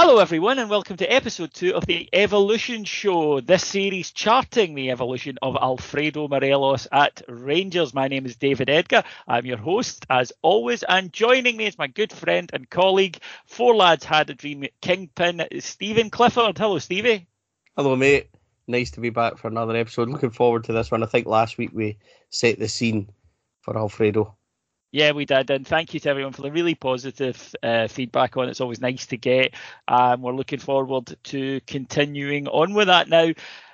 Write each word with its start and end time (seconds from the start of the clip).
Hello, 0.00 0.18
everyone, 0.18 0.60
and 0.60 0.70
welcome 0.70 0.96
to 0.98 1.12
episode 1.12 1.52
two 1.52 1.74
of 1.74 1.84
the 1.84 2.08
Evolution 2.12 2.84
Show. 2.84 3.40
This 3.40 3.66
series 3.66 4.12
charting 4.12 4.76
the 4.76 4.92
evolution 4.92 5.38
of 5.42 5.56
Alfredo 5.60 6.28
Morelos 6.28 6.86
at 6.92 7.20
Rangers. 7.26 7.92
My 7.92 8.06
name 8.06 8.24
is 8.24 8.36
David 8.36 8.70
Edgar. 8.70 9.02
I'm 9.26 9.44
your 9.44 9.56
host, 9.56 10.06
as 10.08 10.32
always, 10.40 10.84
and 10.84 11.12
joining 11.12 11.56
me 11.56 11.66
is 11.66 11.78
my 11.78 11.88
good 11.88 12.12
friend 12.12 12.48
and 12.52 12.70
colleague, 12.70 13.18
Four 13.46 13.74
Lads 13.74 14.04
Had 14.04 14.30
a 14.30 14.34
Dream 14.34 14.66
Kingpin, 14.80 15.42
Stephen 15.58 16.10
Clifford. 16.10 16.56
Hello, 16.56 16.78
Stevie. 16.78 17.26
Hello, 17.76 17.96
mate. 17.96 18.28
Nice 18.68 18.92
to 18.92 19.00
be 19.00 19.10
back 19.10 19.36
for 19.36 19.48
another 19.48 19.74
episode. 19.74 20.10
Looking 20.10 20.30
forward 20.30 20.62
to 20.64 20.72
this 20.72 20.92
one. 20.92 21.02
I 21.02 21.06
think 21.06 21.26
last 21.26 21.58
week 21.58 21.70
we 21.72 21.98
set 22.30 22.60
the 22.60 22.68
scene 22.68 23.10
for 23.62 23.76
Alfredo. 23.76 24.37
Yeah, 24.90 25.12
we 25.12 25.26
did, 25.26 25.50
and 25.50 25.66
thank 25.66 25.92
you 25.92 26.00
to 26.00 26.08
everyone 26.08 26.32
for 26.32 26.40
the 26.40 26.50
really 26.50 26.74
positive 26.74 27.54
uh, 27.62 27.88
feedback 27.88 28.38
on 28.38 28.46
it. 28.46 28.52
It's 28.52 28.62
always 28.62 28.80
nice 28.80 29.04
to 29.06 29.18
get. 29.18 29.52
Um, 29.86 30.22
we're 30.22 30.32
looking 30.32 30.60
forward 30.60 31.14
to 31.24 31.60
continuing 31.66 32.48
on 32.48 32.72
with 32.72 32.86
that 32.86 33.08
now. 33.08 33.32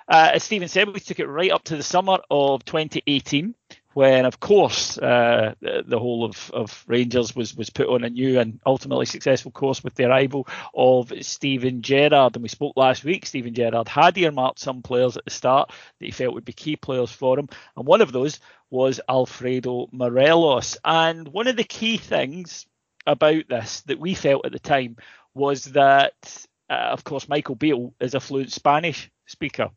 Uh, 0.09 0.31
as 0.35 0.43
Stephen 0.43 0.69
said, 0.69 0.89
we 0.89 0.99
took 0.99 1.21
it 1.21 1.27
right 1.27 1.53
up 1.53 1.63
to 1.65 1.77
the 1.77 1.85
summer 1.85 2.19
of 2.31 2.65
2018, 2.65 3.55
when, 3.95 4.27
of 4.27 4.41
course, 4.41 4.99
uh, 4.99 5.55
the, 5.61 5.85
the, 5.87 5.99
whole 6.01 6.25
of, 6.25 6.51
of 6.53 6.85
Rangers 6.89 7.35
was 7.35 7.57
was 7.57 7.71
put 7.71 7.89
on 7.89 8.03
a 8.03 8.11
new 8.11 8.41
and 8.41 8.61
ultimately 8.67 9.07
successful 9.07 9.53
course 9.53 9.85
with 9.85 9.95
the 9.95 10.07
arrival 10.07 10.49
of 10.75 11.13
Steven 11.21 11.81
Gerrard. 11.81 12.35
And 12.35 12.43
we 12.43 12.49
spoke 12.49 12.77
last 12.77 13.05
week. 13.05 13.25
Steven 13.25 13.55
Gerrard 13.55 13.87
had 13.87 14.19
earmarked 14.19 14.59
some 14.59 14.83
players 14.83 15.17
at 15.17 15.25
the 15.25 15.31
start 15.31 15.69
that 15.69 16.05
he 16.05 16.11
felt 16.11 16.35
would 16.35 16.45
be 16.45 16.53
key 16.53 16.75
players 16.75 17.13
for 17.13 17.39
him, 17.39 17.49
and 17.77 17.87
one 17.87 18.01
of 18.01 18.11
those 18.11 18.41
was 18.75 19.01
Alfredo 19.09 19.89
Morelos. 19.93 20.77
And 20.85 21.29
one 21.29 21.47
of 21.47 21.57
the 21.57 21.62
key 21.62 21.97
things 21.97 22.67
about 23.07 23.49
this 23.49 23.83
that 23.83 24.01
we 24.01 24.15
felt 24.15 24.45
at 24.45 24.51
the 24.51 24.59
time 24.59 24.97
was 25.33 25.67
that, 25.67 26.47
uh, 26.69 26.91
of 26.91 27.05
course, 27.05 27.29
Michael 27.29 27.55
Beale 27.55 27.95
is 28.01 28.15
a 28.15 28.21
fluent 28.21 28.51
Spanish 28.51 29.13
speaker. 29.27 29.71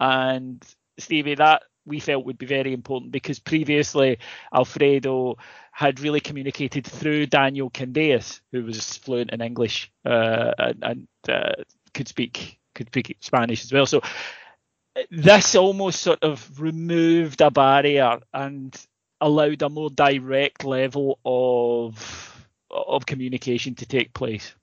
And 0.00 0.64
Stevie, 0.98 1.34
that 1.34 1.64
we 1.84 2.00
felt 2.00 2.24
would 2.24 2.38
be 2.38 2.46
very 2.46 2.72
important 2.72 3.12
because 3.12 3.38
previously 3.38 4.18
Alfredo 4.54 5.36
had 5.72 6.00
really 6.00 6.20
communicated 6.20 6.86
through 6.86 7.26
Daniel 7.26 7.68
Candeias, 7.68 8.40
who 8.52 8.64
was 8.64 8.96
fluent 8.96 9.32
in 9.32 9.42
English 9.42 9.92
uh, 10.06 10.52
and, 10.56 10.82
and 10.82 11.08
uh, 11.28 11.62
could 11.92 12.08
speak 12.08 12.58
could 12.74 12.86
speak 12.86 13.18
Spanish 13.20 13.64
as 13.64 13.72
well. 13.72 13.84
So 13.84 14.00
this 15.10 15.54
almost 15.54 16.00
sort 16.00 16.22
of 16.22 16.60
removed 16.60 17.40
a 17.40 17.50
barrier 17.50 18.20
and 18.32 18.76
allowed 19.20 19.62
a 19.62 19.68
more 19.68 19.90
direct 19.90 20.64
level 20.64 21.18
of 21.24 22.46
of 22.70 23.06
communication 23.06 23.74
to 23.74 23.86
take 23.86 24.14
place. 24.14 24.54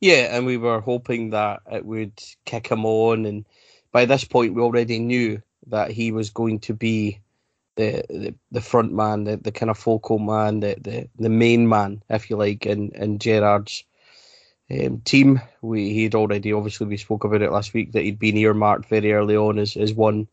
Yeah, 0.00 0.36
and 0.36 0.46
we 0.46 0.56
were 0.56 0.80
hoping 0.80 1.30
that 1.30 1.60
it 1.70 1.84
would 1.84 2.12
kick 2.44 2.68
him 2.68 2.84
on, 2.84 3.26
and 3.26 3.44
by 3.92 4.04
this 4.04 4.24
point 4.24 4.54
we 4.54 4.62
already 4.62 4.98
knew 4.98 5.42
that 5.66 5.90
he 5.90 6.12
was 6.12 6.30
going 6.30 6.60
to 6.60 6.74
be 6.74 7.20
the 7.76 8.04
the, 8.08 8.34
the 8.50 8.60
front 8.60 8.92
man, 8.92 9.24
the, 9.24 9.36
the 9.36 9.52
kind 9.52 9.70
of 9.70 9.78
focal 9.78 10.18
man, 10.18 10.60
the, 10.60 10.76
the 10.80 11.08
the 11.18 11.28
main 11.28 11.68
man, 11.68 12.02
if 12.08 12.30
you 12.30 12.36
like, 12.36 12.66
in 12.66 12.90
in 12.90 13.18
Gerrard's 13.18 13.84
um, 14.70 15.00
team. 15.00 15.40
We 15.62 15.92
he'd 15.92 16.14
already 16.14 16.52
obviously 16.52 16.86
we 16.86 16.96
spoke 16.96 17.24
about 17.24 17.42
it 17.42 17.52
last 17.52 17.74
week 17.74 17.92
that 17.92 18.02
he'd 18.02 18.18
been 18.18 18.36
earmarked 18.36 18.88
very 18.88 19.12
early 19.12 19.36
on 19.36 19.58
as, 19.58 19.76
as 19.76 19.92
one. 19.94 20.28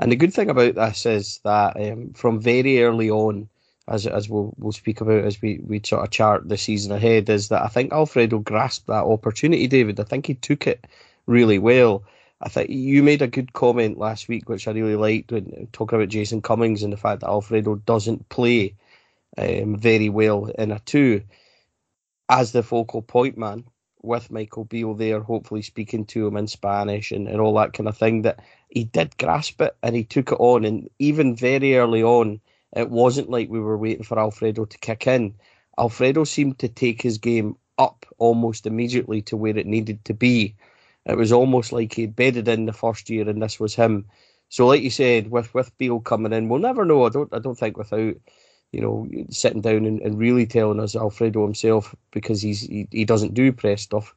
And 0.00 0.10
the 0.10 0.16
good 0.16 0.34
thing 0.34 0.50
about 0.50 0.74
this 0.74 1.06
is 1.06 1.40
that 1.44 1.76
um, 1.76 2.12
from 2.14 2.40
very 2.40 2.82
early 2.82 3.10
on, 3.10 3.48
as 3.88 4.06
as 4.06 4.28
we'll 4.28 4.54
we'll 4.58 4.72
speak 4.72 5.00
about 5.00 5.24
as 5.24 5.40
we, 5.42 5.60
we 5.66 5.80
sort 5.84 6.04
of 6.04 6.10
chart 6.10 6.48
the 6.48 6.58
season 6.58 6.92
ahead, 6.92 7.28
is 7.28 7.48
that 7.48 7.62
I 7.62 7.68
think 7.68 7.92
Alfredo 7.92 8.38
grasped 8.38 8.86
that 8.86 9.04
opportunity, 9.04 9.66
David. 9.66 10.00
I 10.00 10.04
think 10.04 10.26
he 10.26 10.34
took 10.34 10.66
it 10.66 10.86
really 11.26 11.58
well. 11.58 12.04
I 12.40 12.48
think 12.48 12.70
you 12.70 13.02
made 13.04 13.22
a 13.22 13.28
good 13.28 13.52
comment 13.52 13.98
last 13.98 14.28
week, 14.28 14.48
which 14.48 14.66
I 14.66 14.72
really 14.72 14.96
liked 14.96 15.30
when 15.30 15.68
talking 15.72 15.96
about 15.96 16.08
Jason 16.08 16.42
Cummings 16.42 16.82
and 16.82 16.92
the 16.92 16.96
fact 16.96 17.20
that 17.20 17.28
Alfredo 17.28 17.76
doesn't 17.76 18.28
play 18.28 18.74
um, 19.38 19.76
very 19.76 20.08
well 20.08 20.46
in 20.58 20.72
a 20.72 20.80
two 20.80 21.22
as 22.32 22.52
the 22.52 22.62
focal 22.62 23.02
point 23.02 23.36
man 23.36 23.64
with 24.02 24.30
Michael 24.30 24.64
Beale 24.64 24.94
there, 24.94 25.20
hopefully 25.20 25.62
speaking 25.62 26.06
to 26.06 26.26
him 26.26 26.36
in 26.36 26.46
Spanish 26.46 27.12
and, 27.12 27.28
and 27.28 27.40
all 27.40 27.54
that 27.54 27.74
kind 27.74 27.88
of 27.88 27.96
thing, 27.96 28.22
that 28.22 28.40
he 28.70 28.84
did 28.84 29.16
grasp 29.18 29.60
it 29.60 29.76
and 29.82 29.94
he 29.94 30.02
took 30.02 30.32
it 30.32 30.40
on. 30.40 30.64
And 30.64 30.88
even 30.98 31.36
very 31.36 31.76
early 31.76 32.02
on, 32.02 32.40
it 32.74 32.90
wasn't 32.90 33.30
like 33.30 33.50
we 33.50 33.60
were 33.60 33.76
waiting 33.76 34.02
for 34.02 34.18
Alfredo 34.18 34.64
to 34.64 34.78
kick 34.78 35.06
in. 35.06 35.34
Alfredo 35.78 36.24
seemed 36.24 36.58
to 36.60 36.68
take 36.68 37.02
his 37.02 37.18
game 37.18 37.54
up 37.78 38.06
almost 38.18 38.66
immediately 38.66 39.20
to 39.22 39.36
where 39.36 39.56
it 39.56 39.66
needed 39.66 40.04
to 40.06 40.14
be. 40.14 40.56
It 41.04 41.16
was 41.18 41.32
almost 41.32 41.70
like 41.72 41.92
he'd 41.92 42.16
bedded 42.16 42.48
in 42.48 42.64
the 42.66 42.72
first 42.72 43.10
year 43.10 43.28
and 43.28 43.42
this 43.42 43.60
was 43.60 43.74
him. 43.74 44.06
So, 44.48 44.66
like 44.66 44.82
you 44.82 44.90
said, 44.90 45.30
with 45.30 45.52
with 45.54 45.76
Beale 45.78 46.00
coming 46.00 46.32
in, 46.32 46.48
we'll 46.48 46.60
never 46.60 46.84
know. 46.84 47.06
I 47.06 47.08
don't. 47.08 47.32
I 47.32 47.38
don't 47.38 47.58
think 47.58 47.76
without 47.78 48.16
you 48.72 48.80
know, 48.80 49.06
sitting 49.30 49.60
down 49.60 49.84
and, 49.84 50.00
and 50.00 50.18
really 50.18 50.46
telling 50.46 50.80
us 50.80 50.96
Alfredo 50.96 51.42
himself 51.44 51.94
because 52.10 52.40
he's 52.42 52.62
he, 52.62 52.88
he 52.90 53.04
doesn't 53.04 53.34
do 53.34 53.52
press 53.52 53.82
stuff. 53.82 54.14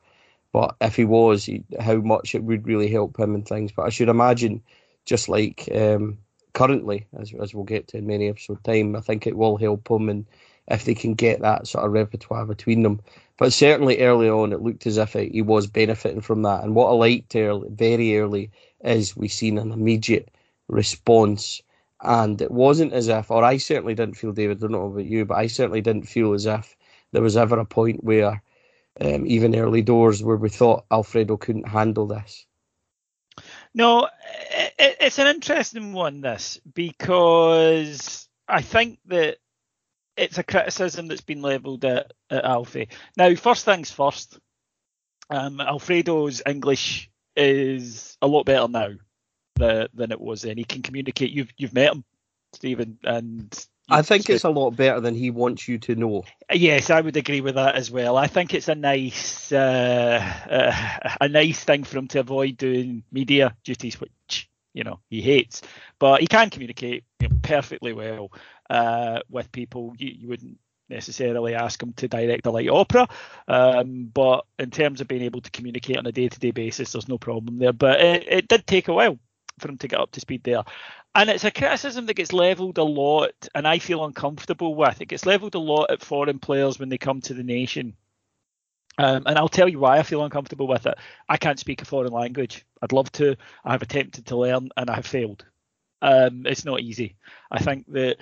But 0.54 0.76
if 0.80 0.96
he 0.96 1.04
was, 1.04 1.44
he, 1.46 1.64
how 1.82 1.96
much 1.96 2.34
it 2.34 2.44
would 2.44 2.66
really 2.66 2.90
help 2.90 3.20
him 3.20 3.36
and 3.36 3.46
things. 3.46 3.74
But 3.74 3.84
I 3.84 3.90
should 3.90 4.08
imagine, 4.08 4.64
just 5.04 5.28
like 5.28 5.70
um, 5.76 6.18
currently, 6.54 7.06
as 7.20 7.34
as 7.34 7.54
we'll 7.54 7.66
get 7.66 7.90
to 7.90 7.98
in 7.98 8.08
many 8.08 8.30
episode 8.30 8.64
time, 8.64 8.96
I 8.96 9.02
think 9.02 9.28
it 9.28 9.38
will 9.38 9.58
help 9.58 9.90
him 9.90 10.10
and 10.10 10.26
if 10.68 10.86
they 10.86 10.96
can 10.96 11.14
get 11.14 11.42
that 11.42 11.68
sort 11.68 11.86
of 11.86 11.92
repertoire 11.92 12.46
between 12.46 12.84
them. 12.84 13.02
But 13.38 13.54
certainly 13.54 14.00
early 14.00 14.30
on, 14.30 14.54
it 14.54 14.62
looked 14.62 14.88
as 14.88 14.98
if 14.98 15.14
he 15.14 15.42
was 15.42 15.68
benefiting 15.68 16.22
from 16.22 16.44
that. 16.44 16.64
And 16.64 16.74
what 16.74 16.88
I 16.88 16.94
liked 16.94 17.36
early, 17.36 17.68
very 17.70 18.18
early 18.18 18.50
is 18.84 19.18
we 19.18 19.28
seen 19.28 19.58
an 19.58 19.72
immediate 19.72 20.30
response 20.68 21.62
and 22.02 22.42
it 22.42 22.52
wasn't 22.52 22.94
as 22.94 23.08
if, 23.08 23.32
or 23.32 23.44
I 23.44 23.58
certainly 23.58 23.96
didn't 23.96 24.18
feel, 24.18 24.32
David, 24.32 24.58
I 24.58 24.60
don't 24.62 24.72
know 24.72 24.88
about 24.88 25.06
you, 25.06 25.26
but 25.26 25.38
I 25.38 25.48
certainly 25.48 25.82
didn't 25.82 26.08
feel 26.08 26.34
as 26.34 26.46
if 26.46 26.76
there 27.12 27.22
was 27.22 27.38
ever 27.38 27.60
a 27.60 27.66
point 27.66 28.04
where 28.04 28.42
um, 29.00 29.26
even 29.26 29.56
early 29.56 29.82
doors 29.82 30.24
where 30.24 30.36
we 30.36 30.50
thought 30.50 30.86
Alfredo 30.92 31.38
couldn't 31.38 31.68
handle 31.68 32.08
this. 32.08 32.46
No, 33.74 34.08
it, 34.52 34.98
it's 35.00 35.20
an 35.20 35.28
interesting 35.28 35.94
one, 35.94 36.22
this, 36.22 36.60
because 36.74 38.30
I 38.48 38.62
think 38.62 39.00
that 39.08 39.38
it's 40.18 40.38
a 40.38 40.44
criticism 40.44 41.08
that's 41.08 41.22
been 41.22 41.42
levelled 41.42 41.84
at, 41.86 42.14
at 42.30 42.46
Alfie. 42.46 42.90
Now, 43.18 43.34
first 43.36 43.66
things 43.66 43.92
first, 43.92 44.40
um, 45.30 45.60
Alfredo's 45.60 46.42
English 46.46 47.10
is 47.36 48.18
a 48.22 48.28
lot 48.28 48.46
better 48.46 48.68
now 48.68 48.92
than, 49.56 49.88
than 49.94 50.12
it 50.12 50.22
was 50.22 50.44
then. 50.44 50.58
He 50.58 50.64
can 50.64 50.82
communicate. 50.82 51.32
You've 51.32 51.52
you've 51.58 51.74
met 51.74 51.92
him, 51.92 52.04
Stephen, 52.54 52.98
and 53.04 53.68
I 53.90 54.02
think 54.02 54.30
it's 54.30 54.44
a 54.44 54.50
lot 54.50 54.72
better 54.76 55.00
than 55.00 55.14
he 55.14 55.30
wants 55.30 55.68
you 55.68 55.78
to 55.80 55.96
know. 55.96 56.24
Yes, 56.52 56.90
I 56.90 57.02
would 57.02 57.18
agree 57.18 57.42
with 57.42 57.56
that 57.56 57.76
as 57.76 57.92
well. 57.92 58.18
I 58.18 58.28
think 58.28 58.54
it's 58.54 58.68
a 58.68 58.76
nice, 58.76 59.52
uh, 59.52 60.34
uh, 60.50 61.16
a 61.22 61.30
nice 61.30 61.64
thing 61.64 61.84
for 61.84 62.00
him 62.00 62.08
to 62.10 62.20
avoid 62.20 62.58
doing 62.58 63.04
media 63.12 63.56
duties, 63.64 64.00
which 64.00 64.50
you 64.74 64.84
know 64.84 65.00
he 65.10 65.22
hates. 65.22 65.62
But 66.00 66.22
he 66.22 66.28
can 66.28 66.50
communicate 66.50 67.04
you 67.20 67.30
know, 67.30 67.36
perfectly 67.44 67.94
well 67.94 68.32
uh, 68.70 69.20
with 69.30 69.52
people. 69.52 69.94
You, 70.00 70.14
you, 70.18 70.28
wouldn't 70.30 70.58
necessarily 70.90 71.54
ask 71.54 71.82
him 71.82 71.94
to 71.94 72.08
direct 72.08 72.48
a 72.48 72.52
light 72.52 72.70
opera, 72.70 73.08
um, 73.48 74.10
but 74.12 74.46
in 74.58 74.72
terms 74.72 75.00
of 75.00 75.08
being 75.08 75.22
able 75.22 75.42
to 75.42 75.52
communicate 75.52 75.98
on 75.98 76.08
a 76.08 76.12
day-to-day 76.12 76.52
basis, 76.52 76.92
there's 76.92 77.08
no 77.08 77.20
problem 77.20 77.60
there. 77.60 77.74
But 77.74 78.02
it, 78.02 78.28
it 78.28 78.48
did 78.48 78.66
take 78.66 78.88
a 78.88 78.94
while 78.94 79.20
for 79.60 79.70
him 79.70 79.78
to 79.80 79.88
get 79.88 80.00
up 80.00 80.12
to 80.12 80.20
speed 80.20 80.44
there. 80.44 80.64
And 81.14 81.30
it's 81.30 81.46
a 81.46 81.52
criticism 81.52 82.06
that 82.08 82.16
gets 82.16 82.34
levelled 82.34 82.78
a 82.78 82.84
lot, 82.84 83.34
and 83.56 83.68
I 83.68 83.80
feel 83.80 84.04
uncomfortable 84.04 84.76
with. 84.76 85.02
It 85.02 85.08
gets 85.08 85.26
levelled 85.26 85.56
a 85.56 85.60
lot 85.60 85.92
at 85.92 86.04
foreign 86.04 86.40
players 86.40 86.78
when 86.78 86.90
they 86.90 86.98
come 86.98 87.22
to 87.22 87.34
the 87.34 87.44
nation. 87.44 87.96
Um, 88.98 89.24
and 89.26 89.38
I'll 89.38 89.50
tell 89.50 89.68
you 89.68 89.80
why 89.80 89.98
I 89.98 90.04
feel 90.04 90.24
uncomfortable 90.24 90.68
with 90.68 90.86
it. 90.86 90.98
I 91.28 91.38
can't 91.38 91.60
speak 91.60 91.82
a 91.82 91.86
foreign 91.86 92.14
language. 92.14 92.66
I'd 92.82 92.92
love 92.92 93.12
to. 93.14 93.36
I 93.64 93.72
have 93.72 93.82
attempted 93.82 94.28
to 94.28 94.38
learn, 94.38 94.70
and 94.76 94.90
I 94.90 94.96
have 94.96 95.06
failed. 95.06 95.46
Um, 96.02 96.46
it's 96.46 96.66
not 96.66 96.82
easy. 96.82 97.16
I 97.50 97.60
think 97.60 97.92
that 97.94 98.18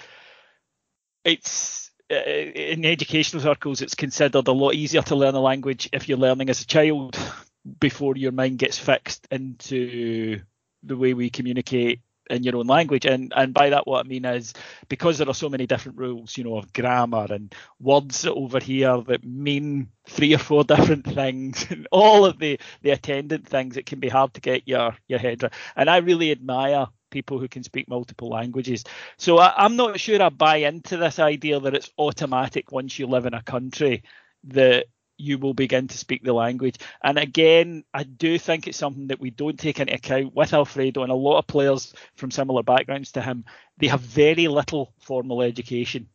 it's 1.24 1.92
uh, 2.12 2.16
in 2.16 2.86
educational 2.86 3.42
circles, 3.42 3.82
it's 3.82 3.96
considered 3.96 4.48
a 4.48 4.52
lot 4.52 4.76
easier 4.76 5.02
to 5.02 5.16
learn 5.16 5.36
a 5.36 5.40
language 5.40 5.90
if 5.94 6.08
you're 6.08 6.18
learning 6.18 6.50
as 6.50 6.62
a 6.62 6.68
child 6.68 7.18
before 7.80 8.16
your 8.16 8.32
mind 8.32 8.60
gets 8.60 8.78
fixed 8.78 9.28
into 9.32 10.42
the 10.84 10.98
way 10.98 11.14
we 11.14 11.30
communicate 11.30 12.02
in 12.30 12.44
your 12.44 12.58
own 12.58 12.68
language. 12.68 13.06
And 13.06 13.34
and 13.36 13.54
by 13.54 13.70
that 13.70 13.88
what 13.88 14.06
I 14.06 14.08
mean 14.08 14.26
is 14.26 14.54
because 14.90 15.18
there 15.18 15.30
are 15.30 15.34
so 15.34 15.50
many 15.50 15.68
different 15.68 15.98
rules, 15.98 16.38
you 16.38 16.44
know, 16.44 16.58
of 16.58 16.72
grammar 16.74 17.28
and 17.30 17.54
words 17.80 18.26
over 18.26 18.60
here 18.60 19.02
that 19.08 19.24
mean 19.24 19.90
three 20.08 20.34
or 20.34 20.40
four 20.40 20.64
different 20.74 21.06
things 21.06 21.66
and 21.70 21.88
all 21.92 22.26
of 22.26 22.40
the 22.40 22.60
the 22.82 22.92
attendant 22.92 23.48
things, 23.48 23.78
it 23.78 23.86
can 23.86 24.00
be 24.00 24.10
hard 24.10 24.34
to 24.34 24.42
get 24.42 24.68
your 24.68 24.96
your 25.08 25.20
head 25.20 25.44
around. 25.44 25.54
And 25.76 25.90
I 25.90 25.98
really 25.98 26.32
admire 26.32 26.88
people 27.10 27.40
who 27.40 27.48
can 27.48 27.64
speak 27.64 27.88
multiple 27.88 28.30
languages. 28.30 28.84
So 29.18 29.38
I, 29.38 29.54
I'm 29.56 29.76
not 29.76 30.00
sure 30.00 30.22
I 30.22 30.30
buy 30.30 30.58
into 30.58 30.98
this 30.98 31.20
idea 31.20 31.60
that 31.60 31.76
it's 31.76 31.92
automatic 31.98 32.72
once 32.72 32.98
you 32.98 33.06
live 33.06 33.28
in 33.28 33.36
a 33.36 33.44
country 33.44 34.04
that 34.46 34.88
you 35.18 35.38
will 35.38 35.54
begin 35.54 35.88
to 35.88 35.98
speak 35.98 36.24
the 36.24 36.34
language. 36.34 36.78
And 37.04 37.18
again, 37.18 37.84
I 37.94 38.04
do 38.04 38.38
think 38.38 38.68
it's 38.68 38.78
something 38.78 39.08
that 39.08 39.20
we 39.20 39.30
don't 39.30 39.60
take 39.60 39.80
into 39.80 39.94
account 39.94 40.36
with 40.36 40.54
Alfredo 40.54 41.04
and 41.04 41.12
a 41.12 41.16
lot 41.16 41.40
of 41.40 41.48
players 41.48 41.94
from 42.16 42.32
similar 42.32 42.64
backgrounds 42.64 43.12
to 43.14 43.22
him. 43.22 43.46
They 43.78 43.88
have 43.88 44.02
very 44.02 44.48
little 44.48 44.94
formal 45.00 45.42
education, 45.42 46.10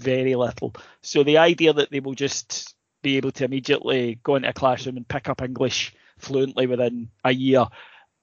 very 0.00 0.34
little. 0.34 0.74
So 1.02 1.22
the 1.22 1.38
idea 1.38 1.72
that 1.72 1.90
they 1.90 2.00
will 2.00 2.14
just 2.14 2.74
be 3.02 3.16
able 3.16 3.32
to 3.32 3.44
immediately 3.44 4.18
go 4.22 4.36
into 4.36 4.48
a 4.48 4.52
classroom 4.52 4.96
and 4.96 5.06
pick 5.06 5.28
up 5.28 5.42
English 5.42 5.94
fluently 6.18 6.66
within 6.66 7.10
a 7.24 7.32
year, 7.32 7.66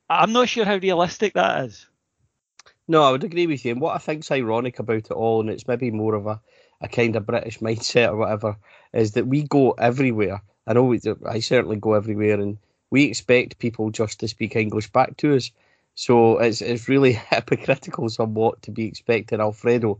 I'm 0.10 0.34
not 0.34 0.50
sure 0.50 0.66
how 0.66 0.76
realistic 0.78 1.34
that 1.34 1.66
is. 1.66 1.86
No, 2.88 3.04
I 3.04 3.12
would 3.12 3.24
agree 3.24 3.48
with 3.48 3.66
you. 3.66 3.72
And 3.72 3.82
what 3.82 3.96
I 3.96 4.00
think's 4.00 4.32
ironic 4.32 4.80
about 4.80 4.98
it 4.98 5.12
all, 5.12 5.42
and 5.42 5.50
it's 5.50 5.68
maybe 5.68 5.90
more 5.92 6.14
of 6.14 6.28
a, 6.28 6.42
a 6.86 6.88
kind 6.88 7.16
of 7.16 7.26
British 7.26 7.60
mindset 7.60 8.10
or 8.10 8.18
whatever, 8.18 8.56
is 8.94 9.12
that 9.14 9.28
we 9.28 9.44
go 9.44 9.72
everywhere. 9.72 10.42
I 10.68 10.74
know 10.74 10.84
we, 10.84 11.02
I 11.28 11.40
certainly 11.40 11.78
go 11.78 11.94
everywhere, 11.94 12.40
and 12.40 12.58
we 12.92 13.04
expect 13.04 13.60
people 13.60 13.90
just 13.90 14.20
to 14.20 14.28
speak 14.28 14.56
English 14.56 14.92
back 14.92 15.18
to 15.18 15.36
us. 15.36 15.52
So 15.96 16.38
it's 16.40 16.62
it's 16.62 16.90
really 16.90 17.14
hypocritical 17.32 18.10
somewhat 18.10 18.62
to 18.64 18.72
be 18.72 18.86
expecting 18.86 19.40
Alfredo 19.42 20.00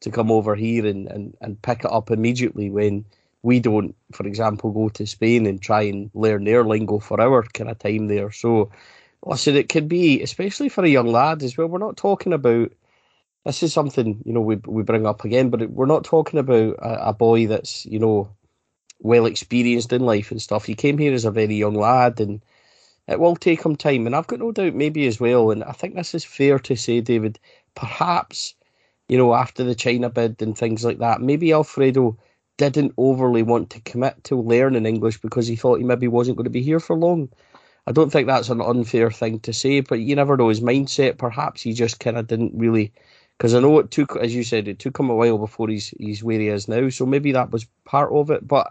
to 0.00 0.10
come 0.10 0.30
over 0.30 0.54
here 0.54 0.86
and, 0.86 1.08
and, 1.08 1.36
and 1.42 1.60
pick 1.60 1.80
it 1.80 1.92
up 1.92 2.10
immediately 2.10 2.70
when 2.70 3.04
we 3.42 3.60
don't, 3.60 3.94
for 4.12 4.26
example, 4.26 4.70
go 4.70 4.88
to 4.90 5.06
Spain 5.06 5.46
and 5.46 5.60
try 5.60 5.82
and 5.82 6.10
learn 6.14 6.44
their 6.44 6.64
lingo 6.64 6.98
for 6.98 7.20
our 7.20 7.42
kind 7.42 7.70
of 7.70 7.78
time 7.78 8.06
there. 8.08 8.30
So, 8.30 8.70
listen, 9.24 9.56
it 9.56 9.68
could 9.68 9.88
be, 9.88 10.22
especially 10.22 10.68
for 10.68 10.84
a 10.84 10.88
young 10.88 11.06
lad 11.06 11.42
as 11.42 11.56
well. 11.56 11.68
We're 11.68 11.78
not 11.78 11.96
talking 11.96 12.32
about 12.32 12.72
this 13.44 13.62
is 13.62 13.72
something 13.72 14.22
you 14.24 14.32
know 14.32 14.40
we 14.40 14.56
we 14.66 14.82
bring 14.82 15.06
up 15.06 15.24
again, 15.24 15.50
but 15.50 15.70
we're 15.70 15.86
not 15.86 16.04
talking 16.04 16.38
about 16.38 16.74
a, 16.78 17.08
a, 17.08 17.12
boy 17.12 17.46
that's 17.46 17.86
you 17.86 17.98
know 17.98 18.30
well 19.00 19.26
experienced 19.26 19.92
in 19.92 20.02
life 20.02 20.30
and 20.30 20.42
stuff. 20.42 20.66
He 20.66 20.74
came 20.74 20.98
here 20.98 21.14
as 21.14 21.24
a 21.24 21.30
very 21.30 21.54
young 21.54 21.74
lad, 21.74 22.20
and 22.20 22.42
it 23.08 23.18
will 23.18 23.36
take 23.36 23.64
him 23.64 23.76
time. 23.76 24.06
And 24.06 24.14
I've 24.14 24.26
got 24.26 24.40
no 24.40 24.52
doubt 24.52 24.74
maybe 24.74 25.06
as 25.06 25.18
well. 25.18 25.50
And 25.50 25.64
I 25.64 25.72
think 25.72 25.94
this 25.94 26.14
is 26.14 26.24
fair 26.24 26.58
to 26.60 26.76
say, 26.76 27.00
David. 27.00 27.38
Perhaps 27.74 28.54
you 29.08 29.16
know 29.16 29.34
after 29.34 29.64
the 29.64 29.74
China 29.74 30.10
bid 30.10 30.42
and 30.42 30.56
things 30.56 30.84
like 30.84 30.98
that, 30.98 31.22
maybe 31.22 31.52
Alfredo 31.52 32.18
didn't 32.58 32.92
overly 32.98 33.42
want 33.42 33.70
to 33.70 33.80
commit 33.80 34.22
to 34.24 34.36
learning 34.36 34.84
English 34.84 35.18
because 35.22 35.46
he 35.46 35.56
thought 35.56 35.78
he 35.78 35.84
maybe 35.84 36.08
wasn't 36.08 36.36
going 36.36 36.44
to 36.44 36.50
be 36.50 36.62
here 36.62 36.80
for 36.80 36.94
long. 36.94 37.30
I 37.86 37.92
don't 37.92 38.10
think 38.10 38.26
that's 38.26 38.50
an 38.50 38.60
unfair 38.60 39.10
thing 39.10 39.40
to 39.40 39.52
say, 39.54 39.80
but 39.80 40.00
you 40.00 40.14
never 40.14 40.36
know 40.36 40.48
his 40.48 40.60
mindset. 40.60 41.16
Perhaps 41.16 41.62
he 41.62 41.72
just 41.72 42.00
kind 42.00 42.18
of 42.18 42.26
didn't 42.26 42.52
really 42.54 42.92
because 43.40 43.54
I 43.54 43.60
know 43.60 43.78
it 43.78 43.90
took, 43.90 44.16
as 44.16 44.34
you 44.34 44.44
said, 44.44 44.68
it 44.68 44.78
took 44.78 45.00
him 45.00 45.08
a 45.08 45.14
while 45.14 45.38
before 45.38 45.68
he's 45.70 45.94
he's 45.98 46.22
where 46.22 46.38
he 46.38 46.48
is 46.48 46.68
now. 46.68 46.90
So 46.90 47.06
maybe 47.06 47.32
that 47.32 47.50
was 47.50 47.66
part 47.86 48.12
of 48.12 48.30
it. 48.30 48.46
But 48.46 48.70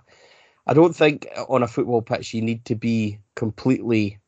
I 0.68 0.76
don't 0.76 0.96
think 0.96 1.28
on 1.50 1.64
a 1.64 1.68
football 1.68 2.04
pitch 2.04 2.36
you 2.36 2.44
need 2.44 2.66
to 2.66 2.76
be 2.76 3.18
completely 3.36 4.20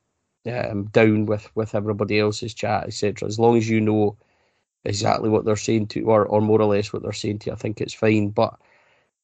um, 0.52 0.86
down 0.86 1.28
with 1.28 1.48
with 1.56 1.76
everybody 1.76 2.20
else's 2.20 2.56
chat, 2.56 2.86
etc. 2.88 3.28
As 3.28 3.38
long 3.38 3.56
as 3.56 3.70
you 3.70 3.80
know 3.82 4.18
exactly 4.84 5.30
what 5.30 5.46
they're 5.46 5.56
saying 5.56 5.90
to, 5.90 6.02
or 6.06 6.26
or 6.26 6.42
more 6.42 6.60
or 6.60 6.74
less 6.74 6.92
what 6.92 7.04
they're 7.04 7.14
saying 7.14 7.38
to, 7.40 7.52
you, 7.52 7.54
I 7.54 7.58
think 7.58 7.80
it's 7.80 7.94
fine. 7.94 8.30
But 8.30 8.58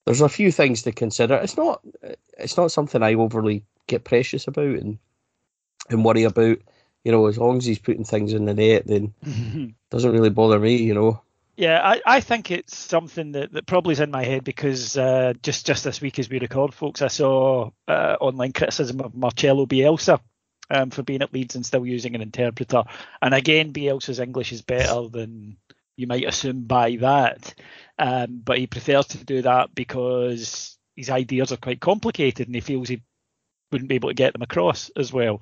there's 0.05 0.21
a 0.21 0.29
few 0.29 0.51
things 0.51 0.83
to 0.83 0.91
consider. 0.91 1.33
It's 1.37 1.57
not 1.57 1.81
it's 2.37 2.57
not 2.57 2.71
something 2.71 3.01
I 3.01 3.15
overly 3.15 3.65
get 3.87 4.03
precious 4.03 4.47
about 4.47 4.67
and 4.67 4.99
and 5.89 6.05
worry 6.05 6.25
about 6.25 6.59
you 7.07 7.13
know, 7.13 7.27
as 7.27 7.37
long 7.37 7.55
as 7.57 7.63
he's 7.63 7.79
putting 7.79 8.03
things 8.03 8.33
in 8.33 8.43
the 8.43 8.53
net, 8.53 8.85
then 8.85 9.13
doesn't 9.89 10.11
really 10.11 10.29
bother 10.29 10.59
me, 10.59 10.75
you 10.75 10.93
know. 10.93 11.21
Yeah, 11.55 11.79
I, 11.81 12.01
I 12.05 12.19
think 12.19 12.51
it's 12.51 12.75
something 12.75 13.31
that, 13.31 13.53
that 13.53 13.65
probably 13.65 13.93
is 13.93 14.01
in 14.01 14.11
my 14.11 14.25
head 14.25 14.43
because 14.43 14.97
uh, 14.97 15.31
just 15.41 15.65
just 15.65 15.85
this 15.85 16.01
week 16.01 16.19
as 16.19 16.29
we 16.29 16.41
record, 16.41 16.73
folks, 16.73 17.01
I 17.01 17.07
saw 17.07 17.71
uh, 17.87 18.17
online 18.19 18.51
criticism 18.51 18.99
of 18.99 19.15
Marcelo 19.15 19.65
Bielsa 19.65 20.19
um, 20.69 20.89
for 20.89 21.01
being 21.01 21.21
at 21.21 21.33
Leeds 21.33 21.55
and 21.55 21.65
still 21.65 21.85
using 21.85 22.13
an 22.13 22.21
interpreter. 22.21 22.83
And 23.21 23.33
again, 23.33 23.71
Bielsa's 23.71 24.19
English 24.19 24.51
is 24.51 24.61
better 24.61 25.07
than 25.07 25.55
you 25.95 26.07
might 26.07 26.27
assume 26.27 26.65
by 26.65 26.97
that, 26.97 27.55
um, 27.97 28.41
but 28.43 28.57
he 28.57 28.67
prefers 28.67 29.07
to 29.07 29.23
do 29.23 29.43
that 29.43 29.73
because 29.73 30.77
his 30.97 31.09
ideas 31.09 31.53
are 31.53 31.57
quite 31.57 31.79
complicated 31.79 32.47
and 32.47 32.55
he 32.55 32.59
feels 32.59 32.89
he 32.89 33.01
wouldn't 33.71 33.87
be 33.87 33.95
able 33.95 34.09
to 34.09 34.13
get 34.13 34.33
them 34.33 34.41
across 34.41 34.91
as 34.97 35.13
well. 35.13 35.41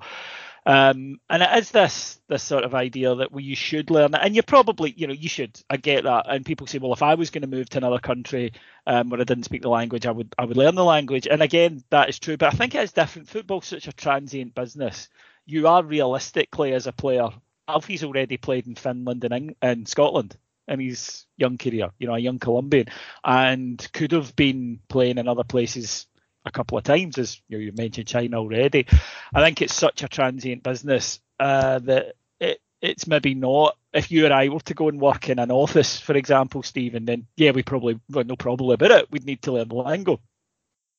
Um, 0.66 1.20
and 1.30 1.44
it 1.44 1.48
is 1.58 1.70
this 1.70 2.20
this 2.26 2.42
sort 2.42 2.64
of 2.64 2.74
idea 2.74 3.14
that 3.14 3.30
well, 3.30 3.40
you 3.40 3.54
should 3.54 3.88
learn 3.88 4.16
and 4.16 4.34
you 4.34 4.42
probably, 4.42 4.92
you 4.96 5.06
know, 5.06 5.12
you 5.12 5.28
should. 5.28 5.60
I 5.70 5.76
get 5.76 6.02
that, 6.04 6.26
and 6.28 6.44
people 6.44 6.66
say, 6.66 6.78
well, 6.78 6.92
if 6.92 7.04
I 7.04 7.14
was 7.14 7.30
going 7.30 7.42
to 7.42 7.48
move 7.48 7.68
to 7.70 7.78
another 7.78 8.00
country 8.00 8.52
um, 8.84 9.08
where 9.08 9.20
I 9.20 9.24
didn't 9.24 9.44
speak 9.44 9.62
the 9.62 9.68
language, 9.68 10.06
I 10.06 10.10
would 10.10 10.34
I 10.36 10.44
would 10.44 10.56
learn 10.56 10.74
the 10.74 10.84
language. 10.84 11.28
And 11.30 11.40
again, 11.40 11.84
that 11.90 12.08
is 12.08 12.18
true, 12.18 12.36
but 12.36 12.52
I 12.52 12.56
think 12.56 12.74
it 12.74 12.82
is 12.82 12.92
different. 12.92 13.28
Football's 13.28 13.66
such 13.66 13.86
a 13.86 13.92
transient 13.92 14.56
business. 14.56 15.08
You 15.44 15.68
are 15.68 15.84
realistically 15.84 16.72
as 16.72 16.88
a 16.88 16.92
player. 16.92 17.28
Alfie's 17.68 18.02
already 18.02 18.36
played 18.36 18.66
in 18.66 18.74
Finland 18.74 19.24
and 19.24 19.54
in 19.62 19.86
Scotland 19.86 20.36
in 20.68 20.80
his 20.80 21.26
young 21.36 21.58
career, 21.58 21.90
you 21.98 22.08
know, 22.08 22.14
a 22.14 22.18
young 22.18 22.40
Colombian, 22.40 22.86
and 23.24 23.88
could 23.92 24.10
have 24.10 24.34
been 24.34 24.80
playing 24.88 25.18
in 25.18 25.28
other 25.28 25.44
places 25.44 26.06
a 26.46 26.50
couple 26.50 26.78
of 26.78 26.84
times, 26.84 27.18
as 27.18 27.42
you, 27.48 27.58
know, 27.58 27.64
you 27.64 27.72
mentioned 27.72 28.06
China 28.06 28.38
already. 28.38 28.86
I 29.34 29.42
think 29.42 29.60
it's 29.60 29.74
such 29.74 30.02
a 30.02 30.08
transient 30.08 30.62
business 30.62 31.20
uh, 31.40 31.80
that 31.80 32.14
it, 32.40 32.60
it's 32.80 33.06
maybe 33.06 33.34
not. 33.34 33.76
If 33.92 34.10
you 34.10 34.26
or 34.26 34.32
I 34.32 34.48
were 34.48 34.60
to 34.60 34.74
go 34.74 34.88
and 34.88 35.00
work 35.00 35.28
in 35.28 35.38
an 35.38 35.50
office, 35.50 35.98
for 35.98 36.14
example, 36.16 36.62
Stephen, 36.62 37.04
then 37.04 37.26
yeah, 37.36 37.50
we 37.50 37.62
probably 37.62 38.00
well, 38.08 38.24
no 38.24 38.36
problem 38.36 38.70
about 38.70 38.92
it. 38.92 39.10
We'd 39.10 39.26
need 39.26 39.42
to 39.42 39.52
learn 39.52 39.68
the 39.68 39.74
lingo, 39.74 40.20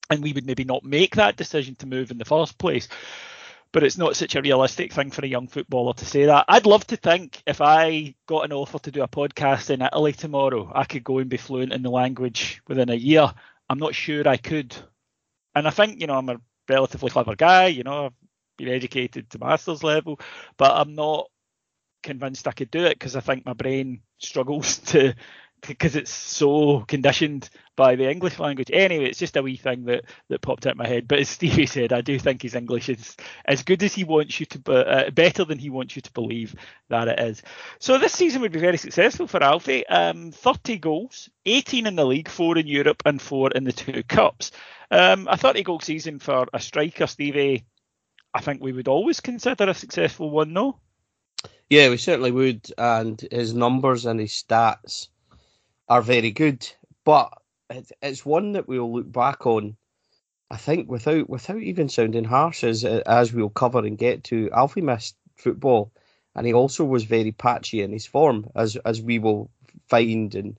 and 0.09 0.21
we 0.21 0.33
would 0.33 0.45
maybe 0.45 0.65
not 0.65 0.83
make 0.83 1.15
that 1.15 1.37
decision 1.37 1.75
to 1.75 1.87
move 1.87 2.11
in 2.11 2.17
the 2.17 2.25
first 2.25 2.57
place. 2.57 2.89
But 3.73 3.83
it's 3.83 3.97
not 3.97 4.15
such 4.15 4.35
a 4.35 4.41
realistic 4.41 4.93
thing 4.93 5.11
for 5.11 5.23
a 5.23 5.27
young 5.27 5.47
footballer 5.47 5.93
to 5.93 6.05
say 6.05 6.25
that. 6.25 6.45
I'd 6.47 6.65
love 6.65 6.87
to 6.87 6.95
think 6.95 7.43
if 7.45 7.59
I 7.61 8.15
got 8.25 8.45
an 8.45 8.53
offer 8.53 8.79
to 8.79 8.91
do 8.91 9.03
a 9.03 9.09
podcast 9.09 9.69
in 9.69 9.81
Italy 9.81 10.13
tomorrow, 10.13 10.71
I 10.73 10.85
could 10.85 11.03
go 11.03 11.19
and 11.19 11.29
be 11.29 11.37
fluent 11.37 11.73
in 11.73 11.83
the 11.83 11.89
language 11.89 12.61
within 12.67 12.89
a 12.89 12.95
year. 12.95 13.31
I'm 13.69 13.77
not 13.77 13.93
sure 13.93 14.27
I 14.27 14.37
could 14.37 14.73
and 15.57 15.67
I 15.67 15.71
think 15.71 16.01
you 16.01 16.07
know 16.07 16.15
I'm 16.17 16.29
a 16.29 16.37
relatively 16.69 17.09
clever 17.09 17.35
guy, 17.35 17.67
you 17.67 17.83
know, 17.83 18.07
I've 18.07 18.13
been 18.57 18.69
educated 18.69 19.29
to 19.31 19.39
master's 19.39 19.83
level, 19.83 20.19
but 20.57 20.71
I'm 20.71 20.95
not 20.95 21.27
convinced 22.03 22.47
I 22.47 22.51
could 22.51 22.71
do 22.71 22.85
it 22.85 22.97
because 22.99 23.15
I 23.15 23.21
think 23.21 23.45
my 23.45 23.53
brain 23.53 24.01
struggles 24.19 24.77
to 24.91 25.13
because 25.61 25.95
it's 25.95 26.11
so 26.11 26.81
conditioned 26.81 27.49
by 27.75 27.95
the 27.95 28.09
English 28.09 28.39
language. 28.39 28.69
Anyway, 28.71 29.05
it's 29.05 29.19
just 29.19 29.37
a 29.37 29.41
wee 29.41 29.55
thing 29.55 29.85
that, 29.85 30.05
that 30.29 30.41
popped 30.41 30.65
out 30.65 30.77
my 30.77 30.87
head. 30.87 31.07
But 31.07 31.19
as 31.19 31.29
Stevie 31.29 31.65
said, 31.67 31.93
I 31.93 32.01
do 32.01 32.19
think 32.19 32.41
his 32.41 32.55
English 32.55 32.89
is 32.89 33.15
as 33.45 33.63
good 33.63 33.81
as 33.83 33.93
he 33.93 34.03
wants 34.03 34.39
you 34.39 34.45
to, 34.47 34.71
uh, 34.71 35.09
better 35.11 35.45
than 35.45 35.59
he 35.59 35.69
wants 35.69 35.95
you 35.95 36.01
to 36.01 36.11
believe 36.11 36.55
that 36.89 37.07
it 37.07 37.19
is. 37.19 37.41
So 37.79 37.97
this 37.97 38.13
season 38.13 38.41
would 38.41 38.51
be 38.51 38.59
very 38.59 38.77
successful 38.77 39.27
for 39.27 39.43
Alfie. 39.43 39.85
Um, 39.87 40.31
30 40.31 40.77
goals, 40.77 41.29
18 41.45 41.87
in 41.87 41.95
the 41.95 42.05
league, 42.05 42.29
four 42.29 42.57
in 42.57 42.67
Europe, 42.67 43.03
and 43.05 43.21
four 43.21 43.51
in 43.51 43.63
the 43.63 43.73
two 43.73 44.03
cups. 44.03 44.51
Um, 44.89 45.27
a 45.29 45.37
30 45.37 45.63
goal 45.63 45.79
season 45.79 46.19
for 46.19 46.47
a 46.53 46.59
striker, 46.59 47.07
Stevie. 47.07 47.65
I 48.33 48.41
think 48.41 48.61
we 48.61 48.71
would 48.71 48.87
always 48.87 49.19
consider 49.19 49.69
a 49.69 49.73
successful 49.73 50.29
one, 50.29 50.53
no? 50.53 50.79
Yeah, 51.69 51.89
we 51.89 51.97
certainly 51.97 52.31
would. 52.31 52.71
And 52.77 53.19
his 53.31 53.53
numbers 53.53 54.05
and 54.05 54.19
his 54.19 54.31
stats 54.31 55.09
are 55.89 56.01
very 56.01 56.31
good. 56.31 56.69
But 57.03 57.31
it's 58.01 58.25
one 58.25 58.53
that 58.53 58.67
we'll 58.67 58.93
look 58.93 59.11
back 59.11 59.45
on, 59.45 59.77
I 60.51 60.57
think, 60.57 60.89
without 60.89 61.29
without 61.29 61.61
even 61.61 61.89
sounding 61.89 62.25
harsh, 62.25 62.63
as 62.63 62.83
as 62.83 63.33
we'll 63.33 63.49
cover 63.49 63.79
and 63.79 63.97
get 63.97 64.23
to. 64.25 64.49
Alfie 64.51 64.81
missed 64.81 65.15
football, 65.35 65.91
and 66.35 66.45
he 66.45 66.53
also 66.53 66.83
was 66.83 67.03
very 67.03 67.31
patchy 67.31 67.81
in 67.81 67.91
his 67.91 68.05
form, 68.05 68.49
as 68.55 68.75
as 68.77 69.01
we 69.01 69.19
will 69.19 69.49
find 69.87 70.35
and 70.35 70.57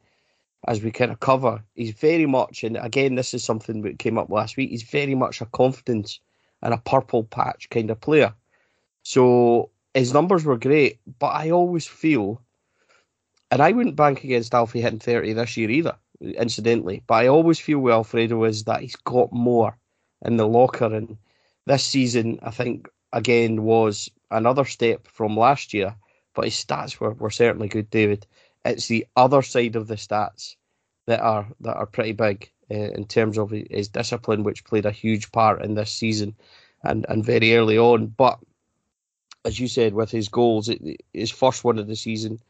as 0.66 0.82
we 0.82 0.90
kind 0.90 1.12
of 1.12 1.20
cover. 1.20 1.62
He's 1.74 1.92
very 1.92 2.26
much, 2.26 2.64
and 2.64 2.76
again, 2.76 3.14
this 3.14 3.32
is 3.34 3.44
something 3.44 3.82
that 3.82 3.98
came 3.98 4.18
up 4.18 4.28
last 4.30 4.56
week. 4.56 4.70
He's 4.70 4.82
very 4.82 5.14
much 5.14 5.40
a 5.40 5.46
confidence 5.46 6.20
and 6.62 6.74
a 6.74 6.78
purple 6.78 7.24
patch 7.24 7.70
kind 7.70 7.90
of 7.90 8.00
player. 8.00 8.34
So 9.02 9.70
his 9.94 10.12
numbers 10.12 10.44
were 10.44 10.58
great, 10.58 10.98
but 11.18 11.28
I 11.28 11.50
always 11.50 11.86
feel, 11.86 12.42
and 13.50 13.62
I 13.62 13.72
wouldn't 13.72 13.96
bank 13.96 14.24
against 14.24 14.54
Alfie 14.54 14.80
hitting 14.80 14.98
30 14.98 15.32
this 15.32 15.56
year 15.56 15.70
either, 15.70 15.96
incidentally, 16.20 17.02
but 17.06 17.14
I 17.14 17.28
always 17.28 17.58
feel 17.58 17.78
with 17.78 17.94
Alfredo 17.94 18.44
is 18.44 18.64
that 18.64 18.82
he's 18.82 18.96
got 18.96 19.32
more 19.32 19.76
in 20.24 20.36
the 20.36 20.46
locker. 20.46 20.86
And 20.86 21.16
this 21.66 21.84
season, 21.84 22.38
I 22.42 22.50
think, 22.50 22.88
again, 23.12 23.62
was 23.62 24.10
another 24.30 24.64
step 24.64 25.06
from 25.08 25.36
last 25.36 25.72
year, 25.72 25.94
but 26.34 26.44
his 26.44 26.54
stats 26.54 27.00
were, 27.00 27.14
were 27.14 27.30
certainly 27.30 27.68
good, 27.68 27.90
David. 27.90 28.26
It's 28.64 28.88
the 28.88 29.06
other 29.16 29.42
side 29.42 29.76
of 29.76 29.86
the 29.86 29.94
stats 29.94 30.56
that 31.06 31.20
are 31.20 31.46
that 31.60 31.76
are 31.76 31.86
pretty 31.86 32.12
big 32.12 32.50
uh, 32.70 32.74
in 32.74 33.06
terms 33.06 33.38
of 33.38 33.50
his 33.50 33.88
discipline, 33.88 34.42
which 34.42 34.64
played 34.64 34.84
a 34.84 34.90
huge 34.90 35.32
part 35.32 35.64
in 35.64 35.74
this 35.74 35.90
season 35.90 36.34
and, 36.82 37.06
and 37.08 37.24
very 37.24 37.56
early 37.56 37.78
on. 37.78 38.08
But 38.08 38.38
as 39.46 39.58
you 39.58 39.68
said, 39.68 39.94
with 39.94 40.10
his 40.10 40.28
goals, 40.28 40.68
it, 40.68 41.02
his 41.14 41.30
first 41.30 41.64
one 41.64 41.78
of 41.78 41.86
the 41.86 41.96
season 41.96 42.40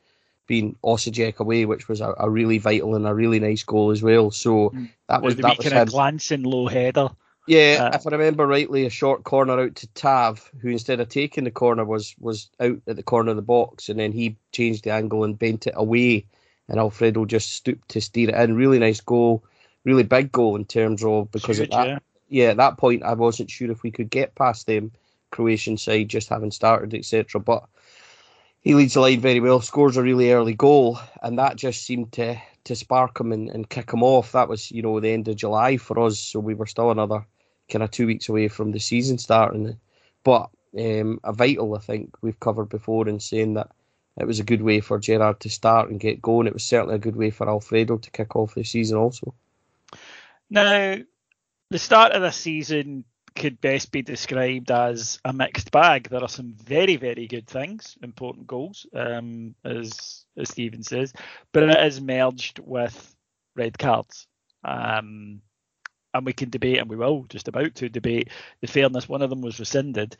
being 0.48 0.74
Osijek 0.82 1.38
away, 1.38 1.64
which 1.66 1.88
was 1.88 2.00
a, 2.00 2.12
a, 2.18 2.28
really 2.28 2.58
vital 2.58 2.96
and 2.96 3.06
a 3.06 3.14
really 3.14 3.38
nice 3.38 3.62
goal 3.62 3.92
as 3.92 4.02
well. 4.02 4.32
So 4.32 4.70
mm. 4.70 4.90
that 5.06 5.22
was 5.22 5.36
the 5.36 5.42
that 5.42 5.58
was 5.58 5.68
kind 5.68 5.80
of 5.80 5.90
glancing 5.90 6.42
low 6.42 6.66
header. 6.66 7.10
Yeah, 7.46 7.90
uh, 7.92 7.96
if 7.96 8.06
I 8.06 8.10
remember 8.10 8.46
rightly, 8.46 8.84
a 8.84 8.90
short 8.90 9.24
corner 9.24 9.58
out 9.60 9.76
to 9.76 9.86
Tav, 9.88 10.50
who 10.60 10.68
instead 10.68 11.00
of 11.00 11.08
taking 11.08 11.44
the 11.44 11.50
corner 11.50 11.84
was 11.84 12.16
was 12.18 12.50
out 12.58 12.80
at 12.86 12.96
the 12.96 13.02
corner 13.02 13.30
of 13.30 13.36
the 13.36 13.42
box, 13.42 13.88
and 13.88 14.00
then 14.00 14.10
he 14.10 14.36
changed 14.52 14.84
the 14.84 14.90
angle 14.90 15.24
and 15.24 15.38
bent 15.38 15.66
it 15.66 15.74
away, 15.76 16.26
and 16.68 16.78
Alfredo 16.78 17.24
just 17.24 17.52
stooped 17.52 17.90
to 17.90 18.00
steer 18.00 18.30
it 18.30 18.34
in. 18.34 18.56
Really 18.56 18.78
nice 18.78 19.00
goal, 19.00 19.44
really 19.84 20.02
big 20.02 20.32
goal 20.32 20.56
in 20.56 20.64
terms 20.64 21.04
of 21.04 21.30
because 21.30 21.60
at 21.60 21.70
that 21.70 21.86
yeah. 21.86 21.98
yeah 22.28 22.48
at 22.48 22.58
that 22.58 22.76
point 22.76 23.02
I 23.02 23.14
wasn't 23.14 23.50
sure 23.50 23.70
if 23.70 23.82
we 23.82 23.90
could 23.90 24.10
get 24.10 24.34
past 24.34 24.66
them 24.66 24.92
Croatian 25.30 25.78
side 25.78 26.08
just 26.08 26.28
having 26.28 26.50
started, 26.50 26.94
etc. 26.94 27.40
But 27.40 27.64
he 28.60 28.74
leads 28.74 28.94
the 28.94 29.00
line 29.00 29.20
very 29.20 29.40
well, 29.40 29.60
scores 29.60 29.96
a 29.96 30.02
really 30.02 30.32
early 30.32 30.54
goal, 30.54 30.98
and 31.22 31.38
that 31.38 31.56
just 31.56 31.84
seemed 31.84 32.12
to 32.12 32.40
to 32.64 32.76
spark 32.76 33.18
him 33.18 33.32
and, 33.32 33.48
and 33.48 33.70
kick 33.70 33.90
him 33.90 34.02
off. 34.02 34.32
That 34.32 34.48
was, 34.48 34.70
you 34.70 34.82
know, 34.82 35.00
the 35.00 35.10
end 35.10 35.26
of 35.28 35.36
July 35.36 35.78
for 35.78 35.98
us, 36.00 36.18
so 36.18 36.38
we 36.38 36.54
were 36.54 36.66
still 36.66 36.90
another 36.90 37.24
kind 37.70 37.82
of 37.82 37.90
two 37.90 38.06
weeks 38.06 38.28
away 38.28 38.48
from 38.48 38.72
the 38.72 38.80
season 38.80 39.16
starting. 39.16 39.78
But 40.22 40.50
um, 40.78 41.18
a 41.24 41.32
vital, 41.32 41.74
I 41.74 41.78
think, 41.78 42.14
we've 42.20 42.40
covered 42.40 42.68
before 42.68 43.08
in 43.08 43.20
saying 43.20 43.54
that 43.54 43.70
it 44.18 44.26
was 44.26 44.40
a 44.40 44.44
good 44.44 44.62
way 44.62 44.80
for 44.80 44.98
Gerrard 44.98 45.40
to 45.40 45.50
start 45.50 45.88
and 45.88 46.00
get 46.00 46.20
going. 46.20 46.46
It 46.46 46.52
was 46.52 46.64
certainly 46.64 46.96
a 46.96 46.98
good 46.98 47.16
way 47.16 47.30
for 47.30 47.48
Alfredo 47.48 47.98
to 47.98 48.10
kick 48.10 48.36
off 48.36 48.54
the 48.54 48.64
season 48.64 48.98
also. 48.98 49.32
Now, 50.50 50.96
the 51.70 51.78
start 51.78 52.12
of 52.12 52.22
the 52.22 52.32
season 52.32 53.04
could 53.38 53.60
best 53.60 53.92
be 53.92 54.02
described 54.02 54.70
as 54.70 55.20
a 55.24 55.32
mixed 55.32 55.70
bag. 55.70 56.08
There 56.08 56.22
are 56.22 56.28
some 56.28 56.52
very, 56.52 56.96
very 56.96 57.26
good 57.26 57.46
things, 57.46 57.96
important 58.02 58.46
goals, 58.46 58.86
um, 58.92 59.54
as 59.64 60.24
as 60.36 60.50
Stephen 60.50 60.82
says, 60.82 61.12
but 61.52 61.62
it 61.62 61.86
is 61.86 62.00
merged 62.00 62.58
with 62.58 63.16
red 63.56 63.78
cards. 63.78 64.26
Um, 64.64 65.40
and 66.14 66.26
we 66.26 66.32
can 66.32 66.50
debate, 66.50 66.78
and 66.78 66.90
we 66.90 66.96
will 66.96 67.24
just 67.28 67.48
about 67.48 67.76
to 67.76 67.88
debate 67.88 68.30
the 68.60 68.66
fairness. 68.66 69.08
One 69.08 69.22
of 69.22 69.30
them 69.30 69.40
was 69.40 69.60
rescinded. 69.60 70.16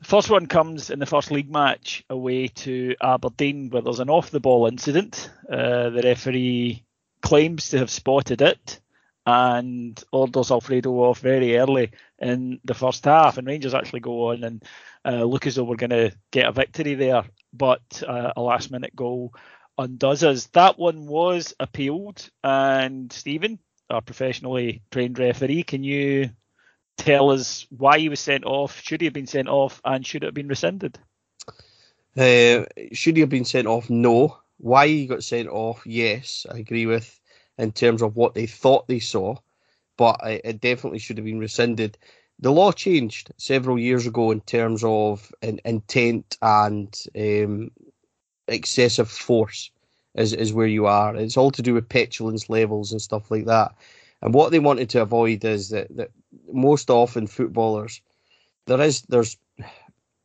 The 0.00 0.06
first 0.06 0.30
one 0.30 0.46
comes 0.46 0.90
in 0.90 0.98
the 0.98 1.06
first 1.06 1.30
league 1.30 1.50
match 1.50 2.04
away 2.10 2.48
to 2.48 2.96
Aberdeen, 3.00 3.70
where 3.70 3.82
there's 3.82 4.00
an 4.00 4.10
off 4.10 4.30
the 4.30 4.40
ball 4.40 4.66
incident. 4.66 5.30
Uh, 5.48 5.90
the 5.90 6.02
referee 6.02 6.84
claims 7.22 7.68
to 7.70 7.78
have 7.78 7.90
spotted 7.90 8.42
it 8.42 8.80
and 9.30 10.02
orders 10.10 10.50
Alfredo 10.50 10.90
off 10.90 11.20
very 11.20 11.56
early 11.56 11.92
in 12.18 12.58
the 12.64 12.74
first 12.74 13.04
half. 13.04 13.38
And 13.38 13.46
Rangers 13.46 13.74
actually 13.74 14.00
go 14.00 14.30
on 14.30 14.42
and 14.42 14.64
uh, 15.04 15.22
look 15.22 15.46
as 15.46 15.54
though 15.54 15.62
we're 15.62 15.76
going 15.76 15.90
to 15.90 16.12
get 16.32 16.48
a 16.48 16.52
victory 16.52 16.94
there, 16.94 17.22
but 17.52 18.02
uh, 18.06 18.32
a 18.36 18.42
last 18.42 18.72
minute 18.72 18.94
goal 18.96 19.32
undoes 19.78 20.24
us. 20.24 20.46
That 20.46 20.78
one 20.78 21.06
was 21.06 21.54
appealed, 21.60 22.28
and 22.42 23.12
Stephen, 23.12 23.60
our 23.88 24.02
professionally 24.02 24.82
trained 24.90 25.18
referee, 25.18 25.62
can 25.62 25.84
you 25.84 26.30
tell 26.96 27.30
us 27.30 27.66
why 27.70 27.98
he 27.98 28.08
was 28.08 28.20
sent 28.20 28.44
off? 28.44 28.82
Should 28.82 29.00
he 29.00 29.06
have 29.06 29.14
been 29.14 29.28
sent 29.28 29.48
off, 29.48 29.80
and 29.84 30.04
should 30.04 30.24
it 30.24 30.26
have 30.26 30.34
been 30.34 30.48
rescinded? 30.48 30.98
Uh, 32.16 32.64
should 32.92 33.16
he 33.16 33.20
have 33.20 33.30
been 33.30 33.44
sent 33.44 33.68
off? 33.68 33.88
No. 33.88 34.38
Why 34.58 34.88
he 34.88 35.06
got 35.06 35.22
sent 35.22 35.48
off? 35.48 35.86
Yes, 35.86 36.46
I 36.50 36.58
agree 36.58 36.84
with 36.84 37.18
in 37.58 37.72
terms 37.72 38.02
of 38.02 38.16
what 38.16 38.34
they 38.34 38.46
thought 38.46 38.88
they 38.88 38.98
saw, 38.98 39.36
but 39.96 40.18
it 40.24 40.60
definitely 40.60 40.98
should 40.98 41.18
have 41.18 41.26
been 41.26 41.38
rescinded. 41.38 41.98
The 42.38 42.52
law 42.52 42.72
changed 42.72 43.32
several 43.36 43.78
years 43.78 44.06
ago 44.06 44.30
in 44.30 44.40
terms 44.40 44.82
of 44.82 45.32
in, 45.42 45.60
intent 45.64 46.38
and 46.40 46.98
um, 47.18 47.70
excessive 48.48 49.10
force 49.10 49.70
is, 50.14 50.32
is 50.32 50.52
where 50.52 50.66
you 50.66 50.86
are. 50.86 51.14
It's 51.16 51.36
all 51.36 51.50
to 51.50 51.62
do 51.62 51.74
with 51.74 51.88
petulance 51.88 52.48
levels 52.48 52.92
and 52.92 53.02
stuff 53.02 53.30
like 53.30 53.44
that. 53.46 53.74
And 54.22 54.34
what 54.34 54.52
they 54.52 54.58
wanted 54.58 54.90
to 54.90 55.02
avoid 55.02 55.44
is 55.44 55.70
that, 55.70 55.94
that 55.96 56.10
most 56.52 56.90
often 56.90 57.26
footballers, 57.26 58.00
there 58.66 58.80
is 58.80 59.02
there's 59.02 59.36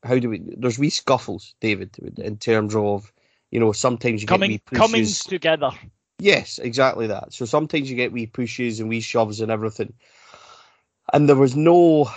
how 0.04 0.20
do 0.20 0.30
we 0.30 0.42
there's 0.58 0.80
wee 0.80 0.90
scuffles, 0.90 1.56
David, 1.62 1.98
in 2.18 2.38
terms 2.38 2.76
of 2.76 3.12
you 3.52 3.60
know 3.60 3.72
sometimes 3.72 4.22
you 4.22 4.28
coming 4.28 4.52
get 4.52 4.62
wee 4.72 4.78
pushes. 4.78 4.92
coming 4.92 5.40
together. 5.40 5.72
Yes, 6.20 6.60
exactly 6.60 7.08
that. 7.08 7.34
So 7.34 7.46
sometimes 7.46 7.90
you 7.90 7.96
get 7.96 8.12
wee 8.14 8.26
pushes 8.28 8.80
and 8.80 8.90
wee 8.90 9.02
shoves 9.02 9.42
and 9.42 9.52
everything. 9.52 9.94
And 11.14 11.28
there 11.30 11.36
was 11.36 11.56
no 11.56 12.10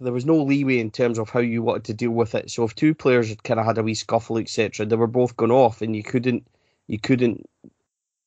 there 0.00 0.12
was 0.12 0.26
no 0.26 0.36
leeway 0.42 0.78
in 0.78 0.90
terms 0.90 1.18
of 1.18 1.30
how 1.30 1.40
you 1.40 1.62
wanted 1.62 1.84
to 1.84 1.94
deal 1.94 2.10
with 2.10 2.34
it. 2.34 2.50
So 2.50 2.64
if 2.64 2.74
two 2.74 2.94
players 2.94 3.28
had 3.28 3.44
kind 3.44 3.60
of 3.60 3.66
had 3.66 3.78
a 3.78 3.82
wee 3.82 3.94
scuffle, 3.94 4.38
etc., 4.38 4.86
they 4.86 4.96
were 4.96 5.06
both 5.06 5.36
gone 5.36 5.50
off, 5.52 5.82
and 5.82 5.94
you 5.96 6.02
couldn't 6.02 6.46
you 6.88 6.98
couldn't 6.98 7.48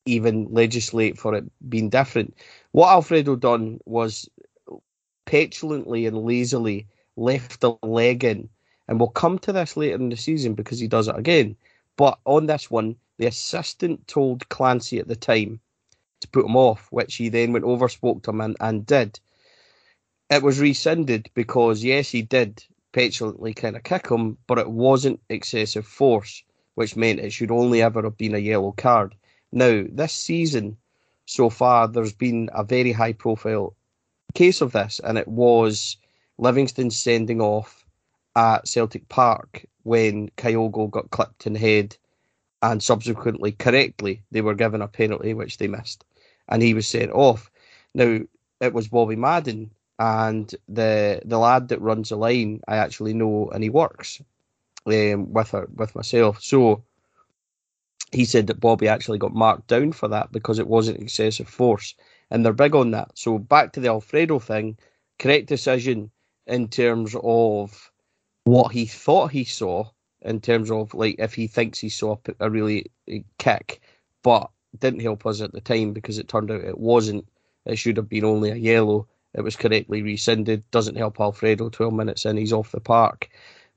even 0.05 0.47
legislate 0.51 1.17
for 1.19 1.35
it 1.35 1.45
being 1.69 1.89
different. 1.89 2.35
What 2.71 2.89
Alfredo 2.89 3.35
done 3.37 3.79
was 3.85 4.29
petulantly 5.25 6.05
and 6.05 6.17
lazily 6.25 6.87
left 7.15 7.61
the 7.61 7.73
leg 7.83 8.23
in, 8.23 8.49
and 8.87 8.99
we'll 8.99 9.09
come 9.09 9.39
to 9.39 9.51
this 9.53 9.77
later 9.77 9.95
in 9.95 10.09
the 10.09 10.17
season 10.17 10.53
because 10.53 10.79
he 10.79 10.87
does 10.87 11.07
it 11.07 11.17
again. 11.17 11.55
But 11.97 12.19
on 12.25 12.45
this 12.47 12.71
one, 12.71 12.95
the 13.17 13.25
assistant 13.25 14.07
told 14.07 14.47
Clancy 14.49 14.99
at 14.99 15.07
the 15.07 15.15
time 15.15 15.59
to 16.19 16.27
put 16.27 16.45
him 16.45 16.55
off, 16.55 16.87
which 16.91 17.15
he 17.15 17.29
then 17.29 17.53
went 17.53 17.65
over, 17.65 17.87
spoke 17.89 18.23
to 18.23 18.31
him, 18.31 18.41
and, 18.41 18.57
and 18.59 18.85
did. 18.85 19.19
It 20.29 20.43
was 20.43 20.59
rescinded 20.59 21.29
because, 21.33 21.83
yes, 21.83 22.09
he 22.09 22.21
did 22.21 22.63
petulantly 22.91 23.53
kind 23.53 23.75
of 23.75 23.83
kick 23.83 24.09
him, 24.09 24.37
but 24.47 24.57
it 24.57 24.69
wasn't 24.69 25.21
excessive 25.29 25.85
force, 25.85 26.43
which 26.75 26.95
meant 26.95 27.19
it 27.19 27.31
should 27.31 27.51
only 27.51 27.81
ever 27.81 28.03
have 28.03 28.17
been 28.17 28.35
a 28.35 28.39
yellow 28.39 28.71
card. 28.71 29.15
Now, 29.51 29.83
this 29.89 30.13
season 30.13 30.77
so 31.25 31.49
far, 31.49 31.87
there's 31.87 32.13
been 32.13 32.49
a 32.53 32.63
very 32.63 32.91
high 32.91 33.13
profile 33.13 33.75
case 34.33 34.61
of 34.61 34.71
this, 34.71 34.99
and 35.03 35.17
it 35.17 35.27
was 35.27 35.97
Livingston 36.37 36.91
sending 36.91 37.41
off 37.41 37.85
at 38.35 38.67
Celtic 38.67 39.07
Park 39.09 39.65
when 39.83 40.29
Kyogo 40.37 40.89
got 40.89 41.09
clipped 41.11 41.47
in 41.47 41.53
the 41.53 41.59
head 41.59 41.95
and 42.61 42.81
subsequently 42.81 43.51
correctly 43.51 44.23
they 44.31 44.41
were 44.41 44.55
given 44.55 44.81
a 44.81 44.87
penalty 44.87 45.33
which 45.33 45.57
they 45.57 45.67
missed. 45.67 46.05
And 46.49 46.61
he 46.61 46.73
was 46.73 46.87
sent 46.87 47.11
off. 47.11 47.51
Now 47.93 48.19
it 48.61 48.73
was 48.73 48.87
bobby 48.87 49.15
madden 49.15 49.71
and 49.99 50.53
the 50.67 51.21
the 51.25 51.37
lad 51.39 51.69
that 51.69 51.81
runs 51.81 52.09
the 52.09 52.17
line 52.17 52.61
I 52.67 52.77
actually 52.77 53.13
know, 53.13 53.49
and 53.53 53.63
he 53.63 53.69
works 53.69 54.21
um, 54.85 55.33
with 55.33 55.51
her 55.51 55.67
with 55.75 55.95
myself. 55.95 56.41
So 56.41 56.83
he 58.11 58.25
said 58.25 58.47
that 58.47 58.59
Bobby 58.59 58.87
actually 58.87 59.17
got 59.17 59.33
marked 59.33 59.67
down 59.67 59.91
for 59.91 60.07
that 60.07 60.31
because 60.31 60.59
it 60.59 60.67
wasn't 60.67 61.01
excessive 61.01 61.47
force, 61.47 61.95
and 62.29 62.45
they're 62.45 62.53
big 62.53 62.75
on 62.75 62.91
that. 62.91 63.11
So 63.15 63.37
back 63.37 63.73
to 63.73 63.79
the 63.79 63.89
Alfredo 63.89 64.39
thing, 64.39 64.77
correct 65.19 65.47
decision 65.47 66.11
in 66.45 66.67
terms 66.69 67.15
of 67.21 67.91
what 68.45 68.71
he 68.71 68.85
thought 68.85 69.31
he 69.31 69.43
saw, 69.43 69.89
in 70.21 70.41
terms 70.41 70.71
of 70.71 70.93
like 70.93 71.15
if 71.19 71.33
he 71.33 71.47
thinks 71.47 71.79
he 71.79 71.89
saw 71.89 72.17
a 72.39 72.49
really 72.49 72.91
kick, 73.37 73.81
but 74.23 74.49
didn't 74.79 75.01
help 75.01 75.25
us 75.25 75.41
at 75.41 75.51
the 75.53 75.61
time 75.61 75.93
because 75.93 76.17
it 76.17 76.27
turned 76.27 76.51
out 76.51 76.61
it 76.61 76.77
wasn't. 76.77 77.27
It 77.65 77.77
should 77.77 77.97
have 77.97 78.09
been 78.09 78.25
only 78.25 78.51
a 78.51 78.55
yellow. 78.55 79.07
It 79.33 79.41
was 79.41 79.55
correctly 79.55 80.01
rescinded. 80.01 80.69
Doesn't 80.71 80.97
help 80.97 81.19
Alfredo. 81.19 81.69
12 81.69 81.93
minutes 81.93 82.25
in, 82.25 82.37
he's 82.37 82.53
off 82.53 82.71
the 82.71 82.79
park. 82.79 83.29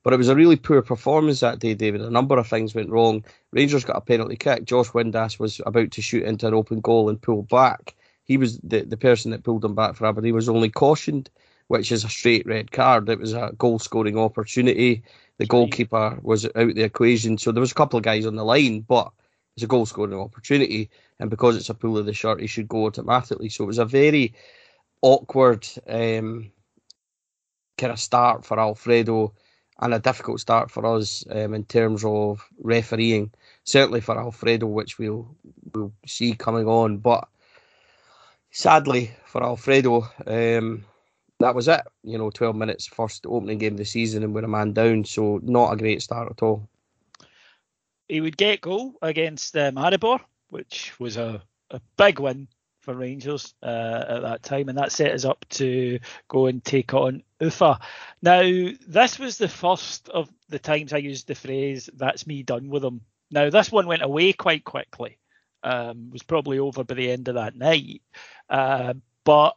But 0.03 0.13
it 0.13 0.17
was 0.17 0.29
a 0.29 0.35
really 0.35 0.55
poor 0.55 0.81
performance 0.81 1.41
that 1.41 1.59
day, 1.59 1.75
David. 1.75 2.01
A 2.01 2.09
number 2.09 2.37
of 2.37 2.47
things 2.47 2.73
went 2.73 2.89
wrong. 2.89 3.23
Rangers 3.51 3.85
got 3.85 3.97
a 3.97 4.01
penalty 4.01 4.35
kick. 4.35 4.65
Josh 4.65 4.89
Windass 4.89 5.39
was 5.39 5.61
about 5.65 5.91
to 5.91 6.01
shoot 6.01 6.23
into 6.23 6.47
an 6.47 6.55
open 6.55 6.79
goal 6.79 7.09
and 7.09 7.21
pull 7.21 7.43
back. 7.43 7.95
He 8.23 8.37
was 8.37 8.57
the, 8.59 8.81
the 8.81 8.97
person 8.97 9.31
that 9.31 9.43
pulled 9.43 9.63
him 9.63 9.75
back 9.75 9.95
for 9.95 10.07
Aberdeen 10.07 10.29
he 10.29 10.31
was 10.31 10.49
only 10.49 10.69
cautioned, 10.69 11.29
which 11.67 11.91
is 11.91 12.03
a 12.03 12.09
straight 12.09 12.47
red 12.47 12.71
card. 12.71 13.09
It 13.09 13.19
was 13.19 13.33
a 13.33 13.53
goal 13.57 13.77
scoring 13.77 14.17
opportunity. 14.17 15.03
The 15.41 15.47
goalkeeper 15.47 16.19
was 16.21 16.45
out 16.45 16.75
the 16.75 16.83
equation. 16.83 17.35
So 17.39 17.51
there 17.51 17.61
was 17.61 17.71
a 17.71 17.73
couple 17.73 17.97
of 17.97 18.03
guys 18.03 18.27
on 18.27 18.35
the 18.35 18.45
line, 18.45 18.81
but 18.81 19.11
it's 19.55 19.63
a 19.63 19.67
goal 19.67 19.87
scoring 19.87 20.13
opportunity. 20.13 20.91
And 21.19 21.31
because 21.31 21.57
it's 21.57 21.71
a 21.71 21.73
pull 21.73 21.97
of 21.97 22.05
the 22.05 22.13
shirt, 22.13 22.41
he 22.41 22.45
should 22.45 22.67
go 22.67 22.85
automatically. 22.85 23.49
So 23.49 23.63
it 23.63 23.67
was 23.73 23.79
a 23.79 23.85
very 23.85 24.35
awkward 25.01 25.67
um, 25.89 26.51
kind 27.75 27.91
of 27.91 27.99
start 27.99 28.45
for 28.45 28.59
Alfredo 28.59 29.33
and 29.79 29.95
a 29.95 29.99
difficult 29.99 30.41
start 30.41 30.69
for 30.69 30.85
us 30.85 31.25
um, 31.31 31.55
in 31.55 31.63
terms 31.63 32.03
of 32.05 32.47
refereeing. 32.59 33.31
Certainly 33.63 34.01
for 34.01 34.19
Alfredo, 34.19 34.67
which 34.67 34.99
we'll 34.99 35.35
we'll 35.73 35.91
see 36.05 36.35
coming 36.35 36.67
on. 36.67 36.99
But 36.99 37.27
sadly 38.51 39.09
for 39.25 39.41
Alfredo, 39.41 40.07
um, 40.27 40.85
that 41.43 41.55
was 41.55 41.67
it. 41.67 41.81
You 42.03 42.17
know, 42.17 42.29
12 42.29 42.55
minutes, 42.55 42.87
first 42.87 43.25
opening 43.27 43.57
game 43.57 43.73
of 43.73 43.77
the 43.77 43.85
season, 43.85 44.23
and 44.23 44.33
we're 44.33 44.43
a 44.43 44.47
man 44.47 44.73
down. 44.73 45.05
So 45.05 45.39
not 45.43 45.73
a 45.73 45.77
great 45.77 46.01
start 46.01 46.29
at 46.31 46.43
all. 46.43 46.67
He 48.07 48.21
would 48.21 48.37
get 48.37 48.61
goal 48.61 48.95
against 49.01 49.55
um, 49.55 49.75
Maribor, 49.75 50.19
which 50.49 50.99
was 50.99 51.17
a, 51.17 51.41
a 51.69 51.79
big 51.97 52.19
win 52.19 52.47
for 52.81 52.95
Rangers 52.95 53.53
uh, 53.63 54.05
at 54.07 54.21
that 54.21 54.43
time, 54.43 54.67
and 54.67 54.77
that 54.77 54.91
set 54.91 55.13
us 55.13 55.23
up 55.23 55.45
to 55.49 55.99
go 56.27 56.47
and 56.47 56.63
take 56.63 56.93
on 56.93 57.23
Ufa. 57.39 57.79
Now, 58.21 58.41
this 58.41 59.19
was 59.19 59.37
the 59.37 59.47
first 59.47 60.09
of 60.09 60.29
the 60.49 60.59
times 60.59 60.91
I 60.91 60.97
used 60.97 61.27
the 61.27 61.35
phrase 61.35 61.89
"that's 61.93 62.27
me 62.27 62.43
done 62.43 62.69
with 62.69 62.81
them." 62.81 63.01
Now, 63.29 63.49
this 63.49 63.71
one 63.71 63.87
went 63.87 64.01
away 64.01 64.33
quite 64.33 64.65
quickly. 64.65 65.17
Um, 65.63 66.09
was 66.09 66.23
probably 66.23 66.57
over 66.57 66.83
by 66.83 66.95
the 66.95 67.11
end 67.11 67.27
of 67.27 67.35
that 67.35 67.55
night, 67.55 68.01
uh, 68.49 68.95
but 69.23 69.55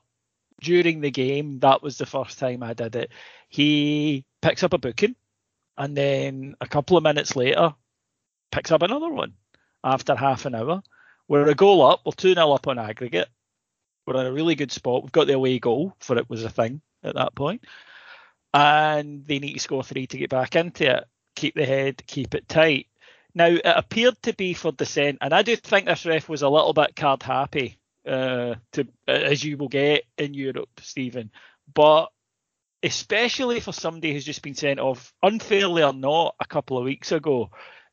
during 0.61 1.01
the 1.01 1.11
game, 1.11 1.61
that 1.61 1.83
was 1.83 1.99
the 1.99 2.07
first 2.07 2.39
time 2.39 2.63
I 2.63 2.75
did 2.75 2.97
it. 2.97 3.11
He 3.49 4.25
picks 4.43 4.63
up 4.63 4.73
a 4.73 4.79
booking, 4.79 5.17
and 5.77 5.97
then 5.97 6.57
a 6.61 6.69
couple 6.69 6.97
of 6.97 7.03
minutes 7.03 7.37
later, 7.37 7.75
picks 8.51 8.71
up 8.73 8.83
another 8.83 9.11
one 9.11 9.35
after 9.83 10.15
half 10.15 10.47
an 10.47 10.55
hour 10.55 10.83
we're 11.29 11.49
a 11.49 11.55
goal 11.55 11.83
up. 11.83 12.01
We're 12.05 12.13
2 12.13 12.35
0 12.35 12.53
up 12.53 12.67
on 12.67 12.79
aggregate. 12.79 13.29
We're 14.07 14.21
in 14.21 14.27
a 14.27 14.33
really 14.33 14.55
good 14.55 14.73
spot. 14.73 15.03
We've 15.03 15.13
got 15.13 15.27
the 15.27 15.35
away 15.35 15.59
goal 15.59 15.97
for 15.99 16.19
it 16.19 16.29
was 16.29 16.45
a 16.45 16.51
thing 16.51 16.83
at 17.03 17.15
that 17.15 17.35
point. 17.35 17.65
And 18.53 19.25
they 19.25 19.39
need 19.39 19.55
to 19.55 19.61
score 19.61 19.83
three 19.83 20.07
to 20.07 20.19
get 20.19 20.31
back 20.31 20.57
into 20.57 20.99
it. 20.99 21.05
Keep 21.37 21.55
the 21.55 21.65
head, 21.65 22.07
keep 22.07 22.35
it 22.35 22.49
tight. 22.49 22.87
Now, 23.35 23.47
it 23.47 23.63
appeared 23.65 24.21
to 24.23 24.33
be 24.33 24.55
for 24.55 24.71
dissent, 24.71 25.19
and 25.21 25.35
I 25.35 25.43
do 25.43 25.57
think 25.57 25.87
this 25.87 26.07
ref 26.07 26.29
was 26.29 26.43
a 26.43 26.49
little 26.49 26.73
bit 26.73 26.95
card 26.95 27.25
happy, 27.25 27.79
uh, 28.07 28.55
to 28.73 28.87
as 29.07 29.43
you 29.43 29.57
will 29.57 29.69
get 29.69 30.05
in 30.19 30.35
Europe, 30.35 30.81
Stephen. 30.83 31.31
But 31.73 32.11
especially 32.83 33.61
for 33.61 33.73
somebody 33.73 34.13
who's 34.13 34.25
just 34.25 34.43
been 34.43 34.55
sent 34.55 34.79
off, 34.79 35.15
unfairly 35.23 35.83
or 35.83 35.95
not, 35.95 36.35
a 36.39 36.47
couple 36.47 36.77
of 36.77 36.85
weeks 36.85 37.13
ago, 37.13 37.51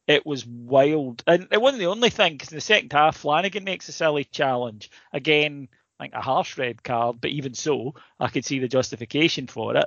it 0.07 0.25
was 0.25 0.45
wild. 0.45 1.23
And 1.25 1.47
it 1.51 1.61
wasn't 1.61 1.79
the 1.79 1.87
only 1.87 2.09
thing, 2.09 2.33
because 2.33 2.51
in 2.51 2.57
the 2.57 2.61
second 2.61 2.91
half, 2.91 3.17
Flanagan 3.17 3.63
makes 3.63 3.87
a 3.87 3.93
silly 3.93 4.25
challenge. 4.25 4.91
Again, 5.13 5.69
like 5.99 6.13
a 6.13 6.21
harsh 6.21 6.57
red 6.57 6.83
card, 6.83 7.21
but 7.21 7.31
even 7.31 7.53
so, 7.53 7.95
I 8.19 8.27
could 8.27 8.43
see 8.43 8.59
the 8.59 8.67
justification 8.67 9.47
for 9.47 9.77
it. 9.77 9.85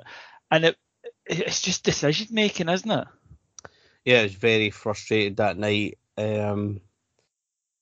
And 0.49 0.65
it 0.65 0.77
it's 1.25 1.61
just 1.61 1.83
decision 1.83 2.27
making, 2.31 2.69
isn't 2.69 2.89
it? 2.89 3.07
Yeah, 4.05 4.21
it's 4.21 4.35
very 4.35 4.69
frustrated 4.69 5.37
that 5.37 5.57
night 5.57 5.97
um, 6.17 6.81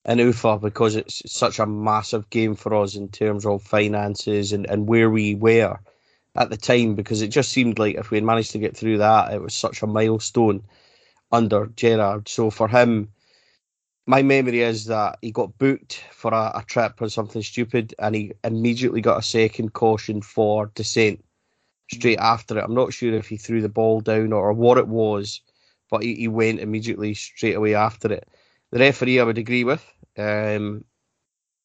in 0.05 0.19
Ufa 0.19 0.57
because 0.57 0.95
it's 0.95 1.21
such 1.31 1.59
a 1.59 1.65
massive 1.65 2.29
game 2.29 2.55
for 2.55 2.75
us 2.75 2.95
in 2.95 3.07
terms 3.09 3.45
of 3.45 3.63
finances 3.63 4.51
and, 4.51 4.69
and 4.69 4.87
where 4.87 5.09
we 5.09 5.35
were 5.35 5.79
at 6.35 6.49
the 6.49 6.57
time 6.57 6.95
because 6.95 7.21
it 7.21 7.29
just 7.29 7.51
seemed 7.51 7.79
like 7.79 7.95
if 7.95 8.11
we 8.11 8.17
had 8.17 8.23
managed 8.23 8.51
to 8.51 8.59
get 8.59 8.75
through 8.75 8.97
that, 8.97 9.33
it 9.33 9.41
was 9.41 9.53
such 9.53 9.81
a 9.81 9.87
milestone 9.87 10.63
under 11.31 11.67
Gerrard. 11.67 12.27
So 12.27 12.49
for 12.49 12.67
him, 12.67 13.09
my 14.05 14.21
memory 14.21 14.61
is 14.61 14.85
that 14.85 15.17
he 15.21 15.31
got 15.31 15.57
booked 15.57 16.03
for 16.11 16.33
a, 16.33 16.51
a, 16.55 16.63
trip 16.67 17.01
or 17.01 17.09
something 17.09 17.41
stupid, 17.41 17.95
and 17.99 18.15
he 18.15 18.33
immediately 18.43 18.99
got 18.99 19.19
a 19.19 19.23
second 19.23 19.71
caution 19.73 20.21
for 20.21 20.65
dissent 20.75 21.23
straight 21.91 22.19
after 22.19 22.57
it. 22.57 22.63
I'm 22.63 22.73
not 22.73 22.93
sure 22.93 23.13
if 23.13 23.27
he 23.29 23.37
threw 23.37 23.61
the 23.61 23.69
ball 23.69 24.01
down 24.01 24.33
or, 24.33 24.51
what 24.51 24.77
it 24.77 24.87
was, 24.87 25.41
but 25.89 26.03
he, 26.03 26.15
he 26.15 26.27
went 26.27 26.59
immediately 26.59 27.13
straight 27.13 27.55
away 27.55 27.75
after 27.75 28.11
it. 28.11 28.27
The 28.73 28.79
referee, 28.79 29.19
I 29.19 29.23
would 29.23 29.37
agree 29.37 29.63
with. 29.63 29.85
Um, 30.17 30.83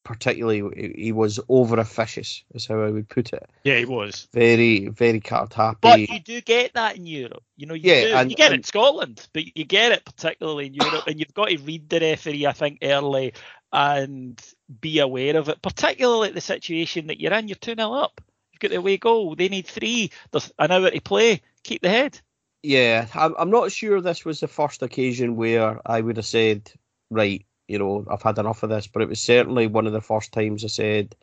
particularly 0.05 0.95
he 0.95 1.11
was 1.13 1.41
over 1.49 1.79
officious 1.79 2.45
is 2.53 2.67
how 2.67 2.83
I 2.83 2.91
would 2.91 3.09
put 3.09 3.33
it. 3.33 3.49
Yeah, 3.65 3.79
he 3.79 3.87
was 3.87 4.29
very, 4.35 4.89
very 4.89 5.21
card 5.21 5.55
happy. 5.55 5.79
But 5.81 6.01
you 6.01 6.21
do 6.21 6.43
get 6.43 6.75
that 6.75 6.97
in 6.97 7.07
Europe. 7.07 7.43
You 7.57 7.67
know, 7.67 7.73
you 7.73 7.91
yeah, 7.91 8.01
do. 8.03 8.15
And, 8.15 8.31
you 8.31 8.37
get 8.37 8.47
and, 8.47 8.55
it 8.55 8.57
in 8.59 8.63
Scotland, 8.65 9.27
but 9.33 9.57
you 9.57 9.65
get 9.65 9.93
it 9.93 10.05
particularly 10.05 10.67
in 10.67 10.75
Europe, 10.75 11.05
and 11.07 11.19
you've 11.19 11.33
got 11.33 11.49
to 11.49 11.57
read 11.57 11.89
the 11.89 12.01
referee, 12.01 12.47
I 12.47 12.53
think, 12.53 12.81
early 12.83 13.33
and 13.73 14.39
be 14.81 14.99
aware 14.99 15.37
of 15.39 15.49
it. 15.49 15.63
Particularly 15.63 16.31
the 16.33 16.43
situation 16.43 17.07
that 17.07 17.23
you're 17.23 17.33
in, 17.33 17.49
you're 17.49 17.57
two 17.57 17.75
0 17.75 17.91
up. 17.95 18.21
You've 18.53 18.61
got 18.61 18.71
the 18.71 18.77
away 18.77 18.99
goal. 18.99 19.35
They 19.35 19.49
need 19.49 19.67
three. 19.67 20.11
There's 20.31 20.53
an 20.59 20.73
hour 20.73 20.91
to 20.91 21.01
play. 21.01 21.41
Keep 21.65 21.81
the 21.81 21.89
head. 21.89 22.21
Yeah, 22.63 23.07
I'm, 23.15 23.35
I'm 23.39 23.51
not 23.51 23.73
sure 23.73 24.01
this 24.01 24.25
was 24.25 24.41
the 24.41 24.49
first 24.49 24.83
occasion 24.83 25.37
where 25.37 25.81
I 25.87 26.01
would 26.01 26.17
have 26.17 26.27
said, 26.27 26.71
right, 27.11 27.45
you 27.67 27.79
know, 27.79 28.05
I've 28.11 28.23
had 28.23 28.39
enough 28.39 28.63
of 28.63 28.71
this. 28.71 28.87
But 28.87 29.03
it 29.03 29.09
was 29.09 29.21
certainly 29.21 29.67
one 29.67 29.87
of 29.87 29.93
the 29.93 30.01
first 30.01 30.33
times 30.33 30.65
I 30.65 30.69
said 30.69 31.15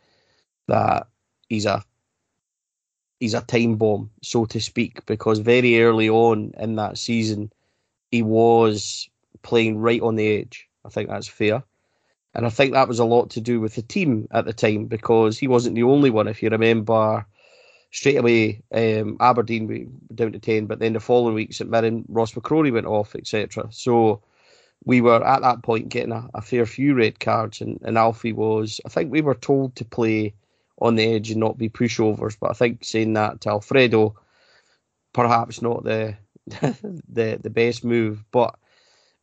that 0.67 1.07
he's 1.49 1.65
a 1.65 1.83
he's 3.19 3.33
a 3.33 3.41
time 3.41 3.75
bomb, 3.75 4.11
so 4.21 4.45
to 4.45 4.59
speak, 4.59 5.05
because 5.05 5.39
very 5.39 5.81
early 5.81 6.09
on 6.09 6.53
in 6.57 6.75
that 6.75 6.97
season 6.97 7.51
he 8.11 8.21
was 8.21 9.09
playing 9.41 9.77
right 9.77 10.01
on 10.01 10.15
the 10.15 10.37
edge. 10.39 10.67
I 10.85 10.89
think 10.89 11.09
that's 11.09 11.27
fair. 11.27 11.63
And 12.33 12.45
I 12.45 12.49
think 12.49 12.73
that 12.73 12.87
was 12.87 12.99
a 12.99 13.05
lot 13.05 13.29
to 13.31 13.41
do 13.41 13.61
with 13.61 13.75
the 13.75 13.81
team 13.81 14.27
at 14.31 14.45
the 14.45 14.53
time 14.53 14.85
because 14.85 15.37
he 15.37 15.47
wasn't 15.47 15.75
the 15.75 15.83
only 15.83 16.09
one. 16.09 16.27
If 16.27 16.43
you 16.43 16.49
remember, 16.49 17.25
straight 17.91 18.17
away 18.17 18.61
um, 18.73 19.17
Aberdeen 19.21 19.67
we 19.67 19.87
down 20.13 20.33
to 20.33 20.39
ten, 20.39 20.65
but 20.65 20.79
then 20.79 20.93
the 20.93 20.99
following 20.99 21.33
week 21.33 21.53
St 21.53 21.69
Mirren, 21.69 22.03
Ross 22.09 22.33
McCrorie 22.33 22.73
went 22.73 22.87
off, 22.87 23.15
etc. 23.15 23.67
So 23.71 24.21
we 24.85 25.01
were 25.01 25.25
at 25.25 25.41
that 25.41 25.63
point 25.63 25.89
getting 25.89 26.11
a, 26.11 26.29
a 26.35 26.41
fair 26.41 26.65
few 26.65 26.93
red 26.93 27.19
cards, 27.19 27.59
and, 27.59 27.79
and 27.81 27.97
Alfie 27.97 28.33
was. 28.33 28.79
I 28.85 28.89
think 28.89 29.11
we 29.11 29.21
were 29.21 29.35
told 29.35 29.75
to 29.75 29.85
play 29.85 30.33
on 30.79 30.95
the 30.95 31.03
edge 31.03 31.31
and 31.31 31.39
not 31.39 31.57
be 31.57 31.69
pushovers, 31.69 32.37
but 32.39 32.51
I 32.51 32.53
think 32.53 32.83
saying 32.83 33.13
that 33.13 33.41
to 33.41 33.49
Alfredo, 33.49 34.15
perhaps 35.13 35.61
not 35.61 35.83
the 35.83 36.15
the 36.47 37.39
the 37.41 37.49
best 37.49 37.83
move. 37.83 38.23
But 38.31 38.55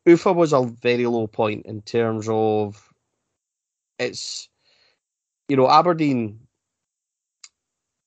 Ufa 0.05 0.33
was 0.33 0.53
a 0.53 0.63
very 0.63 1.07
low 1.07 1.29
point 1.29 1.67
in 1.67 1.81
terms 1.83 2.27
of 2.29 2.93
it's 3.99 4.49
you 5.49 5.57
know 5.57 5.71
Aberdeen 5.71 6.41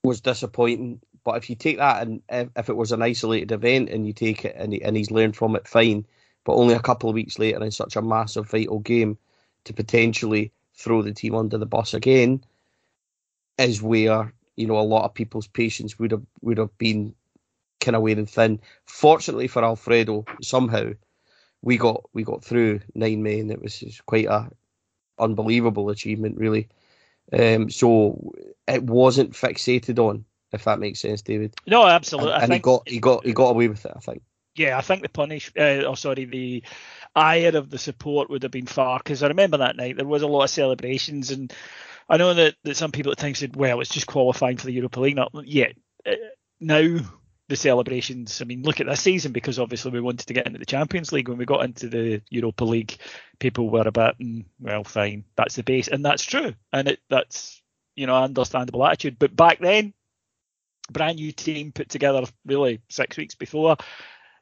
was 0.03 0.19
disappointing, 0.19 0.99
but 1.23 1.37
if 1.37 1.49
you 1.49 1.55
take 1.55 1.77
that 1.77 2.05
and 2.05 2.21
if, 2.29 2.49
if 2.57 2.69
it 2.69 2.75
was 2.75 2.91
an 2.91 3.01
isolated 3.01 3.53
event 3.53 3.89
and 3.89 4.05
you 4.05 4.13
take 4.13 4.43
it 4.43 4.55
and, 4.57 4.73
and 4.73 4.97
he's 4.97 5.09
learned 5.09 5.35
from 5.37 5.55
it, 5.55 5.67
fine 5.67 6.05
but 6.45 6.53
only 6.55 6.73
a 6.73 6.79
couple 6.79 7.09
of 7.09 7.15
weeks 7.15 7.37
later 7.37 7.61
in 7.63 7.71
such 7.71 7.97
a 7.97 8.01
massive 8.01 8.49
vital 8.49 8.79
game 8.79 9.17
to 9.65 9.73
potentially 9.73 10.51
throw 10.73 11.01
the 11.01 11.13
team 11.13 11.35
under 11.35 11.57
the 11.57 11.65
bus 11.65 11.93
again 11.93 12.41
is 13.57 13.81
where 13.81 14.33
you 14.55 14.67
know 14.67 14.79
a 14.79 14.81
lot 14.81 15.03
of 15.03 15.13
people's 15.13 15.47
patience 15.47 15.99
would 15.99 16.11
have 16.11 16.23
would 16.41 16.57
have 16.57 16.75
been 16.77 17.13
kind 17.81 17.95
of 17.95 18.01
wearing 18.01 18.25
thin. 18.25 18.59
Fortunately 18.85 19.47
for 19.47 19.63
Alfredo, 19.63 20.25
somehow 20.41 20.91
we 21.61 21.77
got 21.77 22.03
we 22.13 22.23
got 22.23 22.43
through 22.43 22.79
nine 22.93 23.23
men. 23.23 23.51
It 23.51 23.61
was 23.61 24.01
quite 24.05 24.27
a 24.27 24.49
unbelievable 25.19 25.89
achievement, 25.89 26.37
really. 26.37 26.69
Um, 27.33 27.69
so 27.71 28.33
it 28.67 28.83
wasn't 28.83 29.33
fixated 29.33 29.97
on 29.97 30.25
if 30.51 30.63
that 30.63 30.79
makes 30.79 30.99
sense, 30.99 31.21
David. 31.21 31.53
No, 31.67 31.85
absolutely. 31.85 32.31
And, 32.31 32.43
and 32.43 32.51
think, 32.51 32.63
he 32.65 32.69
got 32.69 32.89
he 32.89 32.99
got 32.99 33.25
he 33.25 33.33
got 33.33 33.49
away 33.49 33.67
with 33.67 33.85
it. 33.85 33.91
I 33.95 33.99
think. 33.99 34.21
Yeah, 34.55 34.77
I 34.77 34.81
think 34.81 35.01
the 35.01 35.09
punish. 35.09 35.51
Uh, 35.57 35.83
oh, 35.85 35.95
sorry, 35.95 36.25
the 36.25 36.63
ire 37.15 37.55
of 37.57 37.69
the 37.69 37.77
support 37.77 38.29
would 38.29 38.43
have 38.43 38.51
been 38.51 38.65
far 38.65 38.99
because 38.99 39.23
I 39.23 39.27
remember 39.27 39.57
that 39.57 39.75
night 39.75 39.97
there 39.97 40.05
was 40.05 40.21
a 40.21 40.27
lot 40.27 40.43
of 40.43 40.49
celebrations 40.49 41.31
and 41.31 41.53
I 42.09 42.17
know 42.17 42.33
that, 42.33 42.55
that 42.63 42.77
some 42.77 42.91
people 42.91 43.11
at 43.11 43.17
times 43.17 43.39
said, 43.39 43.55
well, 43.55 43.81
it's 43.81 43.93
just 43.93 44.07
qualifying 44.07 44.57
for 44.57 44.67
the 44.67 44.73
Europa 44.73 44.99
League. 44.99 45.15
Not 45.15 45.31
yet. 45.45 45.75
Uh, 46.05 46.13
now 46.59 46.99
the 47.47 47.55
celebrations. 47.55 48.41
I 48.41 48.45
mean, 48.45 48.63
look 48.63 48.79
at 48.79 48.87
this 48.87 49.01
season 49.01 49.31
because 49.31 49.59
obviously 49.59 49.91
we 49.91 50.01
wanted 50.01 50.27
to 50.27 50.33
get 50.33 50.47
into 50.47 50.59
the 50.59 50.65
Champions 50.65 51.11
League. 51.11 51.29
When 51.29 51.37
we 51.37 51.45
got 51.45 51.63
into 51.63 51.87
the 51.87 52.21
Europa 52.29 52.65
League, 52.65 52.97
people 53.39 53.69
were 53.69 53.87
a 53.87 53.91
bit, 53.91 54.19
mm, 54.19 54.45
well, 54.59 54.83
fine, 54.83 55.25
that's 55.35 55.55
the 55.55 55.63
base, 55.63 55.87
and 55.87 56.03
that's 56.03 56.23
true, 56.23 56.53
and 56.73 56.87
it 56.87 56.99
that's 57.09 57.61
you 57.95 58.07
know 58.07 58.15
understandable 58.15 58.85
attitude. 58.85 59.17
But 59.19 59.35
back 59.35 59.59
then, 59.59 59.93
brand 60.91 61.17
new 61.17 61.31
team 61.31 61.71
put 61.71 61.89
together 61.89 62.23
really 62.45 62.81
six 62.89 63.17
weeks 63.17 63.35
before. 63.35 63.77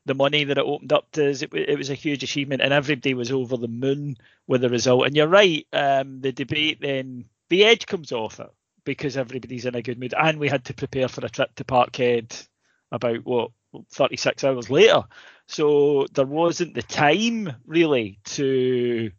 The 0.05 0.13
money 0.13 0.43
that 0.43 0.57
it 0.57 0.65
opened 0.65 0.91
up 0.91 1.09
to 1.11 1.29
us, 1.29 1.41
it, 1.41 1.53
it 1.53 1.77
was 1.77 1.89
a 1.89 1.95
huge 1.95 2.23
achievement, 2.23 2.61
and 2.61 2.73
everybody 2.73 3.13
was 3.13 3.31
over 3.31 3.57
the 3.57 3.67
moon 3.67 4.17
with 4.47 4.61
the 4.61 4.69
result. 4.69 5.05
And 5.05 5.15
you're 5.15 5.27
right, 5.27 5.65
um, 5.71 6.21
the 6.21 6.31
debate 6.31 6.79
then, 6.81 7.25
the 7.49 7.63
edge 7.63 7.85
comes 7.85 8.11
off 8.11 8.39
it 8.39 8.49
because 8.85 9.15
everybody's 9.15 9.65
in 9.65 9.75
a 9.75 9.81
good 9.81 9.99
mood, 9.99 10.13
and 10.17 10.39
we 10.39 10.49
had 10.49 10.65
to 10.65 10.73
prepare 10.73 11.07
for 11.07 11.25
a 11.25 11.29
trip 11.29 11.55
to 11.55 11.63
Parkhead 11.63 12.47
about 12.91 13.25
what 13.25 13.51
36 13.91 14.43
hours 14.43 14.69
later. 14.69 15.03
So 15.47 16.07
there 16.13 16.25
wasn't 16.25 16.75
the 16.75 16.83
time 16.83 17.53
really 17.65 18.19
to 18.25 19.11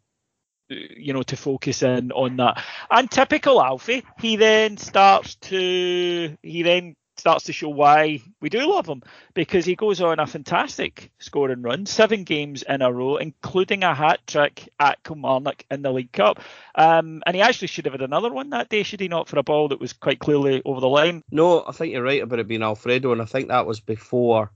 you 0.69 1.13
know 1.13 1.23
to 1.23 1.37
focus 1.37 1.83
in 1.83 2.11
on 2.11 2.37
that. 2.37 2.63
And 2.89 3.09
typical 3.09 3.61
Alfie, 3.61 4.03
he 4.19 4.35
then 4.35 4.77
starts 4.77 5.35
to 5.35 6.37
he 6.41 6.63
then 6.63 6.95
starts 7.17 7.45
to 7.45 7.53
show 7.53 7.69
why 7.69 8.21
we 8.41 8.49
do 8.49 8.69
love 8.69 8.87
him 8.87 9.01
because 9.33 9.65
he 9.65 9.75
goes 9.75 10.01
on 10.01 10.19
a 10.19 10.27
fantastic 10.27 11.11
scoring 11.19 11.61
run, 11.61 11.85
seven 11.85 12.23
games 12.23 12.63
in 12.67 12.81
a 12.81 12.91
row, 12.91 13.17
including 13.17 13.83
a 13.83 13.93
hat 13.93 14.19
trick 14.27 14.69
at 14.79 15.03
Kilmarnock 15.03 15.65
in 15.71 15.81
the 15.81 15.91
League 15.91 16.11
Cup. 16.11 16.39
Um, 16.75 17.23
and 17.25 17.35
he 17.35 17.41
actually 17.41 17.67
should 17.67 17.85
have 17.85 17.93
had 17.93 18.01
another 18.01 18.31
one 18.31 18.49
that 18.51 18.69
day, 18.69 18.83
should 18.83 18.99
he 18.99 19.07
not, 19.07 19.27
for 19.27 19.39
a 19.39 19.43
ball 19.43 19.69
that 19.69 19.79
was 19.79 19.93
quite 19.93 20.19
clearly 20.19 20.61
over 20.65 20.81
the 20.81 20.89
line? 20.89 21.23
No, 21.31 21.63
I 21.65 21.71
think 21.71 21.93
you're 21.93 22.03
right 22.03 22.21
about 22.21 22.39
it 22.39 22.47
being 22.47 22.63
Alfredo, 22.63 23.11
and 23.11 23.21
I 23.21 23.25
think 23.25 23.47
that 23.47 23.65
was 23.65 23.79
before. 23.79 24.51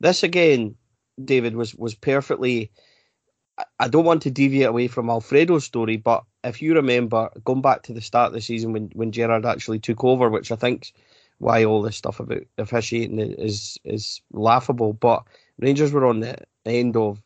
This 0.00 0.22
again, 0.22 0.76
David 1.22 1.56
was 1.56 1.74
was 1.74 1.94
perfectly. 1.94 2.70
I 3.78 3.86
don't 3.86 4.04
want 4.04 4.22
to 4.22 4.32
deviate 4.32 4.68
away 4.68 4.88
from 4.88 5.08
Alfredo's 5.08 5.64
story, 5.64 5.96
but 5.96 6.24
if 6.42 6.60
you 6.60 6.74
remember 6.74 7.30
going 7.44 7.62
back 7.62 7.84
to 7.84 7.92
the 7.92 8.00
start 8.00 8.28
of 8.28 8.32
the 8.32 8.40
season 8.40 8.72
when 8.72 8.90
when 8.94 9.12
Gerrard 9.12 9.46
actually 9.46 9.78
took 9.78 10.02
over, 10.02 10.28
which 10.28 10.50
I 10.50 10.56
think 10.56 10.92
why 11.44 11.62
all 11.62 11.82
this 11.82 11.96
stuff 11.96 12.20
about 12.20 12.42
officiating 12.56 13.18
is 13.18 13.78
is 13.84 14.22
laughable. 14.32 14.94
But 14.94 15.24
Rangers 15.58 15.92
were 15.92 16.06
on 16.06 16.20
the 16.20 16.38
end 16.64 16.96
of 16.96 17.22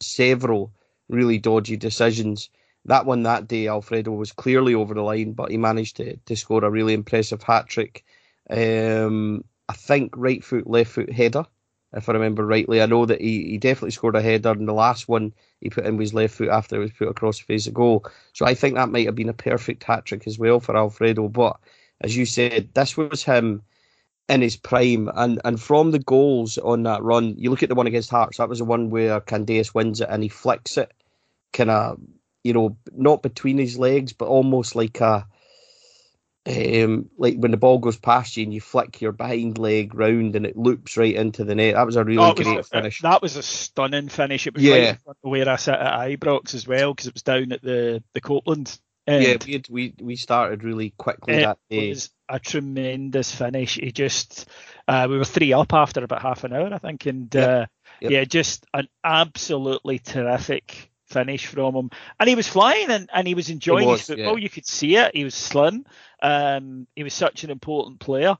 several 0.00 0.72
really 1.08 1.38
dodgy 1.38 1.76
decisions. 1.76 2.50
That 2.84 3.06
one 3.06 3.22
that 3.22 3.48
day, 3.48 3.68
Alfredo 3.68 4.10
was 4.10 4.30
clearly 4.30 4.74
over 4.74 4.92
the 4.92 5.02
line, 5.02 5.32
but 5.32 5.50
he 5.50 5.56
managed 5.56 5.96
to, 5.96 6.16
to 6.16 6.36
score 6.36 6.62
a 6.64 6.70
really 6.70 6.92
impressive 6.92 7.42
hat 7.42 7.66
trick. 7.66 8.04
Um, 8.50 9.42
I 9.68 9.72
think 9.72 10.12
right 10.16 10.44
foot, 10.44 10.66
left 10.66 10.90
foot 10.90 11.10
header, 11.10 11.46
if 11.94 12.08
I 12.08 12.12
remember 12.12 12.44
rightly. 12.44 12.82
I 12.82 12.86
know 12.86 13.06
that 13.06 13.20
he, 13.22 13.44
he 13.52 13.58
definitely 13.58 13.92
scored 13.92 14.16
a 14.16 14.22
header, 14.22 14.50
and 14.50 14.68
the 14.68 14.74
last 14.74 15.08
one 15.08 15.32
he 15.60 15.70
put 15.70 15.86
in 15.86 15.98
his 15.98 16.12
left 16.12 16.34
foot 16.34 16.48
after 16.50 16.76
it 16.76 16.80
was 16.80 16.92
put 16.92 17.08
across 17.08 17.38
the 17.38 17.44
face 17.44 17.66
of 17.66 17.74
goal. 17.74 18.04
So 18.34 18.44
I 18.44 18.54
think 18.54 18.74
that 18.74 18.90
might 18.90 19.06
have 19.06 19.14
been 19.14 19.30
a 19.30 19.34
perfect 19.34 19.84
hat 19.84 20.04
trick 20.04 20.26
as 20.26 20.38
well 20.38 20.60
for 20.60 20.76
Alfredo. 20.76 21.28
But 21.28 21.56
as 22.02 22.16
you 22.16 22.26
said, 22.26 22.68
this 22.74 22.96
was 22.96 23.22
him 23.22 23.62
in 24.28 24.42
his 24.42 24.56
prime. 24.56 25.10
And 25.14 25.40
and 25.44 25.60
from 25.60 25.90
the 25.90 25.98
goals 25.98 26.58
on 26.58 26.82
that 26.84 27.02
run, 27.02 27.34
you 27.38 27.50
look 27.50 27.62
at 27.62 27.68
the 27.68 27.74
one 27.74 27.86
against 27.86 28.10
Hearts, 28.10 28.38
that 28.38 28.48
was 28.48 28.58
the 28.58 28.64
one 28.64 28.90
where 28.90 29.20
Candeias 29.20 29.74
wins 29.74 30.00
it 30.00 30.08
and 30.10 30.22
he 30.22 30.28
flicks 30.28 30.76
it 30.76 30.92
kind 31.52 31.70
of, 31.70 32.00
you 32.42 32.52
know, 32.52 32.76
not 32.92 33.22
between 33.22 33.58
his 33.58 33.78
legs, 33.78 34.12
but 34.12 34.28
almost 34.28 34.74
like 34.74 35.00
a. 35.00 35.26
Um, 36.44 37.08
like 37.18 37.36
when 37.36 37.52
the 37.52 37.56
ball 37.56 37.78
goes 37.78 37.96
past 37.96 38.36
you 38.36 38.42
and 38.42 38.52
you 38.52 38.60
flick 38.60 39.00
your 39.00 39.12
behind 39.12 39.58
leg 39.58 39.94
round 39.94 40.34
and 40.34 40.44
it 40.44 40.56
loops 40.56 40.96
right 40.96 41.14
into 41.14 41.44
the 41.44 41.54
net. 41.54 41.76
That 41.76 41.86
was 41.86 41.94
a 41.94 42.02
really 42.02 42.18
oh, 42.18 42.34
great 42.34 42.56
was, 42.56 42.68
finish. 42.68 43.00
That 43.02 43.22
was 43.22 43.36
a 43.36 43.44
stunning 43.44 44.08
finish. 44.08 44.48
It 44.48 44.54
was 44.54 44.64
yeah. 44.64 44.96
right 45.06 45.16
where 45.20 45.48
I 45.48 45.54
sit 45.54 45.74
at 45.74 46.00
Ibrox 46.00 46.54
as 46.54 46.66
well 46.66 46.94
because 46.94 47.06
it 47.06 47.14
was 47.14 47.22
down 47.22 47.52
at 47.52 47.62
the 47.62 48.02
the 48.12 48.20
Copland 48.20 48.76
and 49.12 49.24
yeah, 49.24 49.36
we, 49.46 49.52
had, 49.52 49.68
we 49.68 49.94
we 50.00 50.16
started 50.16 50.64
really 50.64 50.90
quickly 50.96 51.36
that 51.36 51.58
day. 51.70 51.86
It 51.86 51.88
was 51.90 52.10
a 52.28 52.38
tremendous 52.38 53.34
finish. 53.34 53.74
He 53.74 53.92
just 53.92 54.48
uh, 54.88 55.06
we 55.08 55.18
were 55.18 55.24
three 55.24 55.52
up 55.52 55.72
after 55.72 56.02
about 56.02 56.22
half 56.22 56.44
an 56.44 56.52
hour, 56.52 56.72
I 56.72 56.78
think, 56.78 57.06
and 57.06 57.32
yep. 57.34 57.48
Uh, 57.48 57.66
yep. 58.00 58.10
yeah, 58.10 58.24
just 58.24 58.66
an 58.74 58.88
absolutely 59.04 59.98
terrific 59.98 60.92
finish 61.12 61.46
from 61.46 61.74
him. 61.74 61.90
And 62.18 62.28
he 62.28 62.34
was 62.34 62.48
flying 62.48 62.90
and, 62.90 63.08
and 63.12 63.28
he 63.28 63.34
was 63.34 63.50
enjoying 63.50 63.84
he 63.84 63.90
was, 63.90 64.00
his 64.00 64.08
football. 64.08 64.38
Yeah. 64.38 64.42
You 64.42 64.50
could 64.50 64.66
see 64.66 64.96
it. 64.96 65.14
He 65.14 65.24
was 65.24 65.34
slim. 65.34 65.84
Um, 66.22 66.86
he 66.96 67.02
was 67.02 67.14
such 67.14 67.44
an 67.44 67.50
important 67.50 68.00
player. 68.00 68.36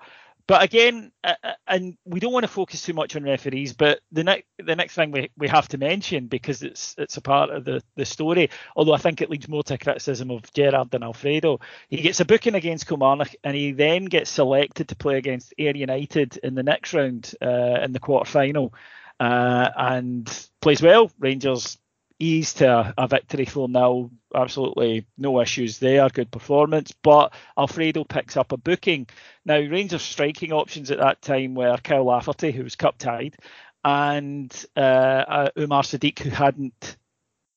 But 0.52 0.62
again, 0.62 1.12
uh, 1.24 1.32
uh, 1.42 1.52
and 1.66 1.96
we 2.04 2.20
don't 2.20 2.34
want 2.34 2.44
to 2.44 2.48
focus 2.48 2.82
too 2.82 2.92
much 2.92 3.16
on 3.16 3.22
referees, 3.22 3.72
but 3.72 4.00
the 4.12 4.22
next 4.22 4.44
the 4.58 4.76
next 4.76 4.94
thing 4.94 5.10
we, 5.10 5.30
we 5.38 5.48
have 5.48 5.66
to 5.68 5.78
mention 5.78 6.26
because 6.26 6.62
it's 6.62 6.94
it's 6.98 7.16
a 7.16 7.22
part 7.22 7.48
of 7.48 7.64
the, 7.64 7.82
the 7.96 8.04
story, 8.04 8.50
although 8.76 8.92
I 8.92 8.98
think 8.98 9.22
it 9.22 9.30
leads 9.30 9.48
more 9.48 9.62
to 9.62 9.78
criticism 9.78 10.30
of 10.30 10.52
Gerrard 10.52 10.90
than 10.90 11.04
Alfredo. 11.04 11.60
He 11.88 12.02
gets 12.02 12.20
a 12.20 12.26
booking 12.26 12.54
against 12.54 12.86
Kilmarnock 12.86 13.34
and 13.42 13.56
he 13.56 13.72
then 13.72 14.04
gets 14.04 14.28
selected 14.28 14.88
to 14.88 14.94
play 14.94 15.16
against 15.16 15.54
Ayr 15.56 15.74
United 15.74 16.36
in 16.42 16.54
the 16.54 16.62
next 16.62 16.92
round 16.92 17.34
uh, 17.40 17.80
in 17.82 17.92
the 17.94 17.98
quarter 17.98 18.30
final. 18.30 18.74
Uh, 19.18 19.70
and 19.76 20.48
plays 20.60 20.82
well. 20.82 21.10
Rangers 21.18 21.78
ease 22.22 22.54
to 22.54 22.94
a, 22.96 23.08
victory 23.08 23.44
for 23.44 23.68
now. 23.68 24.10
Absolutely 24.34 25.06
no 25.18 25.40
issues 25.40 25.78
there. 25.78 26.08
Good 26.08 26.30
performance. 26.30 26.92
But 27.02 27.34
Alfredo 27.58 28.04
picks 28.04 28.36
up 28.36 28.52
a 28.52 28.56
booking. 28.56 29.08
Now, 29.44 29.58
Rangers' 29.58 30.02
striking 30.02 30.52
options 30.52 30.90
at 30.90 30.98
that 30.98 31.20
time 31.20 31.54
were 31.54 31.76
Kyle 31.82 32.04
Lafferty, 32.04 32.52
who 32.52 32.62
was 32.62 32.76
cup 32.76 32.96
tied, 32.98 33.36
and 33.84 34.64
uh, 34.76 34.80
uh, 34.80 35.48
Umar 35.58 35.82
Sadiq, 35.82 36.20
who 36.20 36.30
hadn't 36.30 36.96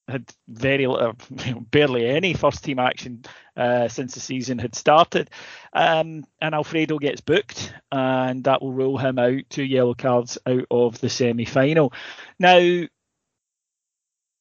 had 0.08 0.32
very 0.48 0.88
little, 0.88 1.16
barely 1.72 2.08
any 2.08 2.34
first 2.34 2.64
team 2.64 2.80
action 2.80 3.24
uh, 3.56 3.88
since 3.88 4.14
the 4.14 4.20
season 4.20 4.60
had 4.60 4.76
started. 4.76 5.30
Um, 5.74 6.26
and 6.42 6.56
Alfredo 6.56 7.00
gets 7.00 7.22
booked, 7.22 7.74
and 7.92 8.44
that 8.44 8.62
will 8.62 8.74
rule 8.74 8.98
him 8.98 9.20
out 9.20 9.42
two 9.50 9.64
yellow 9.64 9.94
cards 9.94 10.38
out 10.46 10.66
of 10.70 11.00
the 11.00 11.10
semi 11.10 11.46
final. 11.46 11.94
Now, 12.40 12.86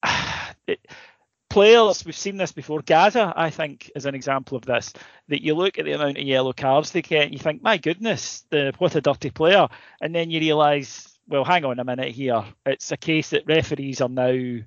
it, 0.66 0.80
players, 1.50 2.04
we've 2.04 2.16
seen 2.16 2.36
this 2.36 2.52
before. 2.52 2.82
Gazza, 2.82 3.32
I 3.36 3.50
think, 3.50 3.90
is 3.94 4.06
an 4.06 4.14
example 4.14 4.56
of 4.56 4.64
this. 4.64 4.92
That 5.28 5.42
you 5.42 5.54
look 5.54 5.78
at 5.78 5.84
the 5.84 5.92
amount 5.92 6.18
of 6.18 6.24
yellow 6.24 6.52
cards 6.52 6.90
they 6.90 7.02
get, 7.02 7.24
and 7.24 7.32
you 7.32 7.38
think, 7.38 7.62
my 7.62 7.76
goodness, 7.76 8.44
the 8.50 8.72
what 8.78 8.96
a 8.96 9.00
dirty 9.00 9.30
player. 9.30 9.68
And 10.00 10.14
then 10.14 10.30
you 10.30 10.40
realise, 10.40 11.16
well, 11.28 11.44
hang 11.44 11.64
on 11.64 11.78
a 11.78 11.84
minute 11.84 12.12
here. 12.12 12.44
It's 12.66 12.92
a 12.92 12.96
case 12.96 13.30
that 13.30 13.46
referees 13.46 14.00
are 14.00 14.08
now 14.08 14.64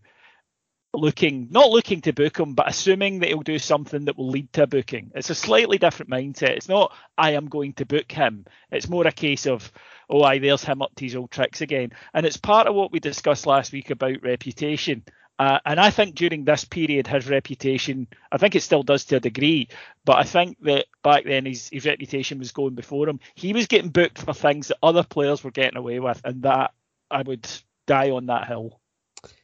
looking, 0.93 1.47
not 1.51 1.69
looking 1.69 2.01
to 2.01 2.13
book 2.13 2.39
him, 2.39 2.53
but 2.53 2.69
assuming 2.69 3.19
that 3.19 3.29
he'll 3.29 3.41
do 3.41 3.59
something 3.59 4.05
that 4.05 4.17
will 4.17 4.29
lead 4.29 4.51
to 4.53 4.63
a 4.63 4.67
booking. 4.67 5.11
It's 5.15 5.29
a 5.29 5.35
slightly 5.35 5.77
different 5.77 6.11
mindset. 6.11 6.51
It's 6.51 6.69
not, 6.69 6.93
I 7.17 7.31
am 7.31 7.47
going 7.47 7.73
to 7.73 7.85
book 7.85 8.11
him. 8.11 8.45
It's 8.71 8.89
more 8.89 9.05
a 9.05 9.11
case 9.11 9.45
of, 9.45 9.71
oh, 10.09 10.23
aye, 10.23 10.39
there's 10.39 10.63
him 10.63 10.81
up 10.81 10.95
to 10.95 11.05
his 11.05 11.15
old 11.15 11.31
tricks 11.31 11.61
again. 11.61 11.91
And 12.13 12.25
it's 12.25 12.37
part 12.37 12.67
of 12.67 12.75
what 12.75 12.91
we 12.91 12.99
discussed 12.99 13.45
last 13.45 13.71
week 13.71 13.89
about 13.89 14.23
reputation. 14.23 15.03
Uh, 15.39 15.59
and 15.65 15.79
I 15.79 15.91
think 15.91 16.15
during 16.15 16.45
this 16.45 16.65
period, 16.65 17.05
his 17.05 17.29
reputation, 17.29 18.07
I 18.31 18.37
think 18.37 18.55
it 18.55 18.63
still 18.63 18.81
does 18.81 19.05
to 19.05 19.17
a 19.17 19.19
degree, 19.19 19.67
but 20.03 20.17
I 20.17 20.23
think 20.23 20.57
that 20.61 20.87
back 21.03 21.25
then 21.25 21.45
his, 21.45 21.69
his 21.69 21.85
reputation 21.85 22.39
was 22.39 22.51
going 22.51 22.73
before 22.73 23.07
him. 23.07 23.19
He 23.35 23.53
was 23.53 23.67
getting 23.67 23.91
booked 23.91 24.17
for 24.17 24.33
things 24.33 24.69
that 24.69 24.79
other 24.81 25.03
players 25.03 25.43
were 25.43 25.51
getting 25.51 25.77
away 25.77 25.99
with, 25.99 26.19
and 26.23 26.41
that 26.41 26.73
I 27.11 27.21
would 27.21 27.47
die 27.85 28.09
on 28.09 28.25
that 28.27 28.47
hill. 28.47 28.79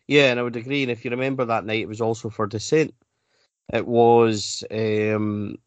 Yeah, 0.07 0.31
and 0.31 0.39
I 0.39 0.43
would 0.43 0.55
agree. 0.55 0.81
And 0.81 0.91
if 0.91 1.05
you 1.05 1.11
remember 1.11 1.45
that 1.45 1.65
night, 1.65 1.81
it 1.81 1.87
was 1.87 2.01
also 2.01 2.29
for 2.29 2.47
dissent. 2.47 2.95
It 3.71 3.87
was 3.87 4.63
um, 4.71 5.57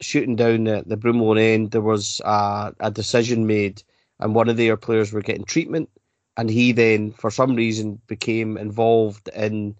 shooting 0.00 0.36
down 0.36 0.64
the, 0.64 0.82
the 0.84 0.96
Broomloan 0.96 1.40
end. 1.40 1.70
There 1.70 1.80
was 1.80 2.20
a, 2.24 2.74
a 2.80 2.90
decision 2.90 3.46
made, 3.46 3.82
and 4.18 4.34
one 4.34 4.48
of 4.48 4.56
their 4.56 4.76
players 4.76 5.12
were 5.12 5.22
getting 5.22 5.44
treatment 5.44 5.88
and 6.40 6.48
he 6.48 6.72
then, 6.72 7.12
for 7.12 7.30
some 7.30 7.54
reason, 7.54 8.00
became 8.06 8.56
involved 8.56 9.28
in. 9.36 9.76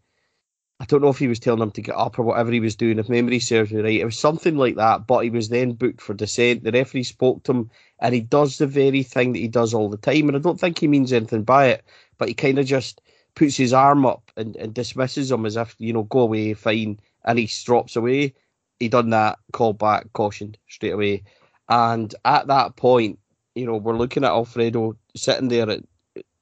I 0.78 0.84
don't 0.84 1.00
know 1.00 1.08
if 1.08 1.18
he 1.18 1.26
was 1.26 1.38
telling 1.38 1.62
him 1.62 1.70
to 1.70 1.80
get 1.80 1.94
up 1.94 2.18
or 2.18 2.22
whatever 2.22 2.52
he 2.52 2.60
was 2.60 2.76
doing. 2.76 2.98
If 2.98 3.08
memory 3.08 3.38
serves 3.38 3.72
me 3.72 3.80
right, 3.80 4.00
it 4.00 4.04
was 4.04 4.18
something 4.18 4.58
like 4.58 4.76
that. 4.76 5.06
But 5.06 5.20
he 5.20 5.30
was 5.30 5.48
then 5.48 5.72
booked 5.72 6.02
for 6.02 6.12
dissent. 6.12 6.62
The 6.62 6.70
referee 6.70 7.04
spoke 7.04 7.44
to 7.44 7.52
him, 7.52 7.70
and 8.00 8.14
he 8.14 8.20
does 8.20 8.58
the 8.58 8.66
very 8.66 9.02
thing 9.02 9.32
that 9.32 9.38
he 9.38 9.48
does 9.48 9.72
all 9.72 9.88
the 9.88 9.96
time. 9.96 10.28
And 10.28 10.36
I 10.36 10.38
don't 10.38 10.60
think 10.60 10.78
he 10.78 10.86
means 10.86 11.14
anything 11.14 11.44
by 11.44 11.68
it, 11.68 11.82
but 12.18 12.28
he 12.28 12.34
kind 12.34 12.58
of 12.58 12.66
just 12.66 13.00
puts 13.34 13.56
his 13.56 13.72
arm 13.72 14.04
up 14.04 14.30
and, 14.36 14.54
and 14.56 14.74
dismisses 14.74 15.32
him 15.32 15.46
as 15.46 15.56
if 15.56 15.74
you 15.78 15.94
know, 15.94 16.02
go 16.02 16.20
away, 16.20 16.52
fine, 16.52 17.00
and 17.24 17.38
he 17.38 17.46
strops 17.46 17.96
away. 17.96 18.34
He 18.78 18.90
done 18.90 19.08
that, 19.10 19.38
called 19.52 19.78
back, 19.78 20.12
cautioned 20.12 20.58
straight 20.68 20.92
away. 20.92 21.22
And 21.70 22.14
at 22.26 22.48
that 22.48 22.76
point, 22.76 23.18
you 23.54 23.64
know, 23.64 23.78
we're 23.78 23.96
looking 23.96 24.24
at 24.24 24.30
Alfredo 24.30 24.98
sitting 25.16 25.48
there 25.48 25.70
at, 25.70 25.84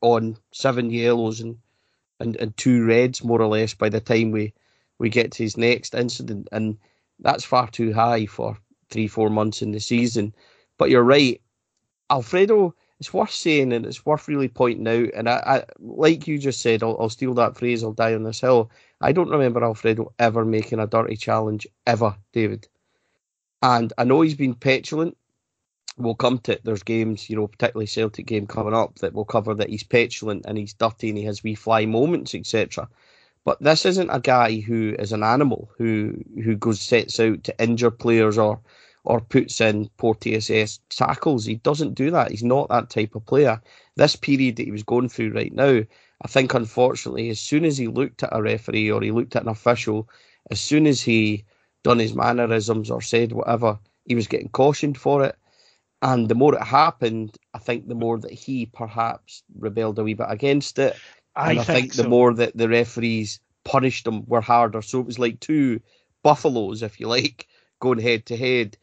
on 0.01 0.37
seven 0.53 0.91
yellows 0.91 1.41
and, 1.41 1.57
and, 2.21 2.37
and 2.37 2.57
two 2.57 2.85
reds, 2.85 3.25
more 3.25 3.41
or 3.41 3.49
less, 3.49 3.75
by 3.75 3.89
the 3.89 4.01
time 4.01 4.31
we, 4.31 4.53
we 4.99 5.09
get 5.09 5.33
to 5.33 5.43
his 5.43 5.57
next 5.57 5.95
incident. 5.95 6.49
And 6.53 6.79
that's 7.21 7.45
far 7.45 7.69
too 7.69 7.93
high 7.93 8.27
for 8.27 8.57
three, 8.91 9.09
four 9.09 9.31
months 9.31 9.63
in 9.63 9.73
the 9.73 9.81
season. 9.81 10.35
But 10.79 10.91
you're 10.91 11.03
right. 11.03 11.41
Alfredo, 12.11 12.75
it's 13.01 13.13
worth 13.13 13.31
saying 13.31 13.73
and 13.73 13.87
it's 13.87 14.05
worth 14.05 14.29
really 14.29 14.49
pointing 14.49 14.89
out. 14.89 15.11
And 15.15 15.29
I, 15.29 15.43
I 15.47 15.65
like 15.79 16.27
you 16.27 16.39
just 16.39 16.61
said, 16.61 16.83
I'll, 16.83 16.97
I'll 16.99 17.09
steal 17.09 17.35
that 17.35 17.57
phrase, 17.57 17.83
I'll 17.83 17.93
die 17.93 18.15
on 18.15 18.25
this 18.25 18.41
hill. 18.41 18.71
I 19.01 19.13
don't 19.13 19.31
remember 19.31 19.63
Alfredo 19.63 20.13
ever 20.19 20.45
making 20.45 20.81
a 20.81 20.87
dirty 20.87 21.17
challenge, 21.17 21.67
ever, 21.87 22.17
David. 22.33 22.67
And 23.63 23.93
I 23.99 24.05
know 24.05 24.21
he's 24.21 24.35
been 24.35 24.55
petulant. 24.55 25.17
We'll 25.99 26.15
come 26.15 26.39
to 26.41 26.53
it. 26.53 26.61
There's 26.65 26.85
games, 26.85 27.29
you 27.29 27.37
know, 27.37 27.49
particularly 27.49 27.87
Celtic 27.87 28.27
game 28.27 28.47
coming 28.47 28.75
up 28.75 29.01
that 29.01 29.13
will 29.13 29.25
cover 29.25 29.53
that 29.55 29.69
he's 29.69 29.83
petulant 29.83 30.47
and 30.47 30.57
he's 30.57 30.73
dirty 30.73 31.09
and 31.09 31.19
he 31.19 31.25
has 31.25 31.43
wee 31.43 31.57
fly 31.57 31.87
moments, 31.87 32.35
etc. 32.35 32.89
But 33.45 33.61
this 33.61 33.85
isn't 33.85 34.11
a 34.11 34.21
guy 34.21 34.61
who 34.61 34.95
is 34.99 35.13
an 35.13 35.25
animal 35.25 35.71
who 35.77 36.23
who 36.45 36.55
goes 36.55 36.81
sets 36.81 37.19
out 37.19 37.43
to 37.45 37.63
injure 37.63 37.91
players 37.91 38.39
or 38.39 38.61
or 39.05 39.21
puts 39.21 39.61
in 39.61 39.89
poor 39.97 40.15
TSS 40.15 40.81
tackles. 40.91 41.47
He 41.47 41.57
doesn't 41.57 41.95
do 41.95 42.11
that. 42.13 42.31
He's 42.31 42.45
not 42.45 42.69
that 42.69 42.91
type 42.91 43.15
of 43.15 43.27
player. 43.27 43.61
This 43.97 44.15
period 44.15 44.57
that 44.57 44.67
he 44.67 44.71
was 44.71 44.83
going 44.83 45.09
through 45.09 45.33
right 45.33 45.53
now, 45.53 45.81
I 46.23 46.29
think 46.29 46.55
unfortunately, 46.55 47.31
as 47.31 47.41
soon 47.41 47.65
as 47.65 47.79
he 47.79 47.89
looked 47.89 48.23
at 48.23 48.37
a 48.37 48.43
referee 48.43 48.91
or 48.91 49.01
he 49.01 49.11
looked 49.11 49.35
at 49.35 49.43
an 49.43 49.49
official, 49.49 50.09
as 50.51 50.61
soon 50.61 50.87
as 50.87 51.01
he 51.01 51.45
done 51.83 51.99
his 51.99 52.15
mannerisms 52.15 52.91
or 52.91 53.01
said 53.01 53.33
whatever, 53.33 53.79
he 54.05 54.15
was 54.15 54.29
getting 54.29 54.51
cautioned 54.51 54.99
for 54.99 55.25
it. 55.25 55.37
And 56.03 56.29
the 56.29 56.35
more 56.35 56.55
it 56.55 56.63
happened, 56.63 57.37
I 57.55 57.59
think 57.59 57.89
the 57.89 57.95
more 57.95 58.19
that 58.19 58.33
he 58.33 58.67
perhaps 58.67 59.43
rebelled 59.59 59.99
a 59.99 60.05
wee 60.05 60.15
bit 60.15 60.27
against 60.29 60.79
it. 60.79 60.97
I 61.35 61.51
and 61.51 61.61
I 61.61 61.65
think 61.65 61.79
think 61.79 61.95
the 61.95 62.05
so. 62.05 62.09
more 62.09 62.35
that 62.35 62.57
the 62.57 62.69
referees 62.69 63.41
punished 63.65 64.07
him 64.07 64.25
were 64.27 64.41
harder. 64.41 64.81
So 64.83 65.01
it 65.01 65.07
was 65.07 65.19
like 65.19 65.41
two 65.41 65.81
buffaloes, 66.23 66.83
if 66.83 67.01
you 67.01 67.09
like, 67.09 67.49
going 67.81 67.99
head 67.99 68.27
to 68.27 68.37
head. 68.37 68.77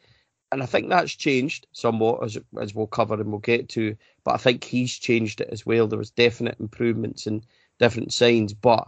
And 0.51 0.61
I 0.61 0.65
think 0.65 0.89
that's 0.89 1.13
changed 1.13 1.67
somewhat 1.71 2.23
as 2.23 2.37
as 2.61 2.75
we'll 2.75 2.87
cover 2.87 3.15
and 3.15 3.29
we'll 3.29 3.39
get 3.39 3.69
to. 3.69 3.95
But 4.23 4.35
I 4.35 4.37
think 4.37 4.63
he's 4.63 4.97
changed 4.97 5.41
it 5.41 5.49
as 5.51 5.65
well. 5.65 5.87
There 5.87 5.99
was 5.99 6.11
definite 6.11 6.59
improvements 6.59 7.27
and 7.27 7.45
different 7.79 8.13
signs. 8.13 8.53
But 8.53 8.87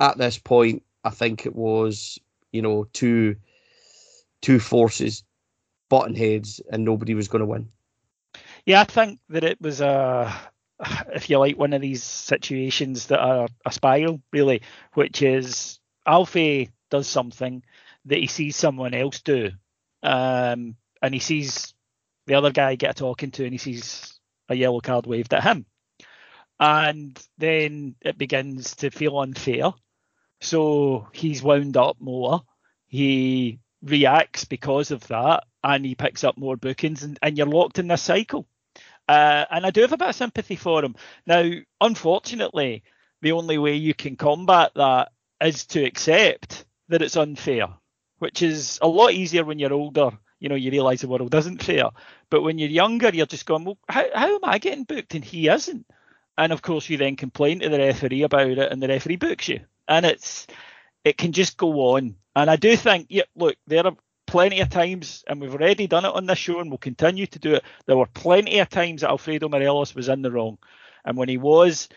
at 0.00 0.18
this 0.18 0.38
point, 0.38 0.82
I 1.04 1.10
think 1.10 1.46
it 1.46 1.54
was, 1.54 2.18
you 2.52 2.62
know, 2.62 2.86
two 2.92 3.36
two 4.42 4.58
forces 4.58 5.24
button 5.94 6.16
heads 6.16 6.60
and 6.68 6.84
nobody 6.84 7.14
was 7.14 7.28
going 7.28 7.38
to 7.38 7.46
win. 7.46 7.68
Yeah, 8.66 8.80
I 8.80 8.84
think 8.84 9.20
that 9.28 9.44
it 9.44 9.60
was 9.60 9.80
a, 9.80 10.34
if 11.14 11.30
you 11.30 11.38
like, 11.38 11.56
one 11.56 11.72
of 11.72 11.80
these 11.80 12.02
situations 12.02 13.06
that 13.06 13.20
are 13.20 13.46
a 13.64 13.70
spiral, 13.70 14.20
really, 14.32 14.62
which 14.94 15.22
is 15.22 15.78
Alfie 16.04 16.70
does 16.90 17.06
something 17.06 17.62
that 18.06 18.18
he 18.18 18.26
sees 18.26 18.56
someone 18.56 18.92
else 18.92 19.20
do, 19.20 19.52
um, 20.02 20.74
and 21.00 21.14
he 21.14 21.20
sees 21.20 21.74
the 22.26 22.34
other 22.34 22.50
guy 22.50 22.74
get 22.74 22.90
a 22.90 22.94
talking 22.94 23.30
to, 23.30 23.44
and 23.44 23.52
he 23.52 23.58
sees 23.58 24.18
a 24.48 24.56
yellow 24.56 24.80
card 24.80 25.06
waved 25.06 25.32
at 25.32 25.44
him, 25.44 25.64
and 26.58 27.22
then 27.38 27.94
it 28.00 28.18
begins 28.18 28.74
to 28.76 28.90
feel 28.90 29.16
unfair. 29.20 29.72
So 30.40 31.06
he's 31.12 31.40
wound 31.40 31.76
up 31.76 31.98
more. 32.00 32.42
He 32.88 33.60
reacts 33.80 34.44
because 34.44 34.90
of 34.90 35.06
that, 35.06 35.44
and 35.64 35.84
he 35.84 35.94
picks 35.94 36.22
up 36.22 36.36
more 36.36 36.56
bookings, 36.56 37.02
and, 37.02 37.18
and 37.22 37.36
you're 37.36 37.46
locked 37.46 37.78
in 37.78 37.88
this 37.88 38.02
cycle. 38.02 38.46
Uh, 39.08 39.44
and 39.50 39.66
I 39.66 39.70
do 39.70 39.80
have 39.80 39.92
a 39.92 39.96
bit 39.96 40.08
of 40.10 40.14
sympathy 40.14 40.56
for 40.56 40.84
him. 40.84 40.94
Now, 41.26 41.50
unfortunately, 41.80 42.84
the 43.22 43.32
only 43.32 43.58
way 43.58 43.74
you 43.74 43.94
can 43.94 44.16
combat 44.16 44.72
that 44.76 45.12
is 45.42 45.66
to 45.66 45.84
accept 45.84 46.64
that 46.88 47.02
it's 47.02 47.16
unfair, 47.16 47.68
which 48.18 48.42
is 48.42 48.78
a 48.82 48.88
lot 48.88 49.12
easier 49.12 49.44
when 49.44 49.58
you're 49.58 49.72
older. 49.72 50.10
You 50.38 50.50
know, 50.50 50.54
you 50.54 50.70
realise 50.70 51.00
the 51.00 51.08
world 51.08 51.34
isn't 51.34 51.62
fair. 51.62 51.90
But 52.28 52.42
when 52.42 52.58
you're 52.58 52.68
younger, 52.68 53.08
you're 53.08 53.24
just 53.24 53.46
going, 53.46 53.64
well, 53.64 53.78
how, 53.88 54.06
how 54.14 54.34
am 54.34 54.40
I 54.42 54.58
getting 54.58 54.84
booked 54.84 55.14
and 55.14 55.24
he 55.24 55.48
isn't? 55.48 55.86
And 56.36 56.52
of 56.52 56.60
course, 56.62 56.88
you 56.90 56.98
then 56.98 57.16
complain 57.16 57.60
to 57.60 57.68
the 57.68 57.78
referee 57.78 58.22
about 58.22 58.50
it, 58.50 58.72
and 58.72 58.82
the 58.82 58.88
referee 58.88 59.16
books 59.16 59.48
you. 59.48 59.60
And 59.88 60.04
it's 60.04 60.46
it 61.04 61.16
can 61.16 61.32
just 61.32 61.56
go 61.56 61.94
on. 61.94 62.16
And 62.36 62.50
I 62.50 62.56
do 62.56 62.76
think, 62.76 63.06
yeah, 63.08 63.22
look, 63.36 63.56
there 63.66 63.86
are 63.86 63.96
plenty 64.34 64.58
of 64.58 64.68
times, 64.68 65.22
and 65.28 65.40
we've 65.40 65.54
already 65.54 65.86
done 65.86 66.04
it 66.04 66.12
on 66.12 66.26
this 66.26 66.40
show, 66.40 66.58
and 66.58 66.68
we'll 66.68 66.76
continue 66.76 67.24
to 67.24 67.38
do 67.38 67.54
it. 67.54 67.62
There 67.86 67.96
were 67.96 68.06
plenty 68.06 68.58
of 68.58 68.68
times 68.68 69.02
that 69.02 69.10
Alfredo 69.10 69.48
Morelos 69.48 69.94
was 69.94 70.08
in 70.08 70.22
the 70.22 70.32
wrong, 70.32 70.58
and 71.04 71.16
when 71.16 71.28
he 71.28 71.36
was, 71.36 71.88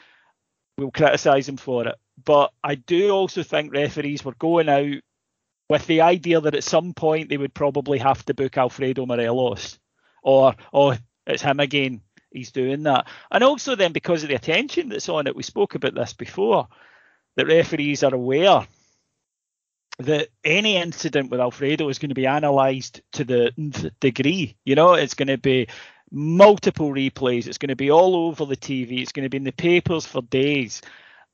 we'll 0.78 0.92
criticise 0.92 1.50
him 1.50 1.58
for 1.58 1.88
it. 1.88 1.96
But 2.24 2.54
I 2.64 2.76
do 2.76 3.10
also 3.10 3.42
think 3.42 3.74
referees 3.74 4.24
were 4.24 4.36
going 4.38 4.70
out 4.70 5.02
with 5.68 5.88
the 5.88 6.02
idea 6.02 6.40
that 6.40 6.54
at 6.54 6.64
some 6.64 6.94
point 6.94 7.30
they 7.30 7.38
would 7.38 7.56
probably 7.56 7.98
have 7.98 8.24
to 8.26 8.36
book 8.36 8.56
Alfredo 8.56 9.08
Morelos, 9.08 9.80
or 10.22 10.54
oh, 10.72 10.96
it's 11.26 11.42
him 11.42 11.60
again. 11.60 12.02
He's 12.30 12.52
doing 12.52 12.84
that, 12.84 13.08
and 13.32 13.44
also 13.44 13.76
then 13.76 13.94
because 13.94 14.22
of 14.22 14.30
the 14.30 14.36
attention 14.36 14.90
that's 14.90 15.10
on 15.10 15.26
it, 15.26 15.36
we 15.36 15.42
spoke 15.42 15.74
about 15.74 15.96
this 15.96 16.14
before. 16.14 16.68
That 17.36 17.48
referees 17.48 18.04
are 18.04 18.14
aware 18.14 18.68
that 20.00 20.30
any 20.44 20.78
incident 20.78 21.32
with 21.32 21.40
Alfredo 21.40 21.90
is 21.90 22.00
going 22.00 22.10
to 22.10 22.16
be 22.16 22.26
analysed 22.26 23.02
to 23.14 23.24
the 23.24 23.52
nth 23.58 23.90
degree. 24.00 24.56
You 24.64 24.76
know, 24.76 24.94
it's 24.94 25.16
going 25.16 25.28
to 25.28 25.38
be 25.38 25.68
multiple 26.12 26.92
replays. 26.92 27.48
It's 27.48 27.58
going 27.58 27.70
to 27.70 27.76
be 27.76 27.92
all 27.92 28.16
over 28.16 28.46
the 28.46 28.56
TV. 28.56 29.02
It's 29.02 29.12
going 29.12 29.26
to 29.26 29.30
be 29.30 29.38
in 29.38 29.44
the 29.44 29.52
papers 29.52 30.06
for 30.06 30.22
days. 30.22 30.82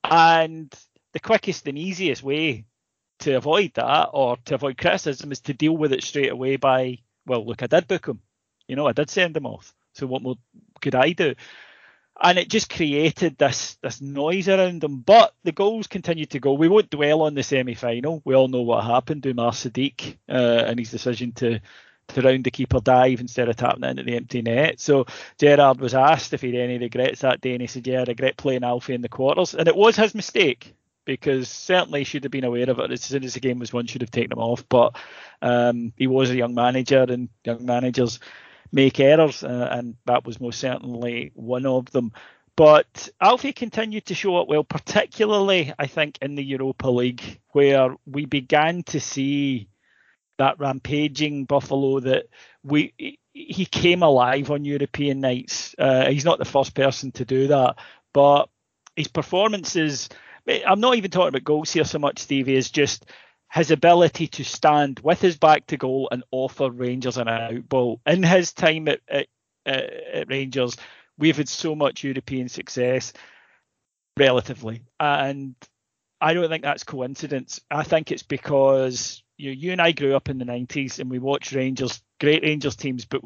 And 0.02 0.74
the 1.12 1.20
quickest 1.20 1.68
and 1.68 1.78
easiest 1.78 2.22
way 2.22 2.64
to 3.20 3.34
avoid 3.34 3.72
that 3.74 4.10
or 4.12 4.36
to 4.46 4.54
avoid 4.54 4.78
criticism 4.78 5.30
is 5.32 5.40
to 5.40 5.54
deal 5.54 5.76
with 5.76 5.92
it 5.92 6.02
straight 6.02 6.32
away 6.32 6.56
by, 6.56 6.98
well, 7.26 7.46
look, 7.46 7.62
I 7.62 7.66
did 7.66 7.86
book 7.86 8.06
him. 8.06 8.20
You 8.66 8.76
know, 8.76 8.86
I 8.86 8.92
did 8.92 9.10
send 9.10 9.36
him 9.36 9.46
off. 9.46 9.74
So 9.92 10.06
what 10.06 10.22
more 10.22 10.36
could 10.80 10.94
I 10.94 11.10
do? 11.12 11.34
And 12.20 12.38
it 12.38 12.48
just 12.48 12.70
created 12.70 13.36
this 13.38 13.76
this 13.82 14.00
noise 14.00 14.48
around 14.48 14.80
them. 14.80 15.00
But 15.00 15.34
the 15.42 15.52
goals 15.52 15.88
continued 15.88 16.30
to 16.30 16.40
go. 16.40 16.52
We 16.52 16.68
won't 16.68 16.90
dwell 16.90 17.22
on 17.22 17.34
the 17.34 17.42
semi 17.42 17.74
final. 17.74 18.22
We 18.24 18.34
all 18.34 18.48
know 18.48 18.62
what 18.62 18.84
happened 18.84 19.24
to 19.24 19.30
Umar 19.30 19.50
Sadiq 19.50 20.16
uh, 20.28 20.32
and 20.32 20.78
his 20.78 20.90
decision 20.92 21.32
to 21.32 21.60
to 22.08 22.20
round 22.20 22.44
the 22.44 22.50
keeper 22.50 22.80
dive 22.80 23.20
instead 23.20 23.48
of 23.48 23.56
tapping 23.56 23.84
it 23.84 23.90
into 23.90 24.02
the 24.02 24.16
empty 24.16 24.42
net. 24.42 24.78
So 24.78 25.06
Gerrard 25.38 25.80
was 25.80 25.94
asked 25.94 26.32
if 26.32 26.42
he 26.42 26.54
had 26.54 26.60
any 26.60 26.78
regrets 26.78 27.20
that 27.20 27.40
day, 27.40 27.52
and 27.52 27.60
he 27.60 27.66
said, 27.66 27.86
"Yeah, 27.86 28.00
I 28.00 28.04
regret 28.04 28.36
playing 28.36 28.64
Alfie 28.64 28.94
in 28.94 29.02
the 29.02 29.08
quarters, 29.08 29.54
and 29.54 29.66
it 29.68 29.76
was 29.76 29.96
his 29.96 30.14
mistake." 30.14 30.74
Because 31.06 31.50
certainly 31.50 32.00
he 32.00 32.04
should 32.04 32.24
have 32.24 32.32
been 32.32 32.44
aware 32.44 32.70
of 32.70 32.78
it 32.78 32.90
as 32.90 33.02
soon 33.02 33.24
as 33.24 33.34
the 33.34 33.40
game 33.40 33.58
was 33.58 33.74
won, 33.74 33.86
should 33.86 34.00
have 34.00 34.10
taken 34.10 34.32
him 34.32 34.38
off. 34.38 34.66
But 34.66 34.96
um, 35.42 35.92
he 35.98 36.06
was 36.06 36.30
a 36.30 36.36
young 36.36 36.54
manager, 36.54 37.04
and 37.06 37.28
young 37.44 37.66
managers 37.66 38.20
make 38.74 38.98
errors, 38.98 39.44
uh, 39.44 39.68
and 39.70 39.94
that 40.04 40.26
was 40.26 40.40
most 40.40 40.58
certainly 40.58 41.30
one 41.34 41.64
of 41.64 41.90
them. 41.92 42.12
But 42.56 43.08
Alfie 43.20 43.52
continued 43.52 44.06
to 44.06 44.14
show 44.14 44.36
up 44.36 44.48
well, 44.48 44.64
particularly 44.64 45.72
I 45.78 45.86
think 45.86 46.18
in 46.20 46.34
the 46.34 46.44
Europa 46.44 46.88
League, 46.88 47.40
where 47.52 47.94
we 48.04 48.26
began 48.26 48.82
to 48.84 49.00
see 49.00 49.68
that 50.38 50.58
rampaging 50.58 51.44
Buffalo 51.44 52.00
that 52.00 52.26
we 52.64 53.18
he 53.32 53.66
came 53.66 54.02
alive 54.02 54.50
on 54.50 54.64
European 54.64 55.20
nights. 55.20 55.74
Uh, 55.78 56.08
he's 56.10 56.24
not 56.24 56.38
the 56.38 56.44
first 56.44 56.74
person 56.74 57.12
to 57.12 57.24
do 57.24 57.48
that, 57.48 57.76
but 58.12 58.48
his 58.96 59.08
performances. 59.08 60.08
I'm 60.46 60.80
not 60.80 60.96
even 60.96 61.10
talking 61.10 61.28
about 61.28 61.44
goals 61.44 61.72
here 61.72 61.84
so 61.84 61.98
much, 61.98 62.18
Stevie. 62.18 62.56
Is 62.56 62.70
just 62.70 63.06
his 63.54 63.70
ability 63.70 64.26
to 64.26 64.44
stand 64.44 64.98
with 65.00 65.20
his 65.20 65.38
back 65.38 65.64
to 65.68 65.76
goal 65.76 66.08
and 66.10 66.24
offer 66.32 66.68
Rangers 66.68 67.18
an 67.18 67.28
out 67.28 67.68
ball. 67.68 68.00
In 68.04 68.24
his 68.24 68.52
time 68.52 68.88
at, 68.88 69.00
at, 69.08 69.28
at 69.64 70.28
Rangers, 70.28 70.76
we've 71.18 71.36
had 71.36 71.48
so 71.48 71.76
much 71.76 72.02
European 72.02 72.48
success, 72.48 73.12
relatively, 74.18 74.82
and 74.98 75.54
I 76.20 76.34
don't 76.34 76.48
think 76.48 76.64
that's 76.64 76.82
coincidence. 76.82 77.60
I 77.70 77.84
think 77.84 78.10
it's 78.10 78.24
because 78.24 79.22
you, 79.36 79.52
you 79.52 79.70
and 79.70 79.80
I 79.80 79.92
grew 79.92 80.16
up 80.16 80.28
in 80.28 80.38
the 80.38 80.44
90s 80.44 80.98
and 80.98 81.08
we 81.08 81.20
watched 81.20 81.52
Rangers, 81.52 82.02
great 82.18 82.42
Rangers 82.42 82.74
teams, 82.74 83.04
but 83.04 83.22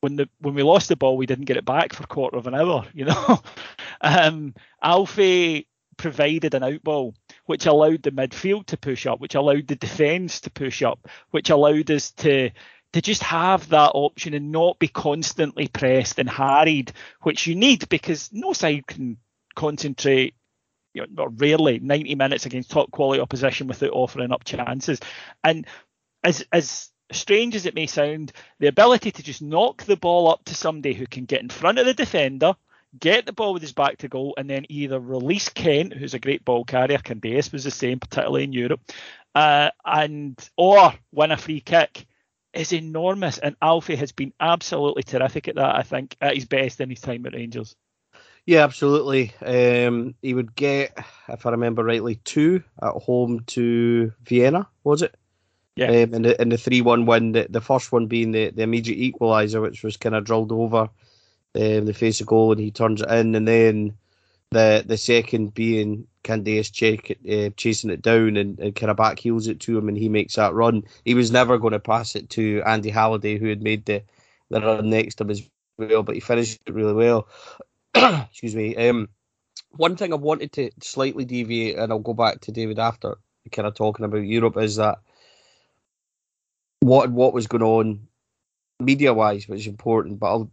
when 0.00 0.14
the 0.14 0.28
when 0.38 0.54
we 0.54 0.62
lost 0.62 0.88
the 0.88 0.94
ball, 0.94 1.16
we 1.16 1.26
didn't 1.26 1.46
get 1.46 1.56
it 1.56 1.64
back 1.64 1.92
for 1.92 2.04
a 2.04 2.06
quarter 2.06 2.36
of 2.36 2.46
an 2.46 2.54
hour. 2.54 2.86
You 2.94 3.06
know, 3.06 3.42
um, 4.00 4.54
Alfie 4.80 5.66
provided 5.96 6.54
an 6.54 6.62
out 6.62 6.84
ball 6.84 7.14
which 7.46 7.66
allowed 7.66 8.02
the 8.02 8.10
midfield 8.10 8.66
to 8.66 8.76
push 8.76 9.06
up, 9.06 9.20
which 9.20 9.34
allowed 9.34 9.66
the 9.66 9.76
defence 9.76 10.40
to 10.40 10.50
push 10.50 10.82
up, 10.82 11.08
which 11.30 11.50
allowed 11.50 11.90
us 11.90 12.10
to 12.12 12.50
to 12.92 13.02
just 13.02 13.22
have 13.22 13.68
that 13.70 13.90
option 13.94 14.32
and 14.32 14.52
not 14.52 14.78
be 14.78 14.88
constantly 14.88 15.68
pressed 15.68 16.18
and 16.18 16.30
harried, 16.30 16.92
which 17.22 17.46
you 17.46 17.54
need 17.54 17.88
because 17.88 18.30
no 18.32 18.52
side 18.52 18.86
can 18.86 19.18
concentrate 19.54 20.34
you 20.94 21.04
know, 21.12 21.28
rarely 21.36 21.78
90 21.78 22.14
minutes 22.14 22.46
against 22.46 22.70
top 22.70 22.90
quality 22.90 23.20
opposition 23.20 23.66
without 23.66 23.90
offering 23.90 24.32
up 24.32 24.44
chances. 24.44 24.98
And 25.44 25.66
as 26.24 26.44
as 26.52 26.90
strange 27.12 27.54
as 27.54 27.66
it 27.66 27.74
may 27.74 27.86
sound, 27.86 28.32
the 28.58 28.66
ability 28.68 29.10
to 29.12 29.22
just 29.22 29.42
knock 29.42 29.84
the 29.84 29.96
ball 29.96 30.28
up 30.28 30.44
to 30.46 30.54
somebody 30.54 30.94
who 30.94 31.06
can 31.06 31.26
get 31.26 31.42
in 31.42 31.48
front 31.48 31.78
of 31.78 31.86
the 31.86 31.94
defender, 31.94 32.56
get 32.98 33.26
the 33.26 33.32
ball 33.32 33.52
with 33.52 33.62
his 33.62 33.72
back 33.72 33.98
to 33.98 34.08
goal, 34.08 34.34
and 34.36 34.48
then 34.48 34.66
either 34.68 34.98
release 34.98 35.48
Kent, 35.48 35.92
who's 35.92 36.14
a 36.14 36.18
great 36.18 36.44
ball 36.44 36.64
carrier, 36.64 36.98
Candeias 36.98 37.52
was 37.52 37.64
the 37.64 37.70
same, 37.70 38.00
particularly 38.00 38.44
in 38.44 38.52
Europe, 38.52 38.80
uh, 39.34 39.70
and 39.84 40.36
or 40.56 40.94
win 41.12 41.32
a 41.32 41.36
free 41.36 41.60
kick 41.60 42.06
is 42.52 42.72
enormous. 42.72 43.38
And 43.38 43.56
Alfie 43.60 43.96
has 43.96 44.12
been 44.12 44.32
absolutely 44.40 45.02
terrific 45.02 45.48
at 45.48 45.56
that, 45.56 45.76
I 45.76 45.82
think, 45.82 46.16
at 46.20 46.34
his 46.34 46.46
best 46.46 46.80
in 46.80 46.90
his 46.90 47.00
time 47.00 47.26
at 47.26 47.34
Rangers. 47.34 47.76
Yeah, 48.46 48.62
absolutely. 48.62 49.34
Um, 49.44 50.14
he 50.22 50.32
would 50.32 50.54
get, 50.54 50.96
if 51.28 51.46
I 51.46 51.50
remember 51.50 51.82
rightly, 51.82 52.16
two 52.16 52.62
at 52.80 52.92
home 52.92 53.42
to 53.48 54.12
Vienna, 54.22 54.68
was 54.84 55.02
it? 55.02 55.14
Yeah. 55.74 55.88
Um, 55.88 56.14
in 56.14 56.22
the 56.22 56.40
in 56.40 56.48
the 56.48 56.56
three 56.56 56.80
one 56.80 57.04
win, 57.04 57.32
the, 57.32 57.46
the 57.50 57.60
first 57.60 57.92
one 57.92 58.06
being 58.06 58.32
the, 58.32 58.50
the 58.50 58.62
immediate 58.62 58.98
equaliser, 58.98 59.60
which 59.60 59.82
was 59.82 59.98
kind 59.98 60.14
of 60.14 60.24
drilled 60.24 60.52
over 60.52 60.88
um, 61.56 61.86
the 61.86 61.94
face 61.94 62.20
of 62.20 62.26
goal 62.26 62.52
and 62.52 62.60
he 62.60 62.70
turns 62.70 63.00
it 63.00 63.10
in, 63.10 63.34
and 63.34 63.48
then 63.48 63.96
the 64.50 64.84
the 64.86 64.96
second 64.96 65.54
being 65.54 66.06
Candeias 66.26 66.70
check, 66.72 67.16
uh, 67.30 67.50
chasing 67.56 67.90
it 67.90 68.02
down 68.02 68.36
and, 68.36 68.58
and 68.58 68.96
back 68.96 69.18
heels 69.18 69.46
it 69.46 69.60
to 69.60 69.78
him, 69.78 69.88
and 69.88 69.96
he 69.96 70.08
makes 70.08 70.34
that 70.34 70.54
run. 70.54 70.82
He 71.04 71.14
was 71.14 71.30
never 71.30 71.58
going 71.58 71.72
to 71.72 71.80
pass 71.80 72.16
it 72.16 72.30
to 72.30 72.62
Andy 72.66 72.90
Halliday, 72.90 73.38
who 73.38 73.48
had 73.48 73.62
made 73.62 73.84
the, 73.84 74.02
the 74.50 74.60
run 74.60 74.90
next 74.90 75.16
to 75.16 75.24
him 75.24 75.30
as 75.30 75.42
well, 75.78 76.02
but 76.02 76.16
he 76.16 76.20
finished 76.20 76.60
it 76.66 76.74
really 76.74 76.94
well. 76.94 77.28
excuse 77.94 78.56
me. 78.56 78.76
Um, 78.76 79.08
one 79.70 79.96
thing 79.96 80.12
I 80.12 80.16
wanted 80.16 80.52
to 80.54 80.70
slightly 80.80 81.24
deviate, 81.24 81.78
and 81.78 81.92
I'll 81.92 81.98
go 82.00 82.14
back 82.14 82.40
to 82.42 82.52
David 82.52 82.78
after 82.78 83.18
kind 83.52 83.68
of 83.68 83.74
talking 83.74 84.04
about 84.04 84.18
Europe, 84.18 84.56
is 84.56 84.76
that 84.76 84.98
what 86.80 87.10
what 87.10 87.32
was 87.32 87.46
going 87.46 87.62
on 87.62 88.08
media 88.80 89.14
wise 89.14 89.48
was 89.48 89.66
important, 89.66 90.18
but 90.18 90.26
I'll, 90.26 90.50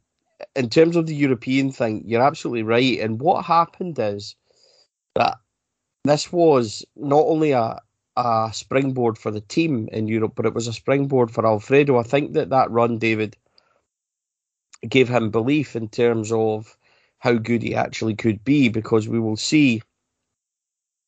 in 0.56 0.70
terms 0.70 0.96
of 0.96 1.08
the 1.08 1.16
European 1.16 1.72
thing, 1.72 2.04
you're 2.06 2.22
absolutely 2.22 2.64
right. 2.64 3.00
And 3.00 3.20
what 3.20 3.46
happened 3.46 3.98
is 4.00 4.36
that 5.16 5.38
this 6.04 6.32
was 6.32 6.86
not 6.96 7.24
only 7.26 7.52
a 7.52 7.80
a 8.16 8.52
springboard 8.54 9.18
for 9.18 9.32
the 9.32 9.42
team 9.42 9.90
in 9.92 10.08
Europe, 10.08 10.34
but 10.36 10.46
it 10.46 10.54
was 10.54 10.68
a 10.68 10.74
springboard 10.74 11.32
for 11.32 11.46
Alfredo. 11.46 11.98
I 11.98 12.04
think 12.04 12.34
that 12.34 12.50
that 12.50 12.70
run, 12.70 13.00
David, 13.00 13.36
gave 14.88 15.10
him 15.10 15.32
belief 15.32 15.76
in 15.76 15.90
terms 15.90 16.32
of 16.32 16.78
how 17.20 17.34
good 17.34 17.64
he 17.64 17.74
actually 17.74 18.16
could 18.16 18.44
be 18.44 18.70
because 18.70 19.08
we 19.08 19.20
will 19.20 19.38
see, 19.38 19.82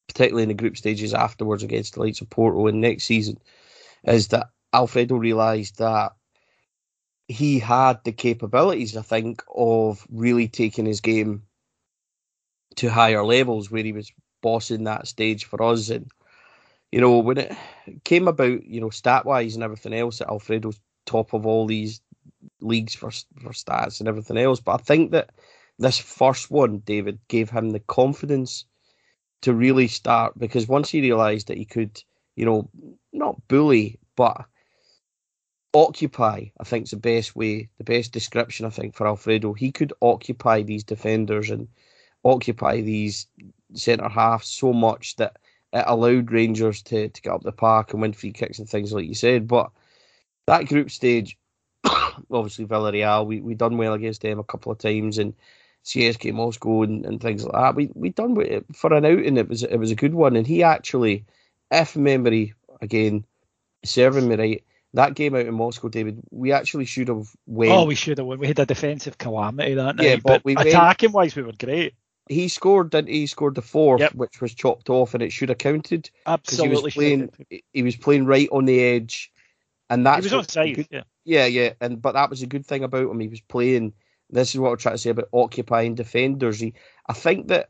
particularly 0.07 0.43
in 0.43 0.49
the 0.49 0.55
group 0.55 0.77
stages 0.77 1.13
afterwards 1.13 1.61
against 1.61 1.93
the 1.93 1.99
likes 1.99 2.21
of 2.21 2.29
Porto 2.29 2.67
in 2.67 2.79
next 2.79 3.03
season, 3.03 3.37
is 4.05 4.29
that 4.29 4.49
Alfredo 4.73 5.15
realised 5.15 5.77
that 5.77 6.13
he 7.27 7.59
had 7.59 8.03
the 8.03 8.11
capabilities, 8.11 8.95
I 8.95 9.01
think, 9.01 9.43
of 9.55 10.05
really 10.11 10.47
taking 10.47 10.85
his 10.85 11.01
game 11.01 11.43
to 12.75 12.89
higher 12.89 13.25
levels 13.25 13.71
where 13.71 13.83
he 13.83 13.93
was 13.93 14.11
bossing 14.41 14.83
that 14.83 15.07
stage 15.07 15.45
for 15.45 15.61
us. 15.63 15.89
And, 15.89 16.11
you 16.91 17.01
know, 17.01 17.17
when 17.19 17.37
it 17.37 17.55
came 18.03 18.27
about, 18.27 18.65
you 18.65 18.79
know, 18.79 18.89
stat 18.89 19.25
wise 19.25 19.55
and 19.55 19.63
everything 19.63 19.93
else, 19.93 20.19
that 20.19 20.29
Alfredo's 20.29 20.79
top 21.05 21.33
of 21.33 21.45
all 21.45 21.65
these 21.65 22.01
leagues 22.61 22.93
for, 22.93 23.11
for 23.11 23.51
stats 23.51 23.99
and 23.99 24.07
everything 24.07 24.37
else. 24.37 24.59
But 24.59 24.73
I 24.73 24.83
think 24.83 25.11
that 25.11 25.31
this 25.79 25.97
first 25.97 26.51
one, 26.51 26.79
David, 26.79 27.19
gave 27.27 27.49
him 27.49 27.71
the 27.71 27.79
confidence 27.79 28.65
to 29.41 29.53
really 29.53 29.87
start 29.87 30.37
because 30.37 30.67
once 30.67 30.89
he 30.89 31.01
realised 31.01 31.47
that 31.47 31.57
he 31.57 31.65
could, 31.65 32.01
you 32.35 32.45
know, 32.45 32.69
not 33.13 33.47
bully, 33.47 33.99
but 34.15 34.45
occupy, 35.75 36.45
I 36.59 36.63
think 36.63 36.85
is 36.85 36.91
the 36.91 36.97
best 36.97 37.35
way, 37.35 37.67
the 37.77 37.83
best 37.83 38.13
description, 38.13 38.65
I 38.65 38.69
think, 38.69 38.95
for 38.95 39.05
Alfredo. 39.05 39.53
He 39.53 39.71
could 39.71 39.91
occupy 40.01 40.61
these 40.61 40.85
defenders 40.85 41.49
and 41.49 41.67
occupy 42.23 42.81
these 42.81 43.27
centre 43.73 44.07
halves 44.07 44.47
so 44.47 44.71
much 44.71 45.17
that 45.17 45.37
it 45.73 45.83
allowed 45.85 46.31
Rangers 46.31 46.81
to, 46.83 47.09
to 47.09 47.21
get 47.21 47.33
up 47.33 47.43
the 47.43 47.51
park 47.51 47.91
and 47.91 48.01
win 48.01 48.13
free 48.13 48.31
kicks 48.31 48.57
and 48.57 48.69
things 48.69 48.93
like 48.93 49.05
you 49.05 49.13
said. 49.13 49.49
But 49.49 49.69
that 50.47 50.67
group 50.67 50.89
stage, 50.89 51.37
obviously 51.83 52.65
Villarreal, 52.65 53.25
we 53.25 53.41
we 53.41 53.53
done 53.53 53.77
well 53.77 53.93
against 53.93 54.21
them 54.21 54.39
a 54.39 54.43
couple 54.45 54.71
of 54.71 54.77
times 54.77 55.17
and 55.17 55.33
CSK 55.83 56.33
Moscow 56.33 56.83
and, 56.83 57.05
and 57.05 57.21
things 57.21 57.43
like 57.43 57.53
that. 57.53 57.75
We 57.75 57.91
we 57.93 58.09
done 58.09 58.63
for 58.73 58.93
an 58.93 59.05
outing. 59.05 59.37
It 59.37 59.49
was 59.49 59.63
it 59.63 59.77
was 59.77 59.91
a 59.91 59.95
good 59.95 60.13
one, 60.13 60.37
and 60.37 60.47
he 60.47 60.63
actually, 60.63 61.25
if 61.69 61.97
memory 61.97 62.53
again, 62.81 63.25
serving 63.83 64.29
me 64.29 64.35
right, 64.35 64.63
that 64.95 65.13
game 65.13 65.35
out 65.35 65.45
in 65.45 65.53
Moscow, 65.53 65.87
David, 65.89 66.21
we 66.31 66.51
actually 66.51 66.85
should 66.85 67.07
have 67.09 67.29
went. 67.45 67.71
Oh, 67.71 67.85
we 67.85 67.95
should 67.95 68.17
have 68.17 68.27
won. 68.27 68.39
We 68.39 68.47
had 68.47 68.59
a 68.59 68.65
defensive 68.65 69.17
calamity 69.17 69.75
that 69.75 69.97
night. 69.97 70.05
Yeah, 70.05 70.15
but 70.23 70.43
we 70.43 70.55
went- 70.55 70.69
attacking 70.69 71.11
wise, 71.11 71.35
we 71.35 71.43
were 71.43 71.53
great. 71.53 71.93
He 72.27 72.47
scored, 72.47 72.89
didn't 72.89 73.09
he? 73.09 73.19
He 73.19 73.27
scored 73.27 73.53
the 73.53 73.61
fourth, 73.61 74.01
Yep. 74.01 74.15
which 74.15 74.41
was 74.41 74.53
chopped 74.55 74.89
off, 74.89 75.13
and 75.13 75.21
it 75.21 75.31
should 75.31 75.49
have 75.49 75.59
counted 75.59 76.09
because 76.25 76.57
he 76.57 76.65
Absolutely. 76.65 76.83
was 76.83 76.93
playing. 76.95 77.29
He 77.71 77.83
was 77.83 77.95
playing 77.95 78.25
right 78.25 78.49
on 78.51 78.65
the 78.65 78.81
edge, 78.83 79.31
and 79.91 80.05
that 80.07 80.23
was 80.23 80.31
onside. 80.31 80.75
good- 80.75 80.87
Yeah. 80.89 81.03
Yeah, 81.23 81.45
yeah, 81.45 81.73
and 81.81 82.01
but 82.01 82.13
that 82.13 82.29
was 82.31 82.41
a 82.41 82.47
good 82.47 82.65
thing 82.65 82.83
about 82.83 83.09
him. 83.11 83.19
He 83.19 83.27
was 83.27 83.41
playing. 83.41 83.93
This 84.31 84.55
is 84.55 84.59
what 84.59 84.71
I'm 84.71 84.77
trying 84.77 84.95
to 84.95 84.99
say 84.99 85.11
about 85.11 85.29
occupying 85.33 85.93
defenders. 85.93 86.59
He, 86.59 86.73
I 87.07 87.13
think 87.13 87.49
that 87.49 87.69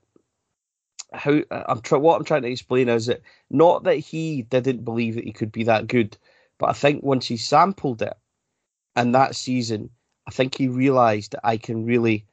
how 1.13 1.41
I'm 1.51 1.81
trying. 1.81 2.01
What 2.01 2.17
I'm 2.17 2.25
trying 2.25 2.43
to 2.43 2.49
explain 2.51 2.87
is 2.87 3.07
that 3.07 3.21
not 3.49 3.83
that 3.83 3.95
he 3.97 4.41
didn't 4.43 4.85
believe 4.85 5.15
that 5.15 5.25
he 5.25 5.31
could 5.33 5.51
be 5.51 5.63
that 5.65 5.87
good, 5.87 6.17
but 6.57 6.69
I 6.69 6.73
think 6.73 7.03
once 7.03 7.27
he 7.27 7.37
sampled 7.37 8.01
it, 8.01 8.13
and 8.95 9.13
that 9.13 9.35
season, 9.35 9.89
I 10.27 10.31
think 10.31 10.55
he 10.55 10.67
realised 10.67 11.33
that 11.33 11.45
I 11.45 11.57
can 11.57 11.85
really 11.85 12.25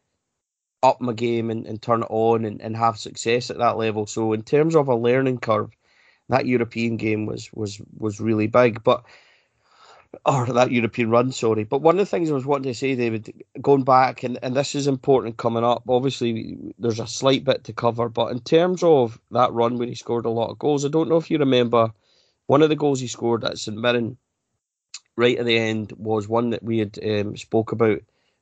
up 0.82 1.00
my 1.00 1.12
game 1.12 1.50
and, 1.50 1.66
and 1.66 1.80
turn 1.80 2.02
it 2.02 2.08
on 2.10 2.44
and, 2.44 2.60
and 2.60 2.76
have 2.76 2.98
success 2.98 3.50
at 3.50 3.58
that 3.58 3.76
level. 3.76 4.06
So 4.06 4.32
in 4.32 4.42
terms 4.42 4.74
of 4.74 4.88
a 4.88 4.94
learning 4.94 5.38
curve, 5.38 5.70
that 6.28 6.46
European 6.46 6.96
game 6.96 7.26
was 7.26 7.50
was 7.52 7.80
was 7.98 8.20
really 8.20 8.46
big. 8.46 8.82
But 8.82 9.04
or 10.26 10.46
that 10.46 10.70
European 10.70 11.10
run, 11.10 11.32
sorry. 11.32 11.64
But 11.64 11.80
one 11.82 11.94
of 11.94 11.98
the 11.98 12.06
things 12.06 12.30
I 12.30 12.34
was 12.34 12.46
wanting 12.46 12.72
to 12.72 12.78
say, 12.78 12.94
David, 12.94 13.44
going 13.60 13.82
back, 13.82 14.22
and, 14.22 14.38
and 14.42 14.54
this 14.54 14.74
is 14.74 14.86
important 14.86 15.38
coming 15.38 15.64
up, 15.64 15.84
obviously 15.88 16.74
there's 16.78 17.00
a 17.00 17.06
slight 17.06 17.44
bit 17.44 17.64
to 17.64 17.72
cover, 17.72 18.08
but 18.08 18.30
in 18.30 18.40
terms 18.40 18.82
of 18.82 19.18
that 19.30 19.52
run 19.52 19.78
when 19.78 19.88
he 19.88 19.94
scored 19.94 20.26
a 20.26 20.30
lot 20.30 20.50
of 20.50 20.58
goals, 20.58 20.84
I 20.84 20.88
don't 20.88 21.08
know 21.08 21.16
if 21.16 21.30
you 21.30 21.38
remember 21.38 21.92
one 22.52 22.60
of 22.60 22.68
the 22.68 22.76
goals 22.76 23.00
he 23.00 23.06
scored 23.06 23.44
at 23.44 23.56
St 23.56 23.78
Mirren 23.78 24.18
right 25.16 25.38
at 25.38 25.46
the 25.46 25.56
end 25.56 25.90
was 25.96 26.28
one 26.28 26.50
that 26.50 26.62
we 26.62 26.80
had 26.80 26.98
um, 27.02 27.34
spoke 27.34 27.72
about 27.72 28.00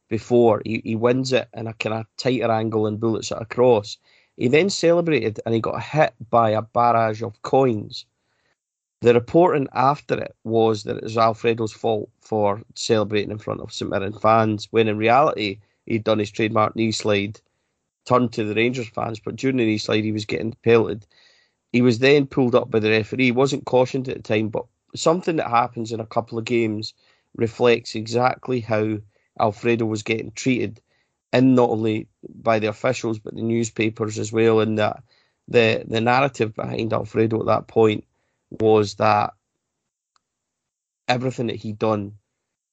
before. 0.08 0.60
He, 0.64 0.82
he 0.84 0.96
wins 0.96 1.32
it 1.32 1.46
in 1.54 1.68
a 1.68 1.74
kind 1.74 1.94
of 1.94 2.06
tighter 2.16 2.50
angle 2.50 2.88
and 2.88 2.98
bullets 2.98 3.30
it 3.30 3.38
across. 3.40 3.98
He 4.36 4.48
then 4.48 4.68
celebrated 4.68 5.38
and 5.46 5.54
he 5.54 5.60
got 5.60 5.80
hit 5.80 6.12
by 6.28 6.50
a 6.50 6.62
barrage 6.62 7.22
of 7.22 7.40
coins. 7.42 8.04
The 9.00 9.14
reporting 9.14 9.68
after 9.74 10.18
it 10.20 10.34
was 10.42 10.82
that 10.82 10.96
it 10.96 11.04
was 11.04 11.16
Alfredo's 11.16 11.72
fault 11.72 12.10
for 12.20 12.62
celebrating 12.74 13.30
in 13.30 13.38
front 13.38 13.60
of 13.60 13.72
St 13.72 13.88
Mirren 13.88 14.12
fans, 14.12 14.66
when 14.72 14.88
in 14.88 14.96
reality 14.98 15.60
he'd 15.86 16.02
done 16.02 16.18
his 16.18 16.32
trademark 16.32 16.74
knee 16.74 16.90
slide, 16.90 17.40
turned 18.06 18.32
to 18.32 18.42
the 18.42 18.56
Rangers 18.56 18.88
fans, 18.88 19.20
but 19.20 19.36
during 19.36 19.58
the 19.58 19.66
knee 19.66 19.78
slide 19.78 20.02
he 20.02 20.10
was 20.10 20.24
getting 20.24 20.56
pelted. 20.64 21.06
He 21.72 21.82
was 21.82 21.98
then 22.00 22.26
pulled 22.26 22.54
up 22.54 22.70
by 22.70 22.80
the 22.80 22.90
referee. 22.90 23.26
He 23.26 23.32
wasn't 23.32 23.64
cautioned 23.64 24.08
at 24.08 24.16
the 24.16 24.22
time, 24.22 24.48
but 24.48 24.66
something 24.94 25.36
that 25.36 25.48
happens 25.50 25.92
in 25.92 26.00
a 26.00 26.06
couple 26.06 26.38
of 26.38 26.44
games 26.44 26.94
reflects 27.36 27.94
exactly 27.94 28.60
how 28.60 28.98
Alfredo 29.38 29.86
was 29.86 30.02
getting 30.02 30.32
treated, 30.32 30.80
and 31.32 31.54
not 31.54 31.70
only 31.70 32.08
by 32.42 32.58
the 32.58 32.66
officials 32.68 33.18
but 33.20 33.34
the 33.34 33.42
newspapers 33.42 34.18
as 34.18 34.32
well. 34.32 34.60
And 34.60 34.78
that 34.78 35.02
the 35.46 35.84
the 35.86 36.00
narrative 36.00 36.54
behind 36.54 36.92
Alfredo 36.92 37.40
at 37.40 37.46
that 37.46 37.68
point 37.68 38.04
was 38.50 38.96
that 38.96 39.32
everything 41.06 41.46
that 41.48 41.56
he'd 41.56 41.78
done 41.78 42.14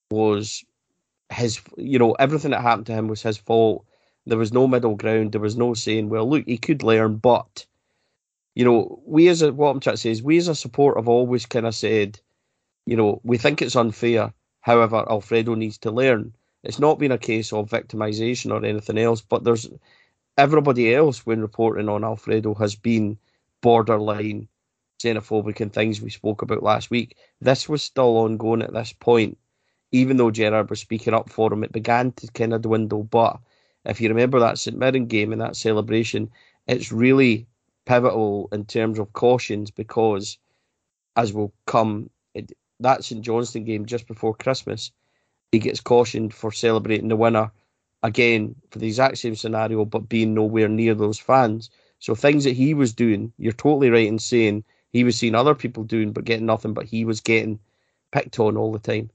was 0.10 0.64
his, 1.32 1.62
you 1.78 2.00
know, 2.00 2.14
everything 2.14 2.52
that 2.52 2.62
happened 2.62 2.88
to 2.88 2.94
him 2.94 3.08
was 3.08 3.22
his 3.22 3.38
fault. 3.38 3.86
There 4.26 4.38
was 4.38 4.54
no 4.54 4.68
middle 4.68 4.96
ground. 4.96 5.32
There 5.32 5.42
was 5.42 5.56
no 5.56 5.74
saying, 5.74 6.10
well, 6.10 6.30
look, 6.30 6.46
he 6.48 6.58
could 6.58 6.84
learn, 6.84 7.18
but, 7.18 7.66
you 8.58 8.66
know, 8.66 9.00
we 9.06 9.28
as 9.28 9.44
a, 9.44 9.54
what 9.54 9.70
I'm 9.70 9.80
trying 9.80 9.98
to 9.98 10.02
say 10.02 10.10
is, 10.10 10.24
we 10.24 10.40
as 10.40 10.48
a 10.48 10.56
support 10.56 10.98
have 10.98 11.08
always 11.08 11.46
kind 11.46 11.68
of 11.68 11.76
said, 11.76 12.20
you 12.88 12.98
know, 12.98 13.22
we 13.24 13.38
think 13.38 13.62
it's 13.62 13.76
unfair. 13.76 14.34
However, 14.62 15.06
Alfredo 15.08 15.54
needs 15.54 15.78
to 15.80 15.92
learn. 15.92 16.34
It's 16.64 16.80
not 16.80 16.98
been 16.98 17.12
a 17.12 17.20
case 17.20 17.54
of 17.54 17.70
victimization 17.70 18.52
or 18.52 18.66
anything 18.66 18.98
else, 18.98 19.22
but 19.22 19.44
there's 19.44 19.70
everybody 20.40 20.96
else 20.96 21.24
when 21.24 21.40
reporting 21.40 21.88
on 21.88 22.04
Alfredo 22.04 22.56
has 22.56 22.74
been 22.74 23.20
borderline 23.62 24.48
xenophobic 25.04 25.62
and 25.62 25.72
things 25.72 26.02
we 26.02 26.10
spoke 26.10 26.42
about 26.42 26.64
last 26.64 26.90
week. 26.90 27.16
This 27.40 27.70
was 27.70 27.84
still 27.84 28.18
ongoing 28.18 28.64
at 28.64 28.74
this 28.74 28.92
point, 28.92 29.38
even 29.92 30.18
though 30.18 30.32
Gerrard 30.32 30.72
was 30.72 30.80
speaking 30.80 31.14
up 31.14 31.30
for 31.30 31.54
him. 31.54 31.64
It 31.64 31.72
began 31.72 32.12
to 32.14 32.28
kind 32.32 32.56
of 32.56 32.64
dwindle, 32.64 33.04
but 33.04 33.38
if 33.86 34.02
you 34.02 34.10
remember 34.10 34.40
that 34.40 34.58
St 34.58 34.76
Mirren 34.76 35.06
game 35.06 35.32
and 35.32 35.42
that 35.42 35.56
celebration, 35.56 36.32
it's 36.66 36.92
really 36.92 37.46
pivotal 37.88 38.50
in 38.52 38.66
terms 38.66 39.00
of 39.00 39.14
cautions 39.14 39.72
because, 39.72 40.38
as 41.16 41.34
will 41.34 41.54
come, 41.66 42.10
it, 42.34 42.52
that 42.82 43.04
St 43.04 43.22
Johnstone 43.22 43.64
game 43.64 43.86
just 43.86 44.08
before 44.08 44.36
Christmas, 44.36 44.92
he 45.52 45.60
gets 45.60 45.80
cautioned 45.80 46.34
for 46.34 46.52
celebrating 46.52 47.08
the 47.08 47.16
winner 47.16 47.52
again 48.04 48.56
for 48.70 48.80
the 48.80 48.88
exact 48.88 49.18
same 49.18 49.36
scenario, 49.36 49.86
but 49.86 50.10
being 50.10 50.34
nowhere 50.34 50.68
near 50.68 50.94
those 50.94 51.18
fans. 51.18 51.70
So 52.00 52.14
things 52.14 52.44
that 52.44 52.56
he 52.56 52.74
was 52.74 52.94
doing, 52.94 53.34
you're 53.38 53.54
totally 53.54 53.90
right 53.90 54.08
in 54.08 54.20
saying 54.20 54.64
he 54.92 55.04
was 55.04 55.18
seeing 55.18 55.36
other 55.36 55.56
people 55.56 55.84
doing 55.84 56.12
but 56.12 56.26
getting 56.26 56.46
nothing, 56.46 56.74
but 56.74 56.86
he 56.86 57.06
was 57.06 57.22
getting 57.22 57.60
picked 58.12 58.40
on 58.40 58.58
all 58.58 58.72
the 58.72 58.80
time. 58.80 59.10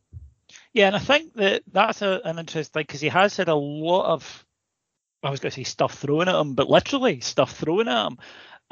Yeah, 0.72 0.86
and 0.86 0.96
I 0.96 0.98
think 0.98 1.34
that 1.34 1.62
that's 1.70 2.02
a, 2.02 2.20
an 2.24 2.38
interesting 2.38 2.72
thing 2.72 2.84
because 2.86 3.00
he 3.00 3.08
has 3.08 3.36
had 3.36 3.48
a 3.48 3.54
lot 3.54 4.06
of, 4.06 4.44
I 5.22 5.30
was 5.30 5.40
going 5.40 5.50
to 5.50 5.56
say 5.56 5.64
stuff 5.64 5.94
thrown 5.94 6.28
at 6.28 6.34
him, 6.34 6.54
but 6.54 6.68
literally 6.68 7.20
stuff 7.20 7.56
thrown 7.56 7.88
at 7.88 8.06
him. 8.06 8.18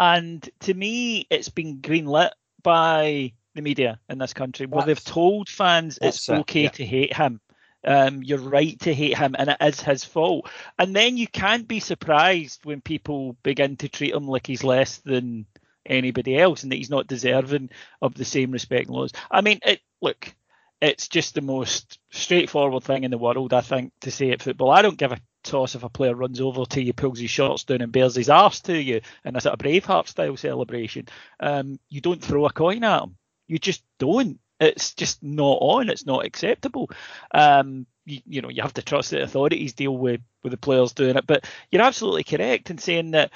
And 0.01 0.48
to 0.61 0.72
me, 0.72 1.26
it's 1.28 1.51
been 1.51 1.82
greenlit 1.82 2.30
by 2.62 3.34
the 3.55 3.61
media 3.61 4.01
in 4.09 4.16
this 4.16 4.32
country 4.32 4.64
where 4.64 4.86
they've 4.86 5.05
told 5.05 5.51
fans 5.51 5.98
it's 6.01 6.26
it, 6.26 6.38
okay 6.38 6.62
yeah. 6.62 6.70
to 6.70 6.86
hate 6.86 7.14
him. 7.14 7.38
Um, 7.84 8.22
you're 8.22 8.38
right 8.38 8.80
to 8.80 8.94
hate 8.94 9.18
him, 9.18 9.36
and 9.38 9.51
it 9.51 9.59
is 9.61 9.82
his 9.82 10.03
fault. 10.03 10.48
And 10.78 10.96
then 10.96 11.18
you 11.18 11.26
can't 11.26 11.68
be 11.68 11.80
surprised 11.80 12.64
when 12.64 12.80
people 12.80 13.36
begin 13.42 13.76
to 13.76 13.90
treat 13.90 14.14
him 14.14 14.26
like 14.26 14.46
he's 14.46 14.64
less 14.64 14.98
than 14.98 15.44
anybody 15.84 16.38
else 16.38 16.62
and 16.62 16.72
that 16.72 16.76
he's 16.76 16.88
not 16.88 17.07
deserving 17.07 17.68
of 18.01 18.14
the 18.14 18.24
same 18.24 18.53
respect 18.53 18.86
and 18.86 18.96
laws. 18.96 19.12
I 19.30 19.42
mean, 19.42 19.59
it, 19.66 19.80
look, 20.01 20.34
it's 20.80 21.09
just 21.09 21.34
the 21.34 21.42
most 21.42 21.98
straightforward 22.11 22.84
thing 22.84 23.05
in 23.05 23.11
the 23.11 23.18
world, 23.18 23.53
I 23.53 23.61
think, 23.61 23.92
to 24.01 24.11
say 24.11 24.30
at 24.30 24.40
football. 24.40 24.70
I 24.70 24.80
don't 24.80 24.96
give 24.96 25.12
a 25.12 25.20
toss 25.51 25.74
if 25.74 25.82
a 25.82 25.88
player 25.88 26.14
runs 26.14 26.40
over 26.40 26.64
to 26.64 26.82
you, 26.82 26.92
pulls 26.92 27.18
his 27.18 27.30
shorts 27.30 27.64
down, 27.64 27.80
and 27.80 27.92
bears 27.92 28.14
his 28.14 28.30
arse 28.30 28.61
to 28.62 28.80
you 28.80 29.01
in 29.24 29.36
a 29.36 29.40
sort 29.40 29.55
of 29.55 29.59
Braveheart 29.59 30.09
style 30.09 30.36
celebration. 30.36 31.09
Um, 31.40 31.78
you 31.88 32.01
don't 32.01 32.22
throw 32.22 32.46
a 32.46 32.53
coin 32.53 32.84
at 32.84 33.03
him. 33.03 33.16
You 33.48 33.59
just 33.59 33.82
don't. 33.98 34.38
It's 34.61 34.94
just 34.94 35.22
not 35.22 35.59
on. 35.61 35.88
It's 35.88 36.07
not 36.07 36.24
acceptable. 36.24 36.90
Um, 37.32 37.86
you, 38.05 38.20
you, 38.26 38.42
know, 38.42 38.51
you 38.51 38.62
have 38.62 38.74
to 38.74 38.82
trust 38.82 39.11
that 39.11 39.22
authorities 39.22 39.72
deal 39.72 39.96
with 39.96 40.20
with 40.42 40.53
the 40.53 40.59
players 40.59 40.92
doing 40.92 41.16
it. 41.16 41.26
But 41.26 41.44
you're 41.70 41.82
absolutely 41.82 42.24
correct 42.24 42.70
in 42.70 42.78
saying 42.78 43.12
that 43.12 43.32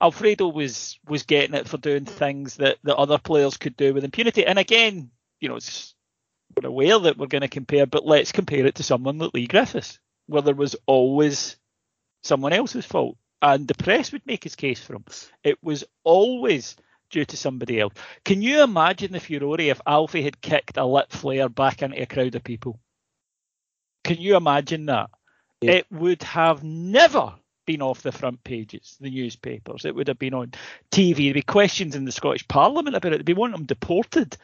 Alfredo 0.00 0.48
was 0.48 0.98
was 1.08 1.22
getting 1.24 1.54
it 1.54 1.68
for 1.68 1.78
doing 1.78 2.04
things 2.04 2.56
that, 2.56 2.78
that 2.84 2.96
other 2.96 3.18
players 3.18 3.56
could 3.56 3.76
do 3.76 3.94
with 3.94 4.04
impunity. 4.04 4.46
And 4.46 4.58
again, 4.58 5.10
you 5.40 5.48
know, 5.48 5.56
it's 5.56 5.94
we're 6.56 6.68
aware 6.68 6.98
that 6.98 7.18
we're 7.18 7.26
going 7.26 7.42
to 7.42 7.48
compare, 7.48 7.86
but 7.86 8.06
let's 8.06 8.32
compare 8.32 8.66
it 8.66 8.76
to 8.76 8.82
someone 8.82 9.18
like 9.18 9.34
Leigh 9.34 9.46
Griffiths, 9.46 9.98
where 10.26 10.42
there 10.42 10.54
was 10.54 10.76
always 10.86 11.56
someone 12.22 12.52
else's 12.52 12.84
fault. 12.84 13.16
And 13.42 13.68
the 13.68 13.74
press 13.74 14.12
would 14.12 14.26
make 14.26 14.44
his 14.44 14.56
case 14.56 14.80
for 14.80 14.94
him. 14.94 15.04
It 15.44 15.58
was 15.62 15.84
always 16.04 16.76
due 17.10 17.24
to 17.26 17.36
somebody 17.36 17.80
else. 17.80 17.92
Can 18.24 18.42
you 18.42 18.62
imagine 18.62 19.12
the 19.12 19.20
furore 19.20 19.60
if 19.60 19.80
Alfie 19.86 20.22
had 20.22 20.40
kicked 20.40 20.76
a 20.76 20.84
lit 20.84 21.10
flare 21.10 21.48
back 21.48 21.82
into 21.82 22.00
a 22.00 22.06
crowd 22.06 22.34
of 22.34 22.42
people? 22.42 22.80
Can 24.04 24.18
you 24.18 24.36
imagine 24.36 24.86
that? 24.86 25.10
Yeah. 25.60 25.72
It 25.72 25.86
would 25.90 26.22
have 26.22 26.64
never 26.64 27.34
been 27.66 27.82
off 27.82 28.02
the 28.02 28.12
front 28.12 28.42
pages, 28.44 28.96
the 29.00 29.10
newspapers. 29.10 29.84
It 29.84 29.94
would 29.94 30.08
have 30.08 30.18
been 30.18 30.34
on 30.34 30.52
TV. 30.90 31.16
There'd 31.16 31.34
be 31.34 31.42
questions 31.42 31.94
in 31.94 32.04
the 32.04 32.12
Scottish 32.12 32.46
Parliament 32.48 32.96
about 32.96 33.12
it. 33.12 33.18
They'd 33.18 33.26
be 33.26 33.34
wanting 33.34 33.60
him 33.60 33.66
deported. 33.66 34.36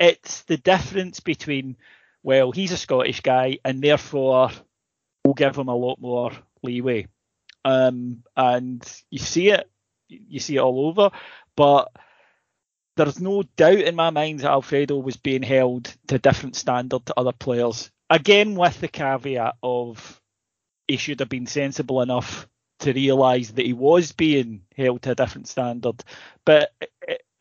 It's 0.00 0.42
the 0.42 0.56
difference 0.56 1.20
between, 1.20 1.76
well, 2.22 2.50
he's 2.50 2.72
a 2.72 2.76
Scottish 2.76 3.20
guy, 3.20 3.58
and 3.64 3.82
therefore 3.82 4.50
we'll 5.24 5.34
give 5.34 5.56
him 5.56 5.68
a 5.68 5.74
lot 5.74 6.00
more 6.00 6.32
leeway. 6.62 7.06
Um, 7.64 8.22
and 8.36 8.84
you 9.10 9.18
see 9.18 9.50
it, 9.50 9.70
you 10.08 10.40
see 10.40 10.56
it 10.56 10.60
all 10.60 10.86
over. 10.86 11.10
But 11.56 11.92
there's 12.96 13.20
no 13.20 13.42
doubt 13.56 13.80
in 13.80 13.94
my 13.96 14.10
mind 14.10 14.40
that 14.40 14.50
Alfredo 14.50 14.98
was 14.98 15.16
being 15.16 15.42
held 15.42 15.94
to 16.08 16.16
a 16.16 16.18
different 16.18 16.56
standard 16.56 17.06
to 17.06 17.14
other 17.18 17.32
players. 17.32 17.90
Again, 18.10 18.54
with 18.54 18.80
the 18.80 18.88
caveat 18.88 19.56
of 19.62 20.20
he 20.88 20.96
should 20.96 21.20
have 21.20 21.28
been 21.28 21.46
sensible 21.46 22.02
enough 22.02 22.48
to 22.80 22.92
realise 22.92 23.52
that 23.52 23.64
he 23.64 23.72
was 23.72 24.12
being 24.12 24.62
held 24.76 25.02
to 25.02 25.12
a 25.12 25.14
different 25.14 25.48
standard. 25.48 26.02
But 26.44 26.72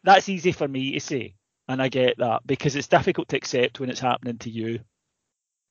that's 0.03 0.29
easy 0.29 0.51
for 0.51 0.67
me 0.67 0.93
to 0.93 0.99
say, 0.99 1.35
and 1.67 1.81
I 1.81 1.89
get 1.89 2.17
that 2.19 2.45
because 2.45 2.75
it's 2.75 2.87
difficult 2.87 3.29
to 3.29 3.37
accept 3.37 3.79
when 3.79 3.89
it's 3.89 3.99
happening 3.99 4.37
to 4.39 4.49
you. 4.49 4.79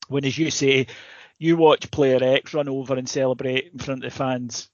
When, 0.09 0.25
as 0.25 0.37
you 0.37 0.51
say, 0.51 0.89
you 1.41 1.57
watch 1.57 1.91
player 1.91 2.23
X 2.23 2.55
run 2.55 2.69
over 2.69 2.95
and 2.95 3.09
celebrate 3.09 3.73
in 3.73 3.79
front 3.81 4.05
of 4.05 4.13
the 4.13 4.17
fans, 4.17 4.69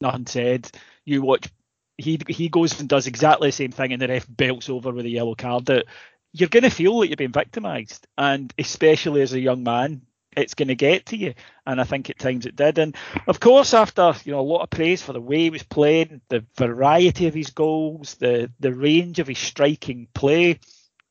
nothing 0.00 0.26
said. 0.26 0.70
You 1.04 1.20
watch 1.20 1.50
he 1.98 2.18
he 2.28 2.48
goes 2.48 2.78
and 2.78 2.88
does 2.88 3.06
exactly 3.08 3.48
the 3.48 3.52
same 3.52 3.72
thing, 3.72 3.92
and 3.92 4.00
the 4.00 4.08
ref 4.08 4.26
belts 4.28 4.70
over 4.70 4.92
with 4.92 5.04
a 5.04 5.10
yellow 5.10 5.34
card. 5.34 5.66
That 5.66 5.86
you're 6.32 6.48
going 6.48 6.62
to 6.62 6.70
feel 6.70 6.98
like 6.98 7.10
you're 7.10 7.16
being 7.16 7.32
victimised, 7.32 8.06
and 8.16 8.54
especially 8.56 9.22
as 9.22 9.32
a 9.32 9.40
young 9.40 9.64
man, 9.64 10.02
it's 10.36 10.54
going 10.54 10.68
to 10.68 10.76
get 10.76 11.06
to 11.06 11.16
you. 11.16 11.34
And 11.66 11.80
I 11.80 11.84
think 11.84 12.08
at 12.08 12.18
times 12.20 12.46
it 12.46 12.54
did. 12.54 12.78
And 12.78 12.94
of 13.26 13.40
course, 13.40 13.74
after 13.74 14.14
you 14.24 14.30
know 14.30 14.40
a 14.40 14.42
lot 14.42 14.62
of 14.62 14.70
praise 14.70 15.02
for 15.02 15.12
the 15.12 15.20
way 15.20 15.38
he 15.38 15.50
was 15.50 15.64
playing, 15.64 16.20
the 16.28 16.44
variety 16.56 17.26
of 17.26 17.34
his 17.34 17.50
goals, 17.50 18.14
the 18.14 18.48
the 18.60 18.72
range 18.72 19.18
of 19.18 19.26
his 19.26 19.38
striking 19.38 20.06
play, 20.14 20.60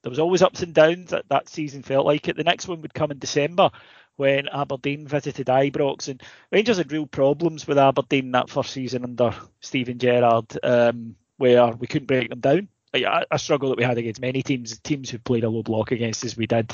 there 0.03 0.09
was 0.09 0.19
always 0.19 0.41
ups 0.41 0.61
and 0.61 0.73
downs. 0.73 1.09
That 1.09 1.27
that 1.27 1.49
season 1.49 1.83
felt 1.83 2.05
like 2.05 2.29
it. 2.29 2.37
The 2.37 2.45
next 2.45 2.69
one 2.69 2.81
would 2.81 2.93
come 2.93 3.11
in 3.11 3.19
December 3.19 3.71
when 4.17 4.47
Aberdeen 4.47 5.07
visited 5.07 5.47
Ibrox, 5.47 6.07
and 6.07 6.21
Rangers 6.51 6.77
had 6.77 6.91
real 6.91 7.07
problems 7.07 7.67
with 7.67 7.77
Aberdeen 7.77 8.31
that 8.31 8.49
first 8.49 8.71
season 8.71 9.03
under 9.03 9.33
Steven 9.59 9.97
Gerrard, 9.99 10.57
um, 10.63 11.15
where 11.37 11.67
we 11.71 11.87
couldn't 11.87 12.07
break 12.07 12.29
them 12.29 12.39
down. 12.39 12.67
A, 12.93 13.25
a 13.31 13.39
struggle 13.39 13.69
that 13.69 13.77
we 13.77 13.83
had 13.83 13.97
against 13.97 14.21
many 14.21 14.41
teams, 14.41 14.79
teams 14.79 15.09
who 15.09 15.19
played 15.19 15.43
a 15.43 15.49
low 15.49 15.63
block 15.63 15.91
against 15.91 16.23
us, 16.23 16.37
we 16.37 16.47
did 16.47 16.73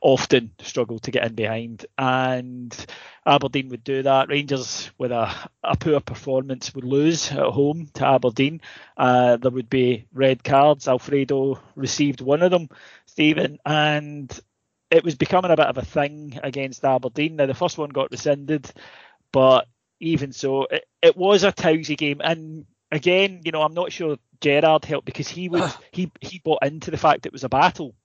often 0.00 0.50
struggle 0.60 0.98
to 0.98 1.10
get 1.10 1.24
in 1.24 1.34
behind, 1.34 1.86
and 1.96 2.86
Aberdeen 3.24 3.68
would 3.68 3.84
do 3.84 4.02
that. 4.02 4.28
Rangers, 4.28 4.90
with 4.98 5.12
a, 5.12 5.32
a 5.62 5.76
poor 5.76 6.00
performance, 6.00 6.74
would 6.74 6.84
lose 6.84 7.30
at 7.30 7.38
home 7.38 7.88
to 7.94 8.06
Aberdeen. 8.06 8.60
Uh, 8.96 9.36
there 9.36 9.50
would 9.50 9.70
be 9.70 10.06
red 10.12 10.42
cards. 10.44 10.88
Alfredo 10.88 11.60
received 11.76 12.20
one 12.20 12.42
of 12.42 12.50
them, 12.50 12.68
Stephen, 13.06 13.58
and 13.64 14.40
it 14.94 15.02
was 15.02 15.16
becoming 15.16 15.50
a 15.50 15.56
bit 15.56 15.66
of 15.66 15.76
a 15.76 15.84
thing 15.84 16.38
against 16.44 16.84
Aberdeen. 16.84 17.34
Now 17.34 17.46
the 17.46 17.54
first 17.54 17.78
one 17.78 17.90
got 17.90 18.12
rescinded, 18.12 18.70
but 19.32 19.66
even 19.98 20.32
so, 20.32 20.66
it, 20.66 20.84
it 21.02 21.16
was 21.16 21.42
a 21.42 21.50
tousy 21.50 21.96
game. 21.96 22.20
And 22.22 22.64
again, 22.92 23.40
you 23.44 23.50
know, 23.50 23.62
I'm 23.62 23.74
not 23.74 23.90
sure 23.90 24.18
Gerrard 24.40 24.84
helped 24.84 25.04
because 25.04 25.28
he 25.28 25.48
would 25.48 25.68
he 25.92 26.12
he 26.20 26.38
bought 26.38 26.64
into 26.64 26.92
the 26.92 26.96
fact 26.96 27.26
it 27.26 27.32
was 27.32 27.42
a 27.42 27.48
battle, 27.48 27.96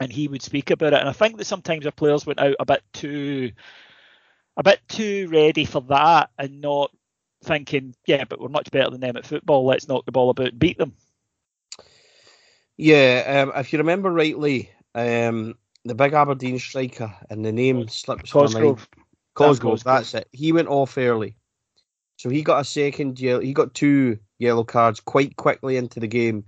and 0.00 0.12
he 0.12 0.26
would 0.26 0.42
speak 0.42 0.70
about 0.70 0.92
it. 0.92 0.98
And 0.98 1.08
I 1.08 1.12
think 1.12 1.38
that 1.38 1.44
sometimes 1.44 1.86
our 1.86 1.92
players 1.92 2.26
went 2.26 2.40
out 2.40 2.56
a 2.58 2.64
bit 2.64 2.82
too 2.92 3.52
a 4.56 4.64
bit 4.64 4.80
too 4.88 5.28
ready 5.30 5.66
for 5.66 5.82
that 5.82 6.30
and 6.36 6.60
not 6.60 6.90
thinking, 7.44 7.94
yeah, 8.06 8.24
but 8.24 8.40
we're 8.40 8.48
much 8.48 8.72
better 8.72 8.90
than 8.90 9.00
them 9.00 9.16
at 9.16 9.26
football. 9.26 9.64
Let's 9.64 9.86
knock 9.86 10.04
the 10.04 10.12
ball 10.12 10.30
about 10.30 10.48
and 10.48 10.58
beat 10.58 10.78
them. 10.78 10.94
Yeah, 12.76 13.44
um, 13.44 13.60
if 13.60 13.72
you 13.72 13.78
remember 13.78 14.10
rightly, 14.10 14.70
um, 14.96 15.54
the 15.86 15.94
big 15.94 16.12
Aberdeen 16.12 16.58
striker, 16.58 17.14
and 17.30 17.44
the 17.44 17.52
name 17.52 17.88
slips 17.88 18.32
Cosgrove. 18.32 18.54
my 18.54 18.68
mind. 18.68 18.86
Cosgrove, 19.34 19.84
that's 19.84 20.14
it. 20.14 20.28
He 20.32 20.52
went 20.52 20.68
off 20.68 20.98
early, 20.98 21.36
so 22.16 22.28
he 22.28 22.42
got 22.42 22.60
a 22.60 22.64
second 22.64 23.20
yellow. 23.20 23.40
He 23.40 23.52
got 23.52 23.74
two 23.74 24.18
yellow 24.38 24.64
cards 24.64 25.00
quite 25.00 25.36
quickly 25.36 25.76
into 25.76 26.00
the 26.00 26.06
game. 26.06 26.44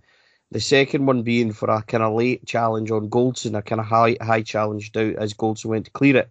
The 0.50 0.60
second 0.60 1.04
one 1.06 1.22
being 1.22 1.52
for 1.52 1.68
a 1.70 1.82
kind 1.82 2.02
of 2.02 2.14
late 2.14 2.46
challenge 2.46 2.90
on 2.90 3.10
Goldson, 3.10 3.56
a 3.56 3.62
kind 3.62 3.80
of 3.80 3.86
high 3.86 4.16
high 4.20 4.42
challenge 4.42 4.90
out 4.96 5.14
as 5.16 5.34
Goldson 5.34 5.66
went 5.66 5.84
to 5.86 5.90
clear 5.90 6.16
it. 6.16 6.30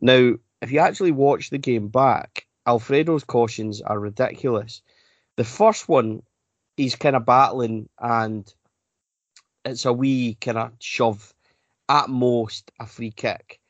Now, 0.00 0.34
if 0.60 0.72
you 0.72 0.80
actually 0.80 1.12
watch 1.12 1.50
the 1.50 1.58
game 1.58 1.88
back, 1.88 2.46
Alfredo's 2.66 3.24
cautions 3.24 3.80
are 3.80 3.98
ridiculous. 3.98 4.82
The 5.36 5.44
first 5.44 5.88
one, 5.88 6.22
he's 6.76 6.96
kind 6.96 7.16
of 7.16 7.24
battling 7.24 7.88
and 8.00 8.52
it's 9.64 9.84
a 9.84 9.92
wee 9.92 10.36
kind 10.40 10.58
of 10.58 10.72
shove 10.80 11.32
at 11.92 12.08
most 12.08 12.72
a 12.80 12.86
free 12.86 13.12
kick. 13.12 13.60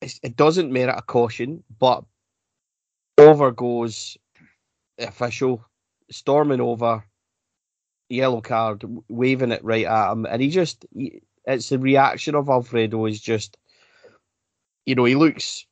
It's, 0.00 0.18
it 0.22 0.36
doesn't 0.36 0.72
merit 0.72 0.96
a 0.96 1.02
caution, 1.02 1.62
but 1.78 2.02
over 3.18 3.50
goes 3.50 4.16
the 4.96 5.08
official, 5.08 5.62
storming 6.10 6.62
over, 6.62 7.04
yellow 8.08 8.40
card, 8.40 8.84
waving 9.08 9.52
it 9.52 9.62
right 9.62 9.84
at 9.84 10.12
him, 10.12 10.26
and 10.26 10.40
he 10.40 10.48
just, 10.48 10.86
he, 10.96 11.20
it's 11.44 11.68
the 11.68 11.78
reaction 11.78 12.34
of 12.34 12.48
Alfredo 12.48 13.04
is 13.04 13.20
just, 13.20 13.58
you 14.86 14.94
know, 14.94 15.04
he 15.04 15.14
looks, 15.14 15.66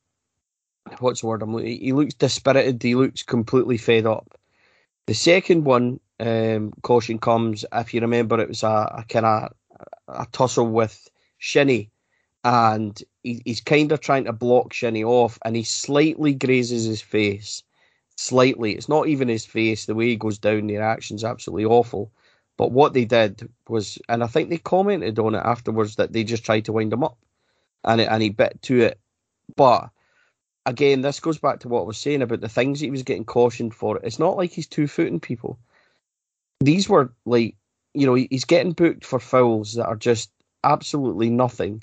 what's 0.98 1.22
the 1.22 1.26
word 1.26 1.42
I'm 1.42 1.54
looking, 1.54 1.80
he 1.80 1.92
looks 1.92 2.14
dispirited, 2.14 2.82
he 2.82 2.94
looks 2.94 3.22
completely 3.22 3.78
fed 3.78 4.06
up. 4.06 4.38
The 5.06 5.14
second 5.14 5.64
one, 5.64 6.00
um, 6.20 6.72
caution 6.82 7.18
comes, 7.18 7.64
if 7.72 7.94
you 7.94 8.02
remember, 8.02 8.38
it 8.38 8.48
was 8.48 8.62
a, 8.62 8.66
a 8.98 9.04
kind 9.08 9.24
of 9.24 9.52
a 10.08 10.26
tussle 10.32 10.66
with 10.68 11.08
Shinnie, 11.38 11.90
and 12.44 13.00
he, 13.22 13.42
he's 13.44 13.60
kind 13.60 13.92
of 13.92 14.00
trying 14.00 14.24
to 14.24 14.32
block 14.32 14.72
Shinnie 14.72 15.04
off, 15.04 15.38
and 15.44 15.56
he 15.56 15.62
slightly 15.62 16.34
grazes 16.34 16.84
his 16.84 17.00
face. 17.00 17.62
Slightly. 18.16 18.72
It's 18.72 18.88
not 18.88 19.06
even 19.06 19.28
his 19.28 19.46
face. 19.46 19.86
The 19.86 19.94
way 19.94 20.08
he 20.08 20.16
goes 20.16 20.38
down, 20.38 20.66
the 20.66 20.76
reaction's 20.76 21.24
absolutely 21.24 21.64
awful. 21.64 22.10
But 22.56 22.72
what 22.72 22.92
they 22.92 23.04
did 23.04 23.48
was, 23.68 23.98
and 24.08 24.24
I 24.24 24.26
think 24.26 24.50
they 24.50 24.58
commented 24.58 25.20
on 25.20 25.36
it 25.36 25.42
afterwards 25.44 25.96
that 25.96 26.12
they 26.12 26.24
just 26.24 26.44
tried 26.44 26.64
to 26.64 26.72
wind 26.72 26.92
him 26.92 27.04
up, 27.04 27.16
and 27.84 28.00
it, 28.00 28.08
and 28.10 28.22
he 28.22 28.30
bit 28.30 28.60
to 28.62 28.80
it. 28.80 28.98
But 29.54 29.90
again, 30.66 31.00
this 31.00 31.20
goes 31.20 31.38
back 31.38 31.60
to 31.60 31.68
what 31.68 31.82
I 31.82 31.84
was 31.84 31.98
saying 31.98 32.22
about 32.22 32.40
the 32.40 32.48
things 32.48 32.80
he 32.80 32.90
was 32.90 33.04
getting 33.04 33.24
cautioned 33.24 33.74
for. 33.74 33.98
It's 33.98 34.18
not 34.18 34.36
like 34.36 34.50
he's 34.50 34.66
two 34.66 34.88
footing 34.88 35.20
people. 35.20 35.58
These 36.60 36.88
were 36.88 37.12
like, 37.24 37.54
you 37.94 38.06
know, 38.06 38.14
he's 38.14 38.44
getting 38.44 38.72
booked 38.72 39.04
for 39.04 39.20
fouls 39.20 39.74
that 39.74 39.86
are 39.86 39.96
just 39.96 40.30
absolutely 40.64 41.30
nothing, 41.30 41.82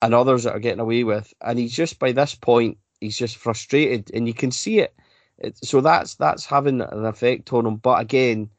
and 0.00 0.14
others 0.14 0.44
that 0.44 0.54
are 0.54 0.60
getting 0.60 0.80
away 0.80 1.04
with, 1.04 1.32
and 1.40 1.58
he's 1.58 1.74
just 1.74 1.98
by 1.98 2.12
this 2.12 2.34
point 2.34 2.78
he's 3.00 3.16
just 3.16 3.36
frustrated, 3.36 4.10
and 4.14 4.26
you 4.26 4.34
can 4.34 4.50
see 4.50 4.78
it. 4.78 4.94
it 5.38 5.56
so 5.64 5.80
that's 5.80 6.14
that's 6.16 6.46
having 6.46 6.80
an 6.80 7.04
effect 7.04 7.52
on 7.52 7.66
him. 7.66 7.76
But 7.76 8.00
again 8.00 8.50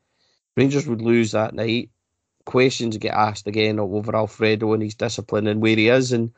Rangers 0.56 0.88
would 0.88 1.02
lose 1.02 1.32
that 1.32 1.54
night. 1.54 1.90
Questions 2.46 2.98
get 2.98 3.14
asked 3.14 3.48
again 3.48 3.80
over 3.80 4.16
Alfredo 4.16 4.74
and 4.74 4.84
his 4.84 4.96
discipline 4.96 5.48
and 5.48 5.62
where 5.62 5.76
he 5.76 5.88
is. 5.88 6.12
And 6.12 6.32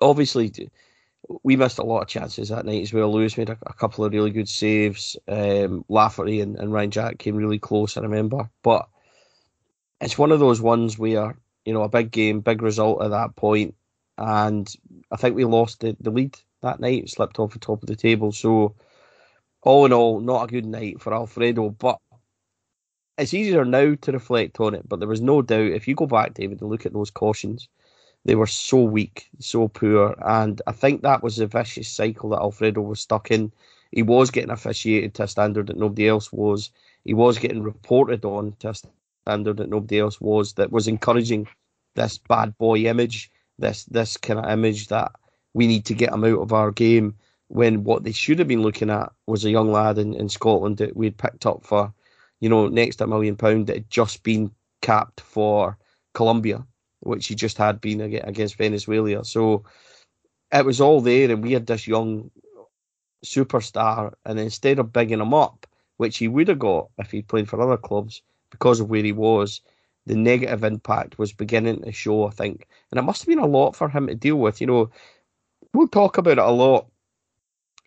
obviously, 0.00 0.52
we 1.42 1.56
missed 1.56 1.78
a 1.78 1.84
lot 1.84 2.02
of 2.02 2.08
chances 2.08 2.48
that 2.48 2.64
night 2.64 2.82
as 2.82 2.92
well. 2.92 3.12
Lewis 3.12 3.36
made 3.36 3.50
a, 3.50 3.58
a 3.66 3.74
couple 3.74 4.04
of 4.04 4.12
really 4.12 4.30
good 4.30 4.48
saves. 4.48 5.16
Um, 5.28 5.84
Lafferty 5.88 6.40
and, 6.40 6.56
and 6.56 6.72
Ryan 6.72 6.90
Jack 6.90 7.18
came 7.18 7.36
really 7.36 7.58
close, 7.58 7.96
I 7.96 8.02
remember. 8.02 8.48
But 8.62 8.88
it's 10.00 10.18
one 10.18 10.32
of 10.32 10.40
those 10.40 10.60
ones 10.60 10.98
where, 10.98 11.36
you 11.64 11.72
know, 11.72 11.82
a 11.82 11.88
big 11.88 12.10
game, 12.10 12.40
big 12.40 12.62
result 12.62 13.02
at 13.02 13.10
that 13.10 13.36
point, 13.36 13.74
And 14.18 14.72
I 15.10 15.16
think 15.16 15.36
we 15.36 15.44
lost 15.44 15.80
the, 15.80 15.96
the 16.00 16.10
lead 16.10 16.38
that 16.62 16.80
night, 16.80 17.10
slipped 17.10 17.38
off 17.38 17.52
the 17.52 17.58
top 17.58 17.82
of 17.82 17.88
the 17.88 17.96
table. 17.96 18.32
So, 18.32 18.74
all 19.62 19.86
in 19.86 19.92
all, 19.92 20.20
not 20.20 20.44
a 20.44 20.52
good 20.52 20.66
night 20.66 21.00
for 21.00 21.14
Alfredo. 21.14 21.70
But 21.70 21.98
it's 23.18 23.34
easier 23.34 23.64
now 23.64 23.94
to 23.94 24.12
reflect 24.12 24.60
on 24.60 24.74
it, 24.74 24.88
but 24.88 24.98
there 24.98 25.08
was 25.08 25.20
no 25.20 25.42
doubt 25.42 25.72
if 25.72 25.86
you 25.86 25.94
go 25.94 26.06
back, 26.06 26.34
David, 26.34 26.60
and 26.60 26.70
look 26.70 26.86
at 26.86 26.92
those 26.92 27.10
cautions, 27.10 27.68
they 28.24 28.34
were 28.34 28.46
so 28.46 28.82
weak, 28.82 29.28
so 29.38 29.68
poor, 29.68 30.16
and 30.24 30.60
I 30.66 30.72
think 30.72 31.02
that 31.02 31.22
was 31.22 31.36
the 31.36 31.46
vicious 31.46 31.88
cycle 31.88 32.30
that 32.30 32.40
Alfredo 32.40 32.80
was 32.80 33.00
stuck 33.00 33.30
in. 33.30 33.52
He 33.92 34.02
was 34.02 34.30
getting 34.30 34.50
officiated 34.50 35.14
to 35.14 35.24
a 35.24 35.28
standard 35.28 35.68
that 35.68 35.76
nobody 35.76 36.08
else 36.08 36.32
was. 36.32 36.70
He 37.04 37.14
was 37.14 37.38
getting 37.38 37.62
reported 37.62 38.24
on 38.24 38.56
to 38.60 38.70
a 38.70 38.74
standard 39.24 39.56
that 39.58 39.70
nobody 39.70 39.98
else 39.98 40.20
was. 40.20 40.54
That 40.54 40.72
was 40.72 40.88
encouraging 40.88 41.48
this 41.94 42.18
bad 42.18 42.56
boy 42.58 42.78
image, 42.78 43.30
this 43.58 43.84
this 43.84 44.16
kind 44.16 44.40
of 44.40 44.50
image 44.50 44.88
that 44.88 45.12
we 45.54 45.66
need 45.66 45.84
to 45.86 45.94
get 45.94 46.12
him 46.12 46.24
out 46.24 46.40
of 46.40 46.52
our 46.52 46.70
game. 46.70 47.14
When 47.48 47.84
what 47.84 48.04
they 48.04 48.12
should 48.12 48.38
have 48.38 48.48
been 48.48 48.62
looking 48.62 48.90
at 48.90 49.12
was 49.26 49.44
a 49.44 49.50
young 49.50 49.70
lad 49.70 49.98
in, 49.98 50.14
in 50.14 50.28
Scotland 50.28 50.78
that 50.78 50.96
we'd 50.96 51.18
picked 51.18 51.46
up 51.46 51.64
for 51.64 51.92
you 52.44 52.50
know, 52.50 52.68
next 52.68 53.00
a 53.00 53.06
million 53.06 53.36
pound 53.36 53.66
that 53.66 53.76
had 53.76 53.90
just 53.90 54.22
been 54.22 54.50
capped 54.82 55.22
for 55.22 55.78
Colombia, 56.12 56.62
which 57.00 57.26
he 57.26 57.34
just 57.34 57.56
had 57.56 57.80
been 57.80 58.02
against 58.02 58.58
Venezuela. 58.58 59.24
So 59.24 59.64
it 60.52 60.66
was 60.66 60.78
all 60.78 61.00
there, 61.00 61.30
and 61.30 61.42
we 61.42 61.52
had 61.52 61.66
this 61.66 61.88
young 61.88 62.30
superstar, 63.24 64.12
and 64.26 64.38
instead 64.38 64.78
of 64.78 64.92
bigging 64.92 65.20
him 65.20 65.32
up, 65.32 65.66
which 65.96 66.18
he 66.18 66.28
would 66.28 66.48
have 66.48 66.58
got 66.58 66.88
if 66.98 67.10
he'd 67.12 67.28
played 67.28 67.48
for 67.48 67.62
other 67.62 67.78
clubs 67.78 68.20
because 68.58 68.80
of 68.80 68.88
where 68.88 69.02
he 69.02 69.12
was, 69.12 69.60
the 70.06 70.16
negative 70.16 70.64
impact 70.64 71.18
was 71.18 71.32
beginning 71.32 71.82
to 71.82 71.92
show, 71.92 72.26
I 72.26 72.30
think. 72.30 72.66
And 72.90 72.98
it 72.98 73.02
must 73.02 73.22
have 73.22 73.28
been 73.28 73.38
a 73.38 73.46
lot 73.46 73.76
for 73.76 73.88
him 73.88 74.06
to 74.06 74.14
deal 74.14 74.36
with. 74.36 74.60
You 74.60 74.66
know, 74.66 74.90
we'll 75.72 75.88
talk 75.88 76.18
about 76.18 76.32
it 76.32 76.38
a 76.38 76.50
lot 76.50 76.86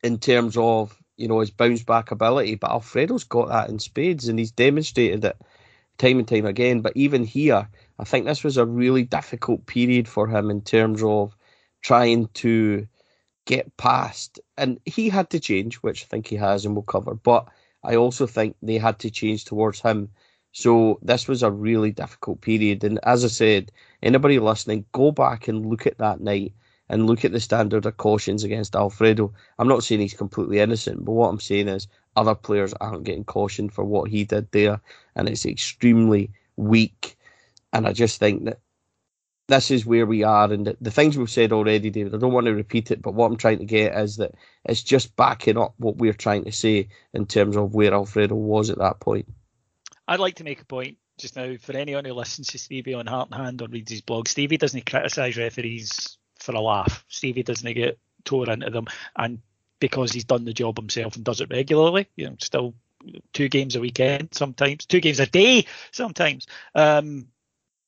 in 0.04 0.18
terms 0.20 0.58
of 0.58 0.98
you 1.18 1.28
know, 1.28 1.40
his 1.40 1.52
bounce 1.52 1.84
back 1.84 2.12
ability. 2.12 2.56
But 2.56 2.72
Alfredo's 2.72 3.24
got 3.24 3.50
that 3.50 3.70
in 3.70 3.80
spades 3.80 4.28
and 4.28 4.40
he's 4.40 4.52
demonstrated 4.52 5.26
it 5.26 5.38
time 5.98 6.20
and 6.20 6.28
time 6.28 6.46
again. 6.46 6.82
But 6.82 6.94
even 6.96 7.24
here, 7.24 7.68
I 8.00 8.04
think 8.04 8.26
this 8.26 8.44
was 8.44 8.58
a 8.58 8.66
really 8.66 9.04
difficult 9.04 9.66
period 9.66 10.08
for 10.08 10.28
him 10.28 10.50
in 10.50 10.62
terms 10.62 11.04
of 11.04 11.36
trying 11.82 12.28
to 12.36 12.88
get 13.46 13.76
past. 13.78 14.40
And 14.58 14.80
he 14.86 15.10
had 15.10 15.32
to 15.32 15.40
change, 15.40 15.76
which 15.78 16.04
I 16.04 16.06
think 16.06 16.28
he 16.28 16.36
has 16.36 16.66
and 16.66 16.76
we'll 16.76 16.84
cover. 16.84 17.16
But 17.16 17.48
I 17.84 17.96
also 17.96 18.28
think 18.28 18.56
they 18.62 18.78
had 18.78 19.00
to 19.00 19.10
change 19.10 19.46
towards 19.46 19.82
him. 19.82 20.10
So 20.60 20.98
this 21.04 21.28
was 21.28 21.44
a 21.44 21.52
really 21.52 21.92
difficult 21.92 22.42
period. 22.42 22.84
And 22.84 23.00
as 23.04 23.24
I 23.24 23.28
said, 23.28 23.72
anybody 24.02 24.40
listening, 24.40 24.86
go 24.92 25.12
back 25.12 25.48
and 25.48 25.68
look 25.68 25.86
at 25.86 26.00
that 26.00 26.20
night 26.20 26.52
and 26.90 27.06
look 27.06 27.24
at 27.24 27.32
the 27.32 27.40
standard 27.40 27.86
of 27.86 27.98
cautions 27.98 28.44
against 28.44 28.76
Alfredo. 28.76 29.32
I'm 29.60 29.68
not 29.68 29.84
saying 29.84 30.02
he's 30.02 30.16
completely 30.16 30.58
innocent, 30.58 31.06
but 31.06 31.12
what 31.12 31.28
I'm 31.28 31.40
saying 31.40 31.68
is 31.68 31.88
other 32.16 32.34
players 32.34 32.74
aren't 32.82 33.04
getting 33.04 33.24
cautioned 33.24 33.72
for 33.72 33.86
what 33.86 34.10
he 34.10 34.24
did 34.24 34.52
there, 34.52 34.82
and 35.16 35.30
it's 35.30 35.46
extremely 35.46 36.32
weak. 36.56 37.18
And 37.72 37.86
I 37.86 37.94
just 37.94 38.20
think 38.20 38.46
that 38.46 38.60
this 39.50 39.70
is 39.70 39.86
where 39.86 40.08
we 40.08 40.24
are, 40.24 40.52
and 40.52 40.76
the, 40.82 40.90
things 40.90 41.20
we've 41.20 41.30
said 41.30 41.54
already, 41.54 41.92
David. 41.92 42.16
I 42.16 42.18
don't 42.18 42.34
want 42.34 42.48
to 42.48 42.56
repeat 42.56 42.90
it, 42.90 43.04
but 43.04 43.14
what 43.14 43.28
I'm 43.28 43.38
trying 43.38 43.60
to 43.60 43.66
get 43.66 43.96
is 43.96 44.18
that 44.18 44.34
it's 44.66 44.82
just 44.82 45.16
backing 45.18 45.60
up 45.60 45.76
what 45.78 45.98
we're 45.98 46.14
trying 46.14 46.46
to 46.46 46.52
say 46.52 46.88
in 47.14 47.28
terms 47.28 47.56
of 47.56 47.76
where 47.76 47.94
Alfredo 47.94 48.34
was 48.34 48.72
at 48.72 48.80
that 48.80 49.00
point. 49.00 49.28
I'd 50.08 50.20
like 50.20 50.36
to 50.36 50.44
make 50.44 50.62
a 50.62 50.66
point 50.66 50.98
just 51.18 51.36
now 51.36 51.56
for 51.58 51.76
anyone 51.76 52.06
who 52.06 52.14
listens 52.14 52.48
to 52.48 52.60
Stevie 52.60 52.94
on 52.94 53.08
Heart 53.08 53.30
and 53.32 53.42
Hand 53.42 53.62
or 53.62 53.68
reads 53.68 53.92
his 53.92 54.02
blog. 54.02 54.28
Stevie 54.28 54.58
doesn't 54.58 54.90
criticise 54.90 55.38
referees 55.38 56.18
for 56.40 56.54
a 56.54 56.62
laugh. 56.62 57.04
Stevie 57.08 57.44
doesn't 57.44 57.74
get 57.74 58.00
tore 58.24 58.50
into 58.50 58.70
them, 58.70 58.88
and 59.16 59.40
because 59.80 60.12
he's 60.12 60.26
done 60.26 60.46
the 60.46 60.54
job 60.54 60.78
himself 60.78 61.16
and 61.16 61.26
does 61.26 61.42
it 61.42 61.50
regularly, 61.52 62.08
you 62.16 62.26
know, 62.30 62.36
still 62.40 62.74
two 63.34 63.48
games 63.48 63.76
a 63.76 63.80
weekend 63.80 64.30
sometimes, 64.34 64.86
two 64.86 65.00
games 65.00 65.20
a 65.20 65.26
day 65.26 65.66
sometimes, 65.92 66.48
um, 66.76 67.28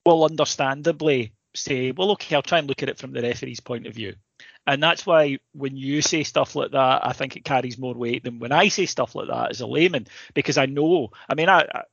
will 0.06 0.24
understandably 0.24 1.34
say, 1.56 1.92
well, 1.92 2.12
okay, 2.12 2.36
I'll 2.36 2.42
try 2.42 2.60
and 2.60 2.68
look 2.68 2.84
at 2.84 2.90
it 2.90 3.00
from 3.00 3.12
the 3.12 3.22
referee's 3.22 3.60
point 3.60 3.88
of 3.88 3.96
view. 3.96 4.16
And 4.68 4.84
that's 4.84 5.06
why 5.06 5.40
when 5.54 5.76
you 5.76 6.02
say 6.02 6.24
stuff 6.24 6.56
like 6.56 6.72
that, 6.72 7.06
I 7.06 7.14
think 7.14 7.36
it 7.36 7.44
carries 7.44 7.80
more 7.80 7.96
weight 7.96 8.24
than 8.24 8.40
when 8.40 8.52
I 8.52 8.68
say 8.68 8.86
stuff 8.86 9.16
like 9.16 9.28
that 9.28 9.50
as 9.50 9.62
a 9.62 9.68
layman, 9.68 10.08
because 10.36 10.58
I 10.58 10.68
know, 10.68 11.10
I 11.28 11.34
mean, 11.34 11.50
I, 11.50 11.84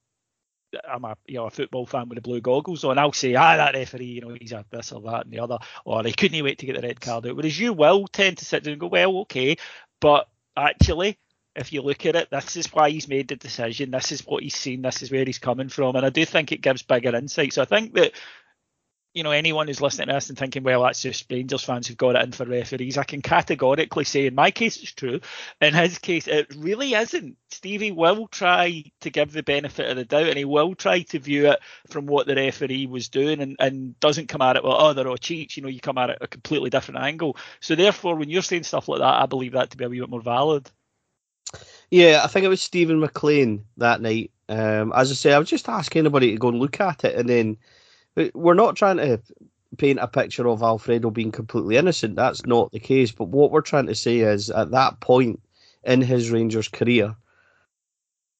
I'm 0.88 1.04
a 1.04 1.16
you 1.26 1.36
know 1.36 1.46
a 1.46 1.50
football 1.50 1.86
fan 1.86 2.08
with 2.08 2.16
the 2.16 2.22
blue 2.22 2.40
goggles 2.40 2.84
on, 2.84 2.98
I'll 2.98 3.12
say, 3.12 3.34
ah, 3.34 3.56
that 3.56 3.74
referee, 3.74 4.04
you 4.06 4.20
know, 4.20 4.36
he's 4.38 4.52
a 4.52 4.64
this 4.70 4.92
or 4.92 5.00
that 5.02 5.24
and 5.24 5.32
the 5.32 5.40
other, 5.40 5.58
or 5.84 6.02
he 6.04 6.12
couldn't 6.12 6.42
wait 6.44 6.58
to 6.58 6.66
get 6.66 6.76
the 6.80 6.86
red 6.86 7.00
card 7.00 7.26
out. 7.26 7.36
Whereas 7.36 7.58
you 7.58 7.72
will 7.72 8.06
tend 8.06 8.38
to 8.38 8.44
sit 8.44 8.64
down 8.64 8.72
and 8.72 8.80
go, 8.80 8.88
well, 8.88 9.18
okay, 9.20 9.56
but 10.00 10.28
actually, 10.56 11.18
if 11.54 11.72
you 11.72 11.82
look 11.82 12.04
at 12.06 12.16
it, 12.16 12.30
this 12.30 12.56
is 12.56 12.72
why 12.72 12.90
he's 12.90 13.08
made 13.08 13.28
the 13.28 13.36
decision. 13.36 13.90
This 13.90 14.12
is 14.12 14.26
what 14.26 14.42
he's 14.42 14.54
seen. 14.54 14.82
This 14.82 15.02
is 15.02 15.10
where 15.10 15.24
he's 15.24 15.38
coming 15.38 15.68
from, 15.68 15.96
and 15.96 16.04
I 16.04 16.10
do 16.10 16.24
think 16.24 16.52
it 16.52 16.60
gives 16.60 16.82
bigger 16.82 17.14
insight. 17.14 17.52
So 17.52 17.62
I 17.62 17.66
think 17.66 17.94
that 17.94 18.12
you 19.16 19.22
know, 19.22 19.30
anyone 19.30 19.66
who's 19.66 19.80
listening 19.80 20.08
to 20.08 20.12
this 20.12 20.28
and 20.28 20.36
thinking, 20.36 20.62
well, 20.62 20.82
that's 20.82 21.00
just 21.00 21.32
Rangers 21.32 21.64
fans 21.64 21.86
who've 21.86 21.96
got 21.96 22.16
it 22.16 22.24
in 22.24 22.32
for 22.32 22.44
referees, 22.44 22.98
I 22.98 23.04
can 23.04 23.22
categorically 23.22 24.04
say 24.04 24.26
in 24.26 24.34
my 24.34 24.50
case 24.50 24.76
it's 24.76 24.92
true. 24.92 25.20
In 25.58 25.72
his 25.72 25.96
case, 25.96 26.26
it 26.26 26.54
really 26.54 26.92
isn't. 26.92 27.38
Stevie 27.50 27.92
will 27.92 28.28
try 28.28 28.84
to 29.00 29.10
give 29.10 29.32
the 29.32 29.42
benefit 29.42 29.88
of 29.88 29.96
the 29.96 30.04
doubt 30.04 30.28
and 30.28 30.36
he 30.36 30.44
will 30.44 30.74
try 30.74 31.00
to 31.00 31.18
view 31.18 31.50
it 31.50 31.60
from 31.88 32.04
what 32.04 32.26
the 32.26 32.36
referee 32.36 32.84
was 32.84 33.08
doing 33.08 33.40
and, 33.40 33.56
and 33.58 33.98
doesn't 34.00 34.28
come 34.28 34.42
at 34.42 34.56
it, 34.56 34.64
well, 34.64 34.76
oh, 34.78 34.92
they're 34.92 35.08
all 35.08 35.16
cheats. 35.16 35.56
You 35.56 35.62
know, 35.62 35.70
you 35.70 35.80
come 35.80 35.96
at 35.96 36.10
it 36.10 36.18
a 36.20 36.28
completely 36.28 36.68
different 36.68 37.00
angle. 37.00 37.38
So 37.60 37.74
therefore, 37.74 38.16
when 38.16 38.28
you're 38.28 38.42
saying 38.42 38.64
stuff 38.64 38.86
like 38.86 39.00
that, 39.00 39.22
I 39.22 39.24
believe 39.24 39.52
that 39.52 39.70
to 39.70 39.78
be 39.78 39.84
a 39.84 39.88
wee 39.88 40.00
bit 40.00 40.10
more 40.10 40.20
valid. 40.20 40.70
Yeah, 41.90 42.20
I 42.22 42.26
think 42.26 42.44
it 42.44 42.50
was 42.50 42.60
Steven 42.60 43.00
McLean 43.00 43.64
that 43.78 44.02
night. 44.02 44.30
Um, 44.50 44.92
as 44.94 45.10
I 45.10 45.14
say, 45.14 45.32
I 45.32 45.38
was 45.38 45.48
just 45.48 45.70
asking 45.70 46.00
anybody 46.00 46.32
to 46.32 46.36
go 46.36 46.48
and 46.48 46.58
look 46.58 46.80
at 46.82 47.04
it 47.04 47.16
and 47.16 47.26
then 47.26 47.56
we're 48.34 48.54
not 48.54 48.76
trying 48.76 48.96
to 48.98 49.20
paint 49.78 49.98
a 50.00 50.08
picture 50.08 50.48
of 50.48 50.62
Alfredo 50.62 51.10
being 51.10 51.32
completely 51.32 51.76
innocent. 51.76 52.16
That's 52.16 52.46
not 52.46 52.72
the 52.72 52.80
case. 52.80 53.12
But 53.12 53.28
what 53.28 53.50
we're 53.50 53.60
trying 53.60 53.86
to 53.86 53.94
say 53.94 54.18
is 54.20 54.50
at 54.50 54.70
that 54.70 55.00
point 55.00 55.40
in 55.84 56.00
his 56.00 56.30
Rangers 56.30 56.68
career, 56.68 57.14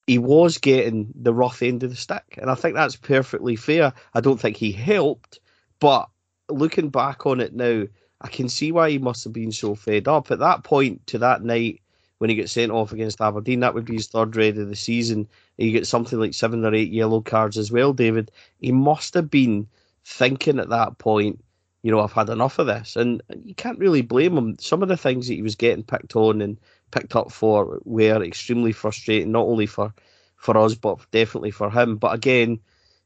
he 0.07 0.18
was 0.18 0.59
getting 0.59 1.12
the 1.14 1.35
rough 1.35 1.62
end 1.62 1.83
of 1.83 1.91
the 1.91 1.97
stick. 1.97 2.39
And 2.39 2.51
I 2.51 2.55
think 2.55 2.74
that's 2.74 2.97
perfectly 2.97 3.57
fair. 3.57 3.93
I 4.14 4.20
don't 4.20 4.41
think 4.41 4.57
he 4.57 4.72
helped, 4.72 5.41
but 5.81 6.09
looking 6.49 6.91
back 6.91 7.27
on 7.27 7.41
it 7.41 7.55
now, 7.55 7.85
I 8.20 8.29
can 8.29 8.49
see 8.49 8.72
why 8.72 8.91
he 8.91 8.99
must 8.99 9.24
have 9.24 9.33
been 9.33 9.53
so 9.53 9.74
fed 9.74 10.09
up. 10.09 10.31
At 10.31 10.39
that 10.39 10.64
point 10.64 11.07
to 11.09 11.18
that 11.18 11.43
night 11.43 11.83
when 12.19 12.31
he 12.31 12.37
gets 12.37 12.53
sent 12.53 12.73
off 12.73 12.93
against 12.93 13.21
Aberdeen, 13.21 13.61
that 13.61 13.75
would 13.75 13.85
be 13.85 13.95
his 13.95 14.09
third 14.09 14.37
red 14.37 14.57
of 14.59 14.69
the 14.69 14.77
season 14.77 15.29
He 15.59 15.73
gets 15.73 15.89
something 15.89 16.19
like 16.19 16.35
seven 16.35 16.64
or 16.64 16.75
eight 16.75 16.93
yellow 16.93 17.21
cards 17.21 17.59
as 17.59 17.71
well, 17.71 17.93
David. 17.93 18.31
He 18.61 18.73
must 18.73 19.14
have 19.14 19.31
been 19.31 19.69
thinking 20.05 20.59
at 20.59 20.71
that 20.71 20.99
point, 20.99 21.43
you 21.83 21.91
know, 21.91 22.01
I've 22.01 22.12
had 22.12 22.31
enough 22.31 22.59
of 22.59 22.67
this. 22.67 22.97
And 22.97 23.23
you 23.45 23.55
can't 23.55 23.79
really 23.79 24.03
blame 24.03 24.37
him. 24.37 24.57
Some 24.59 24.83
of 24.83 24.89
the 24.89 24.97
things 24.97 25.29
that 25.29 25.35
he 25.35 25.43
was 25.43 25.57
getting 25.57 25.85
picked 25.85 26.17
on 26.17 26.41
and 26.41 26.59
picked 26.91 27.17
up 27.17 27.31
for 27.31 27.81
were 27.85 28.23
extremely 28.23 28.73
frustrating, 28.73 29.33
not 29.33 29.47
only 29.47 29.67
for, 29.67 29.93
for 30.37 30.57
us, 30.57 30.75
but 30.75 30.99
definitely 31.11 31.51
for 31.51 31.71
him. 31.71 31.97
But 31.97 32.14
again, 32.14 32.61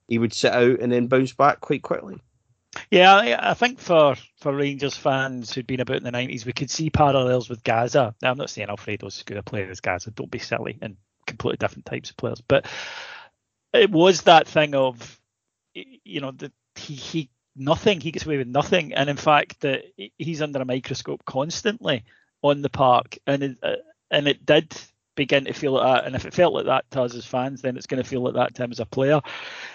he 0.08 0.18
would 0.18 0.32
sit 0.32 0.52
out 0.52 0.80
and 0.80 0.92
then 0.92 1.08
bounce 1.08 1.32
back 1.32 1.60
quite 1.60 1.82
quickly. 1.82 2.20
Yeah, 2.90 3.36
I 3.40 3.54
think 3.54 3.80
for, 3.80 4.16
for 4.40 4.54
Rangers 4.54 4.96
fans 4.96 5.52
who'd 5.52 5.66
been 5.66 5.80
about 5.80 5.96
in 5.96 6.04
the 6.04 6.12
90s, 6.12 6.46
we 6.46 6.52
could 6.52 6.70
see 6.70 6.90
parallels 6.90 7.48
with 7.48 7.64
Gazza. 7.64 8.14
Now, 8.22 8.30
I'm 8.30 8.38
not 8.38 8.50
saying 8.50 8.68
Alfredo's 8.68 9.18
as 9.18 9.22
good 9.24 9.36
a 9.36 9.42
player 9.42 9.68
as 9.68 9.80
Gazza, 9.80 10.12
don't 10.12 10.30
be 10.30 10.38
silly, 10.38 10.78
and 10.80 10.96
completely 11.26 11.56
different 11.56 11.86
types 11.86 12.10
of 12.10 12.16
players. 12.16 12.40
But 12.40 12.66
it 13.72 13.90
was 13.90 14.22
that 14.22 14.46
thing 14.46 14.74
of, 14.74 15.20
you 15.74 16.20
know, 16.20 16.30
that 16.32 16.52
he, 16.76 16.94
he 16.94 17.30
nothing. 17.56 18.00
He 18.00 18.12
gets 18.12 18.26
away 18.26 18.38
with 18.38 18.48
nothing, 18.48 18.94
and 18.94 19.10
in 19.10 19.16
fact, 19.16 19.60
that 19.60 19.84
he's 20.18 20.42
under 20.42 20.60
a 20.60 20.64
microscope 20.64 21.24
constantly 21.24 22.04
on 22.42 22.62
the 22.62 22.70
park, 22.70 23.18
and 23.26 23.42
it, 23.42 23.58
uh, 23.62 23.76
and 24.10 24.28
it 24.28 24.46
did 24.46 24.76
begin 25.20 25.44
to 25.44 25.52
feel 25.52 25.72
like 25.72 25.84
that. 25.84 26.06
And 26.06 26.16
if 26.16 26.24
it 26.24 26.32
felt 26.32 26.54
like 26.54 26.64
that 26.64 26.90
to 26.92 27.02
us 27.02 27.14
as 27.14 27.26
fans, 27.26 27.60
then 27.60 27.76
it's 27.76 27.86
going 27.86 28.02
to 28.02 28.08
feel 28.08 28.22
like 28.22 28.32
that 28.32 28.54
to 28.54 28.64
him 28.64 28.70
as 28.70 28.80
a 28.80 28.86
player. 28.86 29.20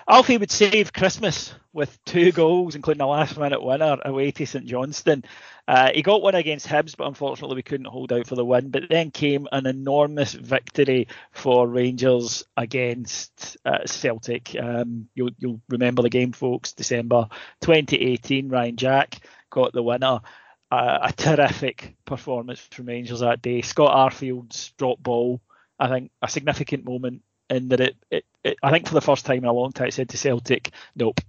Alfie 0.10 0.40
would 0.40 0.50
save 0.50 0.92
Christmas 0.92 1.54
with 1.72 2.04
two 2.04 2.32
goals, 2.32 2.74
including 2.74 3.02
a 3.02 3.08
last 3.08 3.38
minute 3.38 3.62
winner 3.62 4.00
away 4.04 4.32
to 4.32 4.48
St 4.48 4.66
Johnstone. 4.66 5.24
Uh, 5.68 5.92
he 5.94 6.02
got 6.02 6.24
one 6.24 6.34
against 6.34 6.68
Hibs, 6.68 6.98
but 6.98 7.06
unfortunately 7.06 7.58
we 7.58 7.62
couldn't 7.62 7.86
hold 7.86 8.12
out 8.12 8.26
for 8.26 8.34
the 8.34 8.44
win. 8.44 8.72
But 8.72 8.90
then 8.90 9.12
came 9.12 9.48
an 9.52 9.68
enormous 9.68 10.34
victory 10.34 11.10
for 11.32 11.68
Rangers 11.68 12.44
against 12.58 13.58
uh, 13.66 13.86
Celtic. 13.86 14.56
Um, 14.60 15.10
you'll, 15.14 15.30
you'll 15.38 15.62
remember 15.70 16.02
the 16.02 16.10
game, 16.10 16.32
folks. 16.32 16.74
December 16.74 17.28
2018, 17.62 18.50
Ryan 18.50 18.78
Jack 18.78 19.20
got 19.52 19.74
the 19.74 19.84
winner 19.84 20.22
a, 20.72 21.00
a 21.04 21.14
terrific 21.16 21.96
performance 22.06 22.60
from 22.60 22.90
Angels 22.90 23.20
that 23.20 23.42
day. 23.42 23.62
Scott 23.62 23.92
Arfield's 23.92 24.74
drop 24.78 25.00
ball, 25.00 25.42
I 25.80 25.88
think, 25.88 26.12
a 26.22 26.30
significant 26.30 26.86
moment 26.86 27.22
in 27.50 27.70
that 27.70 27.80
it, 27.80 27.96
it, 28.10 28.26
it 28.44 28.58
I 28.64 28.72
think 28.72 28.88
for 28.88 28.94
the 28.94 29.02
first 29.02 29.26
time 29.26 29.40
in 29.40 29.46
a 29.46 29.54
long 29.54 29.72
time, 29.72 29.88
it 29.88 29.94
said 29.94 30.10
to 30.10 30.18
Celtic, 30.18 30.72
nope, 30.96 31.22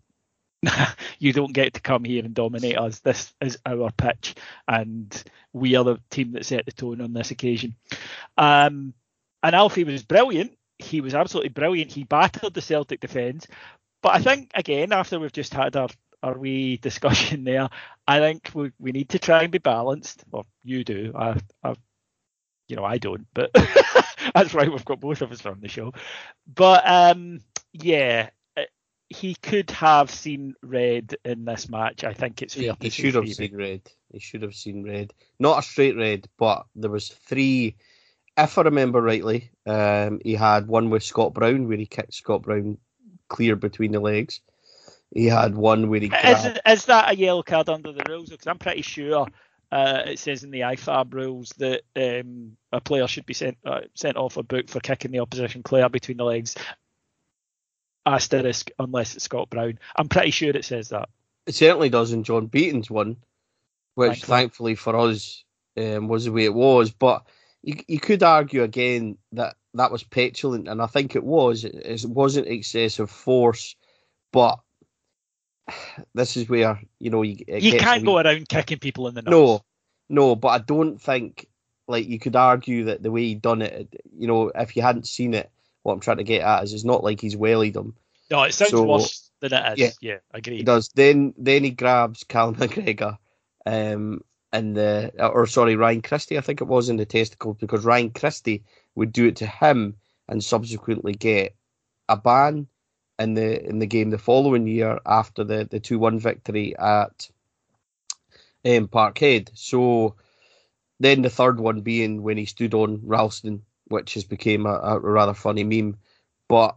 you 1.18 1.32
don't 1.32 1.52
get 1.52 1.74
to 1.74 1.80
come 1.80 2.04
here 2.04 2.24
and 2.24 2.34
dominate 2.34 2.78
us. 2.78 3.00
This 3.00 3.32
is 3.40 3.58
our 3.66 3.90
pitch, 3.92 4.34
and 4.66 5.24
we 5.52 5.76
are 5.76 5.84
the 5.84 5.98
team 6.10 6.32
that 6.32 6.46
set 6.46 6.66
the 6.66 6.72
tone 6.72 7.00
on 7.00 7.12
this 7.12 7.30
occasion. 7.30 7.74
Um, 8.36 8.94
and 9.42 9.54
Alfie 9.54 9.84
was 9.84 10.02
brilliant. 10.02 10.56
He 10.78 11.00
was 11.00 11.14
absolutely 11.14 11.50
brilliant. 11.50 11.92
He 11.92 12.04
battered 12.04 12.54
the 12.54 12.60
Celtic 12.60 13.00
defence. 13.00 13.46
But 14.02 14.14
I 14.14 14.18
think, 14.20 14.50
again, 14.54 14.92
after 14.92 15.18
we've 15.18 15.32
just 15.32 15.54
had 15.54 15.74
our 15.76 15.88
our 16.26 16.38
wee 16.38 16.76
discussion 16.76 17.44
there. 17.44 17.68
I 18.06 18.20
think 18.20 18.50
we, 18.54 18.72
we 18.78 18.92
need 18.92 19.10
to 19.10 19.18
try 19.18 19.42
and 19.42 19.52
be 19.52 19.58
balanced. 19.58 20.24
Or 20.32 20.44
you 20.64 20.84
do. 20.84 21.12
I, 21.16 21.38
I 21.62 21.74
you 22.68 22.76
know, 22.76 22.84
I 22.84 22.98
don't, 22.98 23.26
but 23.32 23.50
that's 24.34 24.54
right. 24.54 24.70
We've 24.70 24.84
got 24.84 25.00
both 25.00 25.22
of 25.22 25.30
us 25.30 25.46
on 25.46 25.60
the 25.60 25.68
show. 25.68 25.92
But 26.52 26.82
um, 26.86 27.40
yeah, 27.72 28.30
uh, 28.56 28.62
he 29.08 29.34
could 29.36 29.70
have 29.70 30.10
seen 30.10 30.54
red 30.62 31.16
in 31.24 31.44
this 31.44 31.68
match. 31.68 32.02
I 32.02 32.12
think 32.12 32.42
it's 32.42 32.54
fair. 32.54 32.74
He, 32.80 32.86
he 32.86 32.90
should 32.90 33.14
have 33.14 33.32
seen 33.32 33.56
red. 33.56 33.82
He 34.12 34.18
should 34.18 34.42
have 34.42 34.54
seen 34.54 34.82
red. 34.82 35.12
Not 35.38 35.60
a 35.60 35.62
straight 35.62 35.96
red, 35.96 36.28
but 36.38 36.66
there 36.74 36.90
was 36.90 37.08
three. 37.08 37.76
If 38.36 38.58
I 38.58 38.62
remember 38.62 39.00
rightly, 39.00 39.50
um, 39.64 40.20
he 40.22 40.34
had 40.34 40.66
one 40.66 40.90
with 40.90 41.04
Scott 41.04 41.34
Brown 41.34 41.68
where 41.68 41.78
he 41.78 41.86
kicked 41.86 42.14
Scott 42.14 42.42
Brown 42.42 42.78
clear 43.28 43.56
between 43.56 43.92
the 43.92 44.00
legs. 44.00 44.40
He 45.12 45.26
had 45.26 45.54
one 45.54 45.88
where 45.88 46.00
he. 46.00 46.06
Is, 46.06 46.58
is 46.66 46.84
that 46.86 47.12
a 47.12 47.16
yellow 47.16 47.42
card 47.42 47.68
under 47.68 47.92
the 47.92 48.04
rules? 48.08 48.30
Because 48.30 48.46
I'm 48.46 48.58
pretty 48.58 48.82
sure 48.82 49.26
uh, 49.72 50.02
it 50.06 50.18
says 50.18 50.44
in 50.44 50.50
the 50.50 50.60
IFAB 50.60 51.12
rules 51.12 51.50
that 51.58 51.82
um, 51.96 52.56
a 52.72 52.80
player 52.80 53.06
should 53.06 53.26
be 53.26 53.34
sent 53.34 53.58
uh, 53.64 53.80
sent 53.94 54.16
off 54.16 54.36
a 54.36 54.42
book 54.42 54.68
for 54.68 54.80
kicking 54.80 55.10
the 55.10 55.20
opposition 55.20 55.62
player 55.62 55.88
between 55.88 56.16
the 56.16 56.24
legs. 56.24 56.54
Asterisk, 58.04 58.70
unless 58.78 59.16
it's 59.16 59.24
Scott 59.24 59.50
Brown. 59.50 59.80
I'm 59.96 60.08
pretty 60.08 60.30
sure 60.30 60.50
it 60.50 60.64
says 60.64 60.90
that. 60.90 61.08
It 61.46 61.56
certainly 61.56 61.88
does 61.88 62.12
in 62.12 62.22
John 62.22 62.46
Beaton's 62.46 62.88
one, 62.88 63.16
which 63.96 64.22
thankfully 64.22 64.76
for 64.76 64.96
us 64.96 65.44
um, 65.76 66.06
was 66.06 66.24
the 66.24 66.32
way 66.32 66.44
it 66.44 66.54
was. 66.54 66.92
But 66.92 67.26
you, 67.62 67.76
you 67.88 67.98
could 67.98 68.22
argue 68.22 68.62
again 68.62 69.18
that 69.32 69.56
that 69.74 69.90
was 69.90 70.04
petulant, 70.04 70.68
and 70.68 70.80
I 70.80 70.86
think 70.86 71.16
it 71.16 71.24
was. 71.24 71.64
It, 71.64 71.74
it 71.74 72.04
wasn't 72.08 72.46
excessive 72.46 73.10
force, 73.10 73.74
but 74.32 74.60
this 76.14 76.36
is 76.36 76.48
where 76.48 76.80
you 76.98 77.10
know 77.10 77.22
you 77.22 77.36
you 77.48 77.78
can't 77.78 78.04
go 78.04 78.18
around 78.18 78.48
kicking 78.48 78.78
people 78.78 79.08
in 79.08 79.14
the 79.14 79.22
nuts. 79.22 79.30
No, 79.30 79.64
no, 80.08 80.36
but 80.36 80.48
I 80.48 80.58
don't 80.58 81.00
think 81.00 81.46
like 81.88 82.06
you 82.06 82.18
could 82.18 82.36
argue 82.36 82.84
that 82.84 83.02
the 83.02 83.10
way 83.10 83.24
he 83.24 83.34
done 83.34 83.62
it, 83.62 83.88
you 84.16 84.26
know, 84.26 84.50
if 84.54 84.76
you 84.76 84.82
hadn't 84.82 85.06
seen 85.06 85.34
it, 85.34 85.50
what 85.82 85.92
I'm 85.92 86.00
trying 86.00 86.18
to 86.18 86.24
get 86.24 86.42
at 86.42 86.64
is 86.64 86.72
it's 86.72 86.84
not 86.84 87.04
like 87.04 87.20
he's 87.20 87.36
wellied 87.36 87.76
him. 87.76 87.94
No, 88.30 88.42
it 88.42 88.54
sounds 88.54 88.72
so, 88.72 88.82
worse 88.84 89.30
than 89.40 89.52
it 89.52 89.72
is. 89.72 89.78
Yeah, 89.78 90.12
yeah, 90.12 90.18
I 90.34 90.38
agree. 90.38 90.58
He 90.58 90.62
does. 90.62 90.88
Then 90.94 91.34
then 91.36 91.64
he 91.64 91.70
grabs 91.70 92.24
Cal 92.24 92.52
McGregor, 92.54 93.18
um, 93.64 94.22
and 94.52 94.76
the 94.76 95.12
or 95.18 95.46
sorry 95.46 95.76
Ryan 95.76 96.02
Christie, 96.02 96.38
I 96.38 96.40
think 96.40 96.60
it 96.60 96.66
was 96.66 96.88
in 96.88 96.96
the 96.96 97.06
testicles 97.06 97.56
because 97.58 97.84
Ryan 97.84 98.10
Christie 98.10 98.64
would 98.94 99.12
do 99.12 99.26
it 99.26 99.36
to 99.36 99.46
him 99.46 99.96
and 100.28 100.42
subsequently 100.42 101.12
get 101.12 101.54
a 102.08 102.16
ban 102.16 102.66
in 103.18 103.34
the 103.34 103.64
in 103.66 103.78
the 103.78 103.86
game 103.86 104.10
the 104.10 104.18
following 104.18 104.66
year 104.66 104.98
after 105.06 105.44
the 105.44 105.66
the 105.70 105.80
two 105.80 105.98
one 105.98 106.18
victory 106.18 106.76
at 106.76 107.28
um, 108.64 108.88
Parkhead. 108.88 109.50
So 109.54 110.16
then 111.00 111.22
the 111.22 111.30
third 111.30 111.60
one 111.60 111.80
being 111.80 112.22
when 112.22 112.36
he 112.36 112.46
stood 112.46 112.74
on 112.74 113.00
Ralston, 113.04 113.62
which 113.88 114.14
has 114.14 114.24
become 114.24 114.66
a, 114.66 114.74
a 114.74 114.98
rather 114.98 115.34
funny 115.34 115.64
meme. 115.64 115.96
But 116.48 116.76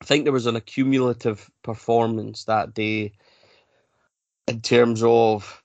I 0.00 0.04
think 0.04 0.24
there 0.24 0.32
was 0.32 0.46
an 0.46 0.56
accumulative 0.56 1.50
performance 1.62 2.44
that 2.44 2.74
day 2.74 3.12
in 4.46 4.60
terms 4.60 5.02
of 5.02 5.62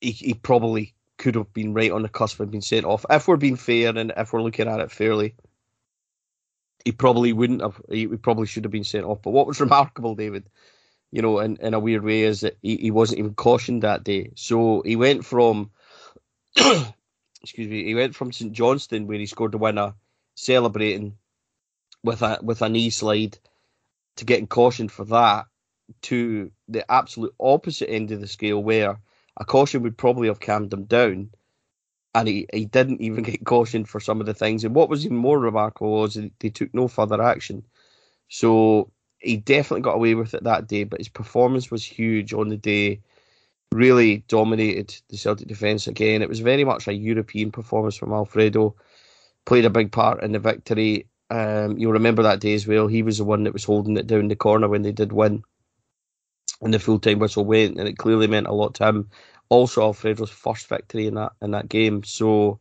he, 0.00 0.12
he 0.12 0.34
probably 0.34 0.94
could 1.18 1.34
have 1.34 1.52
been 1.52 1.74
right 1.74 1.90
on 1.90 2.02
the 2.02 2.08
cusp 2.08 2.40
of 2.40 2.50
being 2.50 2.62
sent 2.62 2.86
off. 2.86 3.04
If 3.10 3.28
we're 3.28 3.36
being 3.36 3.56
fair 3.56 3.96
and 3.96 4.12
if 4.16 4.32
we're 4.32 4.42
looking 4.42 4.68
at 4.68 4.80
it 4.80 4.90
fairly, 4.90 5.34
he 6.84 6.92
probably 6.92 7.32
wouldn't 7.32 7.62
have. 7.62 7.80
He 7.88 8.06
probably 8.06 8.46
should 8.46 8.64
have 8.64 8.72
been 8.72 8.84
sent 8.84 9.04
off. 9.06 9.22
But 9.22 9.30
what 9.30 9.46
was 9.46 9.60
remarkable, 9.60 10.14
David, 10.14 10.48
you 11.10 11.22
know, 11.22 11.38
in, 11.38 11.56
in 11.56 11.74
a 11.74 11.80
weird 11.80 12.04
way, 12.04 12.22
is 12.22 12.42
that 12.42 12.58
he, 12.62 12.76
he 12.76 12.90
wasn't 12.90 13.20
even 13.20 13.34
cautioned 13.34 13.82
that 13.82 14.04
day. 14.04 14.32
So 14.36 14.82
he 14.84 14.96
went 14.96 15.24
from, 15.24 15.70
excuse 16.56 17.68
me, 17.68 17.84
he 17.84 17.94
went 17.94 18.14
from 18.14 18.32
St 18.32 18.52
Johnstone 18.52 19.06
where 19.06 19.18
he 19.18 19.26
scored 19.26 19.52
the 19.52 19.58
winner, 19.58 19.94
celebrating 20.34 21.16
with 22.02 22.20
a 22.22 22.38
with 22.42 22.60
a 22.60 22.68
knee 22.68 22.90
slide, 22.90 23.38
to 24.16 24.26
getting 24.26 24.46
cautioned 24.46 24.92
for 24.92 25.06
that, 25.06 25.46
to 26.02 26.50
the 26.68 26.90
absolute 26.90 27.34
opposite 27.40 27.90
end 27.90 28.10
of 28.10 28.20
the 28.20 28.26
scale 28.26 28.62
where 28.62 29.00
a 29.36 29.44
caution 29.44 29.82
would 29.82 29.96
probably 29.96 30.28
have 30.28 30.38
calmed 30.38 30.72
him 30.72 30.84
down 30.84 31.30
and 32.14 32.28
he, 32.28 32.46
he 32.52 32.64
didn't 32.64 33.00
even 33.00 33.24
get 33.24 33.44
cautioned 33.44 33.88
for 33.88 34.00
some 34.00 34.20
of 34.20 34.26
the 34.26 34.34
things. 34.34 34.64
And 34.64 34.74
what 34.74 34.88
was 34.88 35.04
even 35.04 35.16
more 35.16 35.38
remarkable 35.38 35.92
was 35.92 36.14
they 36.14 36.50
took 36.50 36.72
no 36.72 36.88
further 36.88 37.20
action. 37.20 37.64
So 38.28 38.90
he 39.18 39.36
definitely 39.36 39.82
got 39.82 39.96
away 39.96 40.14
with 40.14 40.34
it 40.34 40.44
that 40.44 40.68
day, 40.68 40.84
but 40.84 41.00
his 41.00 41.08
performance 41.08 41.70
was 41.70 41.84
huge 41.84 42.32
on 42.32 42.48
the 42.48 42.56
day. 42.56 43.00
Really 43.72 44.18
dominated 44.28 44.94
the 45.08 45.16
Celtic 45.16 45.48
defence 45.48 45.88
again. 45.88 46.22
It 46.22 46.28
was 46.28 46.40
very 46.40 46.64
much 46.64 46.86
a 46.86 46.94
European 46.94 47.50
performance 47.50 47.96
from 47.96 48.12
Alfredo. 48.12 48.76
Played 49.44 49.64
a 49.64 49.70
big 49.70 49.90
part 49.90 50.22
in 50.22 50.32
the 50.32 50.38
victory. 50.38 51.08
Um, 51.30 51.76
you'll 51.76 51.92
remember 51.92 52.22
that 52.22 52.40
day 52.40 52.54
as 52.54 52.66
well. 52.66 52.86
He 52.86 53.02
was 53.02 53.18
the 53.18 53.24
one 53.24 53.42
that 53.44 53.52
was 53.52 53.64
holding 53.64 53.96
it 53.96 54.06
down 54.06 54.28
the 54.28 54.36
corner 54.36 54.68
when 54.68 54.82
they 54.82 54.92
did 54.92 55.12
win. 55.12 55.42
And 56.62 56.72
the 56.72 56.78
full 56.78 57.00
time 57.00 57.18
whistle 57.18 57.44
went, 57.44 57.78
and 57.78 57.88
it 57.88 57.98
clearly 57.98 58.28
meant 58.28 58.46
a 58.46 58.52
lot 58.52 58.74
to 58.76 58.86
him 58.86 59.10
also 59.48 59.82
Alfredo's 59.82 60.30
first 60.30 60.66
victory 60.68 61.06
in 61.06 61.14
that 61.14 61.32
in 61.42 61.52
that 61.52 61.68
game. 61.68 62.02
So 62.04 62.60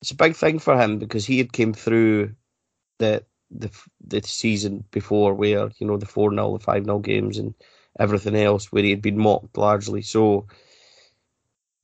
it's 0.00 0.10
a 0.10 0.16
big 0.16 0.36
thing 0.36 0.58
for 0.58 0.80
him 0.80 0.98
because 0.98 1.26
he 1.26 1.38
had 1.38 1.52
came 1.52 1.72
through 1.72 2.34
the 2.98 3.24
the 3.50 3.70
the 4.06 4.22
season 4.22 4.84
before 4.90 5.34
where 5.34 5.70
you 5.78 5.86
know 5.86 5.96
the 5.96 6.06
four 6.06 6.30
0 6.30 6.58
the 6.58 6.64
five 6.64 6.84
0 6.84 6.98
games 7.00 7.38
and 7.38 7.54
everything 7.98 8.36
else 8.36 8.70
where 8.72 8.82
he 8.82 8.90
had 8.90 9.02
been 9.02 9.18
mocked 9.18 9.56
largely. 9.56 10.02
So 10.02 10.46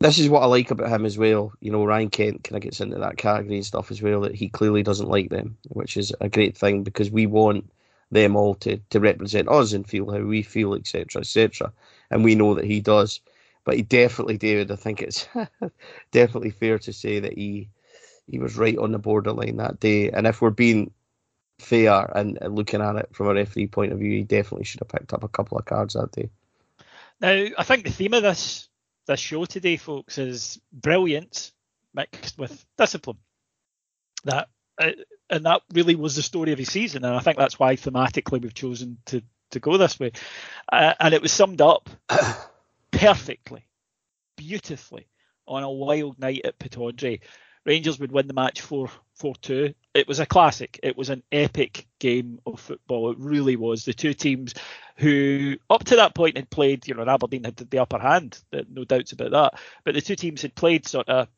this 0.01 0.19
is 0.19 0.29
what 0.29 0.43
I 0.43 0.47
like 0.47 0.71
about 0.71 0.91
him 0.91 1.07
as 1.07 1.17
well. 1.17 1.53
You 1.61 1.71
know, 1.71 1.85
Ryan 1.85 2.11
Kent 2.11 2.45
kind 2.45 2.57
of 2.57 2.63
gets 2.63 2.81
into 2.81 2.99
that 2.99 3.17
category 3.17 3.57
and 3.57 3.67
stuff 3.67 3.91
as 3.91 4.03
well 4.03 4.21
that 4.23 4.35
he 4.35 4.49
clearly 4.49 4.83
doesn't 4.83 5.09
like 5.09 5.31
them, 5.31 5.57
which 5.69 5.97
is 5.97 6.13
a 6.21 6.29
great 6.29 6.57
thing 6.57 6.83
because 6.83 7.11
we 7.11 7.27
want 7.27 7.71
them 8.11 8.37
all 8.37 8.55
to 8.57 8.79
to 8.91 9.01
represent 9.01 9.49
us 9.49 9.73
and 9.73 9.89
feel 9.89 10.11
how 10.11 10.21
we 10.21 10.43
feel, 10.43 10.75
etc., 10.75 11.21
etc. 11.21 11.73
And 12.11 12.25
we 12.25 12.35
know 12.35 12.55
that 12.55 12.65
he 12.65 12.81
does 12.81 13.21
but 13.65 13.77
he 13.77 13.83
definitely, 13.83 14.39
David, 14.39 14.71
I 14.71 14.77
think 14.77 15.03
it's 15.03 15.29
definitely 16.13 16.51
fair 16.51 16.79
to 16.81 16.93
say 16.93 17.21
that 17.21 17.35
he 17.35 17.69
he 18.27 18.39
was 18.39 18.57
right 18.57 18.79
on 18.79 18.93
the 18.93 18.99
borderline 18.99 19.57
that 19.57 19.81
day. 19.81 20.11
And 20.11 20.27
if 20.27 20.41
we're 20.41 20.51
being 20.51 20.93
fair 21.59 22.11
and, 22.17 22.39
looking 22.49 22.81
at 22.81 22.97
it 22.97 23.11
from 23.13 23.29
a 23.29 23.35
referee 23.35 23.67
point 23.67 23.93
of 23.93 23.99
view, 23.99 24.11
he 24.11 24.23
definitely 24.23 24.65
should 24.65 24.81
have 24.81 24.89
picked 24.89 25.13
up 25.13 25.25
a 25.25 25.29
couple 25.29 25.59
of 25.59 25.65
cards 25.65 25.95
that 25.95 26.13
day. 26.13 26.31
Now, 27.21 27.47
I 27.59 27.63
think 27.65 27.85
the 27.85 27.91
theme 27.91 28.15
of 28.15 28.23
this 28.23 28.69
this 29.07 29.21
show 29.21 29.45
today, 29.45 29.77
folks, 29.77 30.19
is 30.19 30.61
brilliance 30.73 31.53
mixed 31.95 32.39
with 32.39 32.65
discipline. 32.79 33.19
That 34.25 34.49
uh, 34.79 34.93
and 35.31 35.45
that 35.47 35.63
really 35.73 35.95
was 35.95 36.17
the 36.17 36.23
story 36.23 36.53
of 36.53 36.59
his 36.59 36.71
season, 36.71 37.05
and 37.05 37.15
I 37.15 37.21
think 37.21 37.37
that's 37.37 37.59
why 37.59 37.77
thematically 37.77 38.41
we've 38.41 38.55
chosen 38.55 38.99
to 39.07 39.23
to 39.51 39.61
go 39.61 39.77
this 39.77 40.01
way. 40.01 40.13
Uh, 40.71 40.95
and 40.99 41.15
it 41.15 41.23
was 41.23 41.33
summed 41.33 41.61
up 41.61 41.91
perfectly, 43.03 43.67
beautifully 44.37 45.09
on 45.47 45.63
a 45.63 45.71
wild 45.71 46.19
night 46.19 46.43
at 46.45 46.59
Pittodrie 46.59 47.21
Rangers 47.65 48.01
would 48.01 48.13
win 48.13 48.27
the 48.27 48.35
match 48.35 48.61
4 48.61 48.91
4 49.15 49.35
2. 49.37 49.75
It 49.95 50.09
was 50.09 50.19
a 50.21 50.27
classic. 50.27 50.81
It 50.83 50.97
was 50.97 51.11
an 51.11 51.23
epic 51.31 51.87
game 52.01 52.41
of 52.45 52.59
football. 52.59 53.13
It 53.13 53.19
really 53.19 53.57
was. 53.57 53.85
The 53.85 53.93
two 53.93 54.15
teams 54.15 54.55
who, 54.97 55.57
up 55.71 55.85
to 55.85 55.97
that 55.97 56.15
point, 56.15 56.37
had 56.37 56.51
played, 56.51 56.89
you 56.89 56.95
know, 56.95 57.05
Aberdeen 57.07 57.45
had 57.45 57.57
the 57.57 57.79
upper 57.79 57.99
hand, 57.99 58.41
no 58.69 58.85
doubts 58.85 59.13
about 59.13 59.31
that. 59.31 59.61
But 59.85 59.95
the 59.95 60.01
two 60.01 60.17
teams 60.17 60.43
had 60.43 60.57
played 60.57 60.89
sort 60.89 61.09
of 61.09 61.29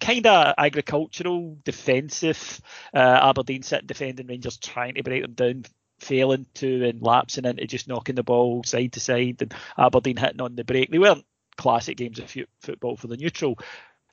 kind 0.00 0.26
of 0.26 0.54
agricultural, 0.58 1.58
defensive. 1.64 2.60
Uh, 2.92 3.20
Aberdeen 3.22 3.62
sitting 3.62 3.86
defending 3.86 4.26
Rangers, 4.26 4.56
trying 4.56 4.94
to 4.94 5.02
break 5.04 5.22
them 5.22 5.34
down, 5.34 5.64
failing 5.98 6.46
to 6.54 6.84
and 6.84 7.02
lapsing 7.02 7.44
into 7.44 7.66
just 7.66 7.88
knocking 7.88 8.14
the 8.14 8.22
ball 8.22 8.62
side 8.64 8.92
to 8.92 9.00
side, 9.00 9.40
and 9.40 9.54
Aberdeen 9.78 10.16
hitting 10.16 10.40
on 10.40 10.56
the 10.56 10.64
break. 10.64 10.90
They 10.90 10.98
weren't 10.98 11.24
classic 11.56 11.96
games 11.96 12.18
of 12.18 12.34
football 12.60 12.96
for 12.96 13.06
the 13.06 13.16
neutral. 13.16 13.58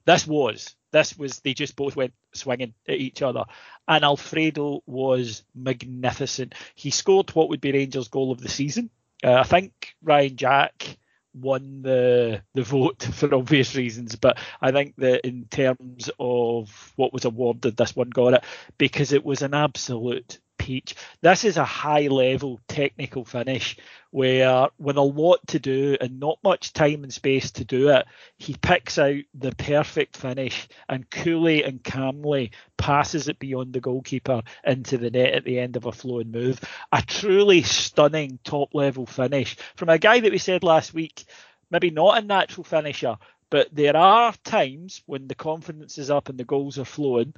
This 0.05 0.25
was. 0.25 0.75
This 0.91 1.17
was. 1.17 1.39
They 1.39 1.53
just 1.53 1.75
both 1.75 1.95
went 1.95 2.13
swinging 2.33 2.73
at 2.87 2.95
each 2.95 3.21
other, 3.21 3.45
and 3.87 4.03
Alfredo 4.03 4.81
was 4.85 5.43
magnificent. 5.55 6.55
He 6.75 6.91
scored 6.91 7.29
what 7.31 7.49
would 7.49 7.61
be 7.61 7.71
Rangers' 7.71 8.07
goal 8.07 8.31
of 8.31 8.41
the 8.41 8.49
season. 8.49 8.89
Uh, 9.23 9.33
I 9.33 9.43
think 9.43 9.93
Ryan 10.01 10.35
Jack 10.35 10.97
won 11.33 11.81
the 11.81 12.41
the 12.53 12.63
vote 12.63 13.03
for 13.13 13.33
obvious 13.33 13.75
reasons, 13.75 14.15
but 14.15 14.37
I 14.61 14.71
think 14.71 14.95
that 14.97 15.25
in 15.25 15.45
terms 15.49 16.09
of 16.19 16.93
what 16.95 17.13
was 17.13 17.25
awarded, 17.25 17.77
this 17.77 17.95
one 17.95 18.09
got 18.09 18.33
it 18.33 18.43
because 18.77 19.13
it 19.13 19.23
was 19.23 19.41
an 19.41 19.53
absolute 19.53 20.39
peach. 20.61 20.95
This 21.21 21.43
is 21.43 21.57
a 21.57 21.65
high 21.65 22.07
level 22.07 22.59
technical 22.67 23.25
finish 23.25 23.77
where, 24.11 24.67
with 24.77 24.97
a 24.97 25.01
lot 25.01 25.39
to 25.47 25.59
do 25.59 25.97
and 25.99 26.19
not 26.19 26.37
much 26.43 26.71
time 26.73 27.03
and 27.03 27.11
space 27.11 27.51
to 27.51 27.65
do 27.65 27.89
it, 27.89 28.05
he 28.37 28.55
picks 28.61 28.99
out 28.99 29.21
the 29.33 29.51
perfect 29.55 30.15
finish 30.15 30.67
and 30.87 31.09
coolly 31.09 31.63
and 31.63 31.83
calmly 31.83 32.51
passes 32.77 33.27
it 33.27 33.39
beyond 33.39 33.73
the 33.73 33.79
goalkeeper 33.79 34.43
into 34.63 34.97
the 34.97 35.09
net 35.09 35.33
at 35.33 35.45
the 35.45 35.57
end 35.59 35.77
of 35.77 35.85
a 35.85 35.91
flowing 35.91 36.29
move. 36.29 36.59
A 36.91 37.01
truly 37.01 37.63
stunning 37.63 38.37
top 38.43 38.75
level 38.75 39.07
finish 39.07 39.57
from 39.75 39.89
a 39.89 39.97
guy 39.97 40.19
that 40.19 40.31
we 40.31 40.37
said 40.37 40.63
last 40.63 40.93
week, 40.93 41.25
maybe 41.71 41.89
not 41.89 42.21
a 42.21 42.25
natural 42.25 42.63
finisher, 42.63 43.17
but 43.49 43.67
there 43.73 43.97
are 43.97 44.33
times 44.43 45.01
when 45.07 45.27
the 45.27 45.35
confidence 45.35 45.97
is 45.97 46.11
up 46.11 46.29
and 46.29 46.37
the 46.37 46.45
goals 46.45 46.77
are 46.77 46.85
flowing 46.85 47.33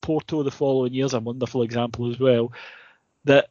Porto 0.00 0.42
the 0.42 0.50
following 0.50 0.94
year 0.94 1.06
is 1.06 1.14
a 1.14 1.20
wonderful 1.20 1.62
example 1.62 2.10
as 2.10 2.18
well. 2.18 2.52
That 3.24 3.48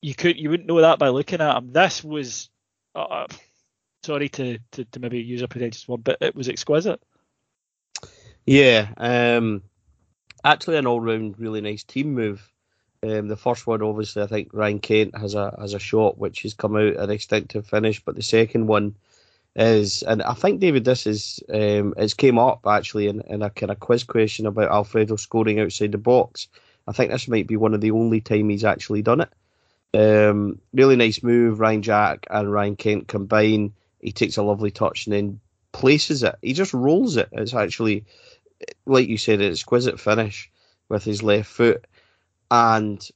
you 0.00 0.14
could 0.14 0.38
you 0.38 0.50
wouldn't 0.50 0.68
know 0.68 0.80
that 0.80 0.98
by 0.98 1.08
looking 1.08 1.40
at 1.40 1.56
him. 1.56 1.72
This 1.72 2.04
was 2.04 2.50
uh, 2.94 3.26
sorry 4.02 4.28
to, 4.30 4.58
to, 4.72 4.84
to 4.84 5.00
maybe 5.00 5.20
use 5.20 5.42
a 5.42 5.48
pretentious 5.48 5.86
word, 5.86 6.04
but 6.04 6.18
it 6.20 6.34
was 6.34 6.48
exquisite. 6.48 7.00
Yeah, 8.46 8.88
um, 8.96 9.62
actually 10.42 10.78
an 10.78 10.86
all 10.86 11.00
round 11.00 11.38
really 11.38 11.60
nice 11.60 11.84
team 11.84 12.14
move. 12.14 12.46
Um, 13.02 13.28
the 13.28 13.36
first 13.36 13.66
one, 13.66 13.82
obviously, 13.82 14.22
I 14.22 14.26
think 14.26 14.50
Ryan 14.52 14.78
Kent 14.78 15.16
has 15.16 15.34
a 15.34 15.56
has 15.58 15.74
a 15.74 15.78
shot 15.78 16.18
which 16.18 16.42
has 16.42 16.54
come 16.54 16.76
out 16.76 16.96
an 16.96 17.10
instinctive 17.10 17.66
finish, 17.66 18.02
but 18.04 18.14
the 18.14 18.22
second 18.22 18.66
one 18.66 18.94
is, 19.56 20.02
and 20.02 20.22
I 20.22 20.34
think 20.34 20.60
David, 20.60 20.84
this 20.84 21.06
is 21.06 21.40
um, 21.52 21.94
it's 21.96 22.14
came 22.14 22.38
up 22.38 22.66
actually 22.66 23.08
in, 23.08 23.20
in 23.22 23.42
a 23.42 23.50
kind 23.50 23.70
of 23.70 23.80
quiz 23.80 24.04
question 24.04 24.46
about 24.46 24.70
Alfredo 24.70 25.16
scoring 25.16 25.60
outside 25.60 25.92
the 25.92 25.98
box. 25.98 26.48
I 26.86 26.92
think 26.92 27.10
this 27.10 27.28
might 27.28 27.46
be 27.46 27.56
one 27.56 27.74
of 27.74 27.80
the 27.80 27.90
only 27.90 28.20
time 28.20 28.48
he's 28.48 28.64
actually 28.64 29.02
done 29.02 29.20
it. 29.20 29.30
Um, 29.92 30.60
really 30.72 30.96
nice 30.96 31.22
move. 31.22 31.60
Ryan 31.60 31.82
Jack 31.82 32.26
and 32.30 32.52
Ryan 32.52 32.76
Kent 32.76 33.08
combine. 33.08 33.72
He 34.00 34.12
takes 34.12 34.36
a 34.36 34.42
lovely 34.42 34.70
touch 34.70 35.06
and 35.06 35.14
then 35.14 35.40
places 35.72 36.22
it. 36.22 36.36
He 36.42 36.52
just 36.52 36.72
rolls 36.72 37.16
it. 37.16 37.28
It's 37.32 37.54
actually, 37.54 38.04
like 38.86 39.08
you 39.08 39.18
said, 39.18 39.40
an 39.40 39.50
exquisite 39.50 40.00
finish 40.00 40.50
with 40.88 41.04
his 41.04 41.22
left 41.22 41.50
foot. 41.50 41.86
And, 42.50 43.06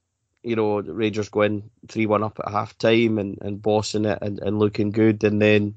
you 0.42 0.56
know, 0.56 0.80
Rangers 0.80 1.28
going 1.28 1.70
3 1.88 2.06
1 2.06 2.22
up 2.22 2.40
at 2.44 2.52
half 2.52 2.76
time 2.76 3.18
and, 3.18 3.38
and 3.40 3.62
bossing 3.62 4.04
it 4.04 4.18
and, 4.20 4.38
and 4.40 4.58
looking 4.58 4.90
good. 4.90 5.24
And 5.24 5.40
then 5.40 5.76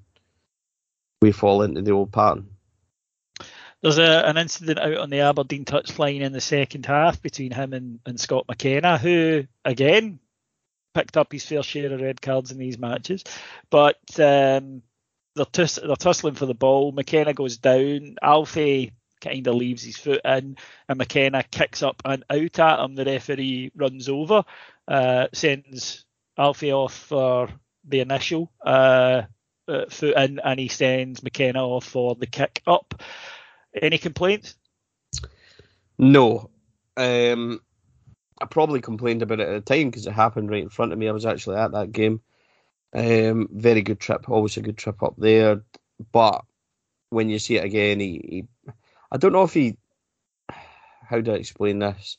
we 1.22 1.32
fall 1.32 1.62
into 1.62 1.82
the 1.82 1.92
old 1.92 2.12
pattern. 2.12 2.50
There's 3.82 4.00
a, 4.00 4.28
an 4.28 4.38
incident 4.38 4.80
out 4.80 4.98
on 4.98 5.10
the 5.10 5.20
Aberdeen 5.22 5.66
touchline 5.66 6.22
in 6.22 6.32
the 6.32 6.42
second 6.42 6.86
half 6.86 7.22
between 7.22 7.52
him 7.52 7.74
and, 7.74 8.00
and 8.06 8.20
Scott 8.20 8.46
McKenna, 8.48 8.98
who 8.98 9.46
again 9.64 10.20
picked 10.94 11.16
up 11.16 11.32
his 11.32 11.46
fair 11.46 11.62
share 11.62 11.94
of 11.94 12.02
red 12.02 12.22
cards 12.22 12.52
in 12.52 12.58
these 12.58 12.80
matches. 12.80 13.24
But 13.70 14.00
um, 14.20 14.82
they're, 15.36 15.46
tuss- 15.46 15.80
they're 15.84 15.96
tussling 15.96 16.34
for 16.34 16.48
the 16.48 16.56
ball. 16.56 16.92
McKenna 16.92 17.34
goes 17.34 17.58
down. 17.58 18.16
Alfie 18.22 18.94
kind 19.22 19.46
of 19.48 19.56
leaves 19.56 19.84
his 19.84 19.98
foot 19.98 20.22
in, 20.26 20.58
and 20.90 20.98
McKenna 20.98 21.44
kicks 21.44 21.84
up 21.84 22.02
and 22.04 22.24
out 22.32 22.60
at 22.60 22.80
him. 22.80 22.96
The 22.96 23.06
referee 23.06 23.72
runs 23.76 24.10
over, 24.10 24.44
uh, 24.88 25.28
sends 25.34 26.06
Alfie 26.36 26.74
off 26.74 26.96
for 26.96 27.50
the 27.88 28.00
initial. 28.00 28.52
Uh, 28.66 29.24
uh, 29.68 29.86
foot 29.90 30.16
in 30.18 30.40
and 30.40 30.60
he 30.60 30.68
sends 30.68 31.24
McKenna 31.24 31.66
off 31.66 31.86
for 31.86 32.16
the 32.16 32.26
kick 32.26 32.62
up. 32.68 33.02
Any 33.80 33.98
complaints? 33.98 34.56
No. 35.98 36.50
Um, 36.96 37.62
I 38.42 38.46
probably 38.46 38.82
complained 38.82 39.22
about 39.22 39.40
it 39.40 39.50
at 39.50 39.66
the 39.66 39.76
time 39.76 39.90
because 39.90 40.08
it 40.08 40.14
happened 40.14 40.50
right 40.50 40.64
in 40.64 40.70
front 40.70 40.94
of 40.94 41.00
me. 41.00 41.08
I 41.08 41.12
was 41.12 41.26
actually 41.26 41.58
at 41.58 41.72
that 41.72 41.92
game. 41.92 42.22
Um, 42.94 43.50
very 43.52 43.82
good 43.82 44.00
trip, 44.00 44.30
always 44.30 44.58
a 44.58 44.62
good 44.62 44.78
trip 44.78 45.04
up 45.04 45.16
there. 45.18 45.62
But 46.12 46.44
when 47.10 47.30
you 47.30 47.40
see 47.40 47.58
it 47.58 47.66
again, 47.66 48.00
he, 48.00 48.48
he 48.66 48.74
I 49.12 49.18
don't 49.18 49.34
know 49.34 49.44
if 49.44 49.54
he. 49.54 49.78
How 50.50 51.22
do 51.22 51.32
I 51.32 51.36
explain 51.36 51.80
this? 51.80 52.18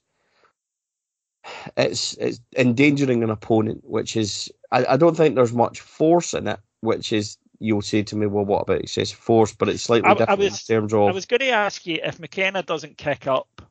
It's 1.76 2.14
it's 2.14 2.40
endangering 2.56 3.22
an 3.22 3.30
opponent, 3.30 3.82
which 3.84 4.16
is 4.16 4.50
I, 4.70 4.84
I 4.90 4.96
don't 4.96 5.16
think 5.16 5.34
there's 5.34 5.52
much 5.52 5.80
force 5.80 6.34
in 6.34 6.46
it 6.46 6.60
which 6.80 7.12
is 7.12 7.36
you'll 7.58 7.82
say 7.82 8.02
to 8.04 8.16
me, 8.16 8.26
well, 8.26 8.44
what 8.44 8.62
about 8.62 8.80
excessive 8.80 9.18
force? 9.18 9.52
But 9.52 9.68
it's 9.68 9.82
slightly 9.82 10.08
I, 10.08 10.14
different 10.14 10.40
I 10.40 10.44
was, 10.44 10.68
in 10.68 10.76
terms 10.76 10.94
of. 10.94 11.08
I 11.08 11.12
was 11.12 11.26
going 11.26 11.40
to 11.40 11.50
ask 11.50 11.86
you 11.86 11.98
if 12.02 12.20
McKenna 12.20 12.62
doesn't 12.62 12.96
kick 12.96 13.26
up, 13.26 13.62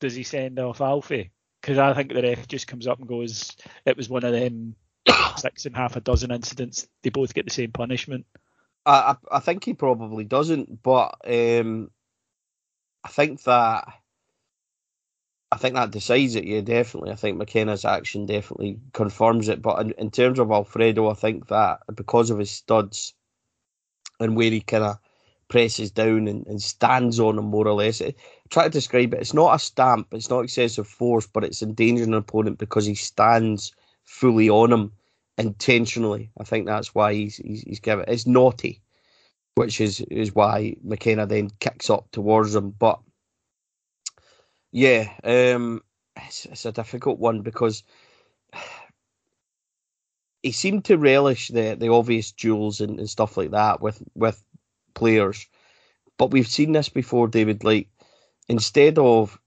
does 0.00 0.14
he 0.14 0.22
send 0.22 0.58
off 0.58 0.80
Alfie? 0.80 1.30
Because 1.60 1.78
I 1.78 1.94
think 1.94 2.12
the 2.12 2.22
ref 2.22 2.46
just 2.46 2.68
comes 2.68 2.86
up 2.86 2.98
and 2.98 3.08
goes, 3.08 3.56
it 3.84 3.96
was 3.96 4.08
one 4.08 4.24
of 4.24 4.32
them 4.32 4.76
six 5.36 5.66
and 5.66 5.76
half 5.76 5.96
a 5.96 6.00
dozen 6.00 6.30
incidents. 6.30 6.86
They 7.02 7.10
both 7.10 7.34
get 7.34 7.44
the 7.44 7.50
same 7.50 7.72
punishment. 7.72 8.26
I 8.84 9.16
I, 9.30 9.36
I 9.36 9.40
think 9.40 9.64
he 9.64 9.74
probably 9.74 10.24
doesn't, 10.24 10.82
but 10.82 11.16
um, 11.26 11.90
I 13.02 13.08
think 13.08 13.42
that 13.44 13.88
I 15.52 15.56
think 15.58 15.74
that 15.74 15.92
decides 15.92 16.34
it. 16.34 16.44
Yeah, 16.44 16.60
definitely. 16.60 17.12
I 17.12 17.14
think 17.14 17.38
McKenna's 17.38 17.84
action 17.84 18.26
definitely 18.26 18.78
confirms 18.92 19.48
it. 19.48 19.62
But 19.62 19.80
in, 19.80 19.92
in 19.92 20.10
terms 20.10 20.38
of 20.38 20.50
Alfredo, 20.50 21.08
I 21.08 21.14
think 21.14 21.48
that 21.48 21.80
because 21.94 22.30
of 22.30 22.38
his 22.38 22.50
studs 22.50 23.14
and 24.18 24.36
where 24.36 24.50
he 24.50 24.60
kind 24.60 24.84
of 24.84 24.98
presses 25.48 25.90
down 25.90 26.26
and, 26.28 26.46
and, 26.46 26.60
stands 26.60 27.20
on 27.20 27.38
him 27.38 27.44
more 27.46 27.68
or 27.68 27.74
less. 27.74 28.00
Eh, 28.00 28.06
it, 28.06 28.16
try 28.50 28.64
to 28.64 28.70
describe 28.70 29.14
it. 29.14 29.20
It's 29.20 29.34
not 29.34 29.54
a 29.54 29.58
stamp. 29.58 30.08
It's 30.12 30.30
not 30.30 30.40
excessive 30.40 30.86
force, 30.86 31.26
but 31.26 31.44
it's 31.44 31.62
endangering 31.62 32.08
an 32.08 32.14
opponent 32.14 32.58
because 32.58 32.84
he 32.86 32.94
stands 32.94 33.72
fully 34.04 34.50
on 34.50 34.72
him 34.72 34.92
intentionally. 35.38 36.30
I 36.38 36.44
think 36.44 36.66
that's 36.66 36.94
why 36.94 37.14
he's 37.14 37.36
he's, 37.36 37.62
he's 37.62 37.80
given. 37.80 38.04
It's 38.08 38.26
naughty, 38.26 38.82
which 39.54 39.80
is 39.80 40.00
is 40.10 40.34
why 40.34 40.76
McKenna 40.82 41.26
then 41.26 41.50
kicks 41.60 41.90
up 41.90 42.10
towards 42.10 42.54
him. 42.54 42.70
But 42.70 42.98
yeah, 44.76 45.08
um, 45.24 45.80
it's, 46.18 46.44
it's 46.44 46.66
a 46.66 46.72
difficult 46.72 47.18
one 47.18 47.40
because 47.40 47.82
he 50.42 50.52
seemed 50.52 50.84
to 50.84 50.98
relish 50.98 51.48
the 51.48 51.76
the 51.76 51.88
obvious 51.88 52.30
duels 52.32 52.82
and, 52.82 52.98
and 52.98 53.08
stuff 53.08 53.38
like 53.38 53.52
that 53.52 53.80
with 53.80 54.02
with 54.14 54.44
players. 54.92 55.46
But 56.18 56.30
we've 56.30 56.46
seen 56.46 56.72
this 56.72 56.90
before, 56.90 57.26
David. 57.26 57.64
Like 57.64 57.88
instead 58.50 58.98
of 58.98 59.40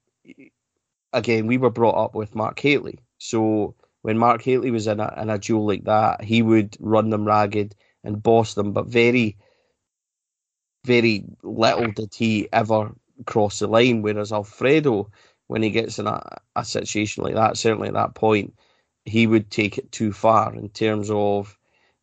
again, 1.12 1.46
we 1.46 1.58
were 1.58 1.70
brought 1.70 2.04
up 2.04 2.16
with 2.16 2.34
Mark 2.34 2.58
Hateley. 2.58 2.98
So 3.18 3.76
when 4.02 4.18
Mark 4.18 4.42
Hateley 4.42 4.72
was 4.72 4.88
in 4.88 4.98
a 4.98 5.14
in 5.16 5.30
a 5.30 5.38
duel 5.38 5.64
like 5.64 5.84
that, 5.84 6.24
he 6.24 6.42
would 6.42 6.76
run 6.80 7.10
them 7.10 7.24
ragged 7.24 7.76
and 8.02 8.20
boss 8.20 8.54
them, 8.54 8.72
but 8.72 8.88
very, 8.88 9.36
very 10.84 11.22
little 11.44 11.92
did 11.92 12.12
he 12.16 12.48
ever 12.52 12.90
cross 13.26 13.58
the 13.58 13.66
line. 13.66 14.02
Whereas 14.02 14.32
Alfredo, 14.32 15.10
when 15.46 15.62
he 15.62 15.70
gets 15.70 15.98
in 15.98 16.06
a, 16.06 16.22
a 16.56 16.64
situation 16.64 17.24
like 17.24 17.34
that, 17.34 17.56
certainly 17.56 17.88
at 17.88 17.94
that 17.94 18.14
point, 18.14 18.54
he 19.04 19.26
would 19.26 19.50
take 19.50 19.78
it 19.78 19.90
too 19.92 20.12
far 20.12 20.54
in 20.54 20.68
terms 20.68 21.10
of 21.10 21.56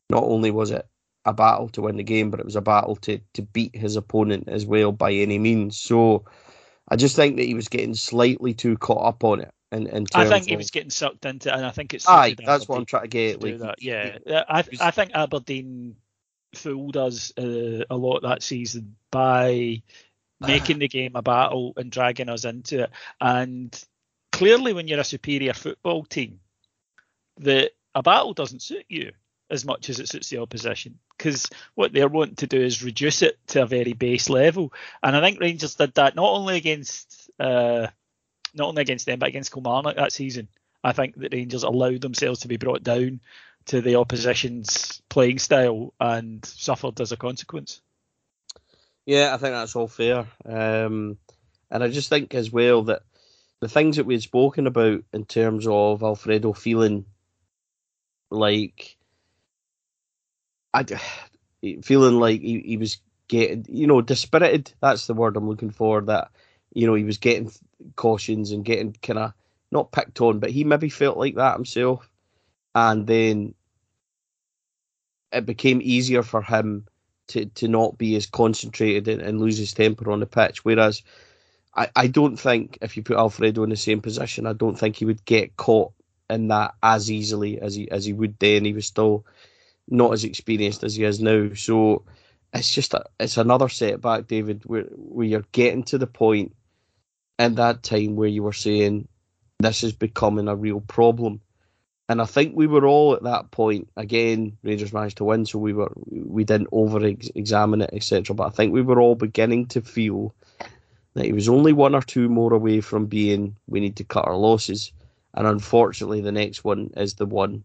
not 0.10 0.24
only 0.24 0.52
was 0.52 0.72
it 0.72 0.88
a 1.26 1.34
battle 1.34 1.70
to 1.70 1.82
win 1.82 1.98
the 1.98 2.04
game, 2.04 2.32
but 2.32 2.40
it 2.40 2.46
was 2.46 2.56
a 2.56 2.62
battle 2.62 2.96
to 2.96 3.20
to 3.34 3.42
beat 3.42 3.76
his 3.76 3.96
opponent 3.96 4.48
as 4.48 4.66
well 4.66 4.92
by 4.92 5.12
any 5.12 5.38
means. 5.38 5.78
So 5.78 6.26
I 6.90 6.96
just 6.96 7.16
think 7.16 7.36
that 7.38 7.46
he 7.46 7.54
was 7.54 7.68
getting 7.68 7.94
slightly 7.94 8.54
too 8.54 8.78
caught 8.78 9.06
up 9.06 9.24
on 9.24 9.42
it. 9.42 9.52
In, 9.72 9.88
in 9.88 10.06
I 10.16 10.26
think 10.26 10.48
he 10.48 10.56
was 10.56 10.72
getting 10.72 10.90
sucked 10.90 11.26
into, 11.26 11.50
it, 11.50 11.56
and 11.56 11.66
I 11.66 11.72
think 11.72 11.94
it's. 11.94 12.08
Aye, 12.08 12.36
that's 12.38 12.48
Aberdeen 12.48 12.66
what 12.68 12.78
I'm 12.78 12.86
trying 12.86 13.04
to 13.04 13.08
get. 13.10 13.42
To 13.42 13.58
like, 13.58 13.76
yeah, 13.80 14.18
I 14.48 14.64
I 14.80 14.92
think 14.92 15.12
Aberdeen 15.14 15.98
fooled 16.56 16.96
us 16.96 17.34
uh, 17.38 17.84
a 17.90 17.98
lot 17.98 18.22
that 18.22 18.42
season 18.42 18.96
by 19.12 19.82
making 20.40 20.80
the 20.80 20.88
game 20.88 21.16
a 21.16 21.22
battle 21.22 21.74
and 21.78 21.92
dragging 21.92 22.30
us 22.30 22.46
into 22.46 22.84
it. 22.84 22.92
And 23.20 23.84
clearly, 24.32 24.74
when 24.74 24.88
you're 24.88 25.00
a 25.00 25.06
superior 25.06 25.54
football 25.54 26.04
team, 26.04 26.40
that 27.40 27.72
a 27.96 28.04
battle 28.04 28.34
doesn't 28.34 28.62
suit 28.62 28.86
you 28.90 29.12
as 29.50 29.66
much 29.66 29.90
as 29.90 30.00
it 30.00 30.10
suits 30.10 30.30
the 30.30 30.40
opposition 30.40 31.00
because 31.18 31.48
what 31.76 31.94
they're 31.94 32.08
wanting 32.08 32.36
to 32.36 32.48
do 32.48 32.62
is 32.62 32.84
reduce 32.84 33.22
it 33.22 33.38
to 33.48 33.64
a 33.64 33.66
very 33.66 33.94
base 33.94 34.30
level. 34.30 34.74
And 35.02 35.16
I 35.16 35.22
think 35.22 35.40
Rangers 35.40 35.76
did 35.76 35.94
that 35.96 36.16
not 36.16 36.34
only 36.34 36.58
against 36.58 37.30
uh, 37.40 37.88
not 38.54 38.70
only 38.70 38.82
against 38.82 39.06
them 39.06 39.20
but 39.20 39.30
against 39.30 39.54
Kilmarnock 39.54 39.96
that 39.96 40.12
season. 40.12 40.48
I 40.84 40.92
think 40.92 41.16
that 41.16 41.34
Rangers 41.34 41.64
allowed 41.64 42.02
themselves 42.02 42.42
to 42.42 42.48
be 42.48 42.58
brought 42.58 42.84
down 42.84 43.20
to 43.66 43.82
the 43.82 43.96
opposition's 43.96 45.02
playing 45.10 45.40
style 45.40 45.94
and 46.00 46.46
suffered 46.46 47.00
as 47.02 47.12
a 47.12 47.18
consequence. 47.18 47.82
Yeah, 49.08 49.34
I 49.34 49.38
think 49.38 49.54
that's 49.54 49.76
all 49.78 49.88
fair. 49.88 50.28
Um, 50.46 51.18
and 51.72 51.84
I 51.84 51.90
just 51.90 52.10
think 52.10 52.36
as 52.36 52.52
well 52.52 52.84
that 52.86 53.04
the 53.62 53.70
things 53.70 53.98
that 53.98 54.06
we 54.06 54.16
had 54.16 54.24
spoken 54.24 54.68
about 54.68 55.04
in 55.14 55.26
terms 55.26 55.66
of 55.68 56.04
Alfredo 56.04 56.54
feeling 56.54 57.06
like 58.30 58.98
I 60.74 60.86
feeling 61.84 62.20
like 62.20 62.42
he, 62.42 62.60
he 62.60 62.78
was 62.78 63.00
getting 63.30 63.66
you 63.70 63.88
know 63.88 64.02
dispirited. 64.02 64.74
That's 64.82 65.08
the 65.08 65.16
word 65.16 65.38
I'm 65.38 65.50
looking 65.50 65.72
for. 65.72 66.02
That 66.02 66.32
you 66.74 66.86
know 66.88 66.96
he 66.96 67.06
was 67.06 67.18
getting 67.18 67.52
cautions 67.96 68.52
and 68.52 68.66
getting 68.66 68.94
kind 68.94 69.20
of 69.20 69.34
not 69.72 69.94
picked 69.94 70.22
on, 70.22 70.40
but 70.40 70.52
he 70.52 70.66
maybe 70.66 70.90
felt 70.90 71.18
like 71.18 71.36
that 71.36 71.56
himself. 71.56 72.10
And 72.76 73.08
then 73.08 73.56
it 75.32 75.46
became 75.46 75.82
easier 75.82 76.24
for 76.24 76.42
him 76.42 76.88
to, 77.28 77.46
to 77.46 77.68
not 77.68 77.98
be 77.98 78.16
as 78.16 78.26
concentrated 78.26 79.08
and, 79.08 79.22
and 79.22 79.40
lose 79.40 79.58
his 79.58 79.74
temper 79.74 80.12
on 80.12 80.20
the 80.20 80.26
pitch. 80.26 80.64
Whereas 80.64 81.04
I, 81.76 81.90
I 81.96 82.08
don't 82.08 82.38
think 82.38 82.78
if 82.82 82.98
you 82.98 83.04
put 83.04 83.18
Alfredo 83.18 83.64
in 83.64 83.70
the 83.70 83.76
same 83.76 84.02
position, 84.02 84.48
I 84.48 84.54
don't 84.54 84.78
think 84.78 84.96
he 84.96 85.06
would 85.06 85.24
get 85.26 85.58
caught 85.58 85.94
in 86.30 86.48
that 86.50 86.74
as 86.84 87.10
easily 87.12 87.62
as 87.62 87.76
he 87.76 87.90
as 87.92 88.06
he 88.06 88.14
would 88.14 88.38
then. 88.40 88.66
He 88.66 88.74
was 88.74 88.88
still 88.88 89.26
not 89.88 90.14
as 90.14 90.24
experienced 90.24 90.84
as 90.84 90.96
he 90.96 91.04
is 91.04 91.22
now. 91.22 91.54
So 91.54 92.04
it's 92.54 92.74
just 92.74 92.94
a, 92.94 93.06
it's 93.20 93.38
another 93.38 93.70
setback, 93.70 94.28
David, 94.28 94.64
where 94.66 94.84
where 94.84 95.28
you're 95.28 95.46
getting 95.52 95.84
to 95.84 95.98
the 95.98 96.08
point 96.08 96.56
in 97.40 97.56
that 97.56 97.84
time 97.84 98.16
where 98.16 98.28
you 98.28 98.44
were 98.44 98.54
saying 98.54 99.08
this 99.60 99.84
is 99.84 99.94
becoming 99.94 100.48
a 100.48 100.56
real 100.56 100.82
problem. 100.82 101.42
And 102.10 102.22
I 102.22 102.26
think 102.26 102.56
we 102.56 102.68
were 102.68 102.86
all 102.86 103.14
at 103.16 103.24
that 103.24 103.52
point. 103.52 103.90
Again, 103.98 104.58
Rangers 104.64 104.94
managed 104.94 105.18
to 105.18 105.26
win, 105.26 105.46
so 105.46 105.60
we 105.60 105.74
were 105.74 105.92
we 106.06 106.46
didn't 106.46 106.70
over 106.72 107.06
examine 107.06 107.82
it, 107.82 107.90
etc. 107.92 108.34
But 108.34 108.48
I 108.48 108.50
think 108.50 108.74
we 108.74 108.82
were 108.82 109.02
all 109.02 109.16
beginning 109.16 109.66
to 109.68 109.82
feel 109.82 110.34
that 111.16 111.26
he 111.26 111.34
was 111.34 111.50
only 111.50 111.74
one 111.74 111.96
or 111.96 112.02
two 112.02 112.30
more 112.30 112.54
away 112.54 112.80
from 112.80 113.08
being 113.08 113.58
we 113.68 113.82
need 113.82 113.98
to 113.98 114.06
cut 114.06 114.26
our 114.26 114.38
losses. 114.38 114.94
And 115.34 115.46
unfortunately, 115.46 116.22
the 116.22 116.32
next 116.32 116.64
one 116.64 116.92
is 116.96 117.16
the 117.16 117.26
one 117.26 117.64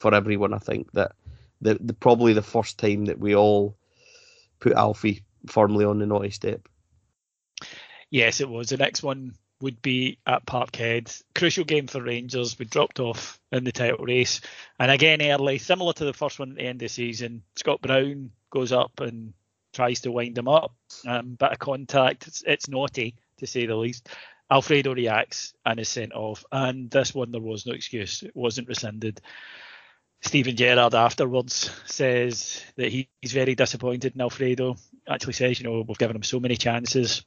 for 0.00 0.14
everyone. 0.14 0.54
I 0.54 0.58
think 0.58 0.90
that 0.92 1.12
the, 1.60 1.74
the 1.80 1.92
probably 1.92 2.32
the 2.32 2.42
first 2.42 2.78
time 2.78 3.04
that 3.06 3.18
we 3.18 3.34
all 3.34 3.76
put 4.60 4.72
Alfie 4.72 5.22
firmly 5.46 5.84
on 5.84 5.98
the 5.98 6.06
naughty 6.06 6.30
step. 6.30 6.68
Yes, 8.10 8.40
it 8.40 8.48
was. 8.48 8.70
The 8.70 8.78
next 8.78 9.02
one 9.02 9.34
would 9.60 9.82
be 9.82 10.18
at 10.26 10.46
Parkhead. 10.46 11.22
Crucial 11.34 11.64
game 11.64 11.86
for 11.86 12.02
Rangers. 12.02 12.58
We 12.58 12.64
dropped 12.64 13.00
off 13.00 13.40
in 13.50 13.64
the 13.64 13.72
title 13.72 14.04
race. 14.04 14.40
And 14.78 14.90
again, 14.90 15.20
early, 15.22 15.58
similar 15.58 15.92
to 15.94 16.04
the 16.04 16.12
first 16.12 16.38
one 16.38 16.50
at 16.50 16.56
the 16.56 16.62
end 16.62 16.76
of 16.76 16.86
the 16.86 16.88
season, 16.88 17.42
Scott 17.56 17.80
Brown 17.80 18.30
goes 18.50 18.72
up 18.72 19.00
and 19.00 19.32
tries 19.72 20.00
to 20.02 20.12
wind 20.12 20.38
him 20.38 20.48
up. 20.48 20.74
Um, 21.06 21.34
bit 21.34 21.52
of 21.52 21.58
contact. 21.58 22.26
It's, 22.26 22.42
it's 22.46 22.68
naughty, 22.68 23.16
to 23.38 23.46
say 23.46 23.66
the 23.66 23.76
least. 23.76 24.08
Alfredo 24.50 24.94
reacts 24.94 25.52
and 25.66 25.78
is 25.78 25.88
sent 25.88 26.12
off. 26.12 26.44
And 26.50 26.90
this 26.90 27.14
one, 27.14 27.32
there 27.32 27.40
was 27.40 27.66
no 27.66 27.72
excuse. 27.74 28.22
It 28.22 28.34
wasn't 28.34 28.68
rescinded. 28.68 29.20
Steven 30.20 30.56
Gerrard 30.56 30.94
afterwards 30.94 31.70
says 31.86 32.64
that 32.76 32.90
he, 32.90 33.08
he's 33.20 33.32
very 33.32 33.54
disappointed 33.54 34.14
in 34.14 34.20
Alfredo. 34.20 34.76
Actually 35.08 35.34
says, 35.34 35.60
you 35.60 35.68
know, 35.68 35.84
we've 35.86 35.98
given 35.98 36.16
him 36.16 36.22
so 36.22 36.40
many 36.40 36.56
chances. 36.56 37.24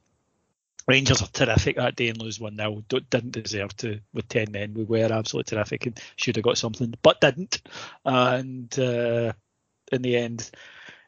Rangers 0.86 1.22
are 1.22 1.28
terrific 1.28 1.76
that 1.76 1.96
day 1.96 2.08
and 2.08 2.20
lose 2.20 2.40
1 2.40 2.56
0. 2.56 2.82
Didn't 2.88 3.30
deserve 3.30 3.76
to 3.78 4.00
with 4.12 4.28
10 4.28 4.50
men. 4.50 4.74
We 4.74 4.84
were 4.84 5.12
absolutely 5.12 5.56
terrific 5.56 5.86
and 5.86 6.00
should 6.16 6.36
have 6.36 6.44
got 6.44 6.58
something, 6.58 6.94
but 7.02 7.20
didn't. 7.20 7.62
And 8.04 8.76
uh, 8.78 9.32
in 9.92 10.02
the 10.02 10.16
end, 10.16 10.50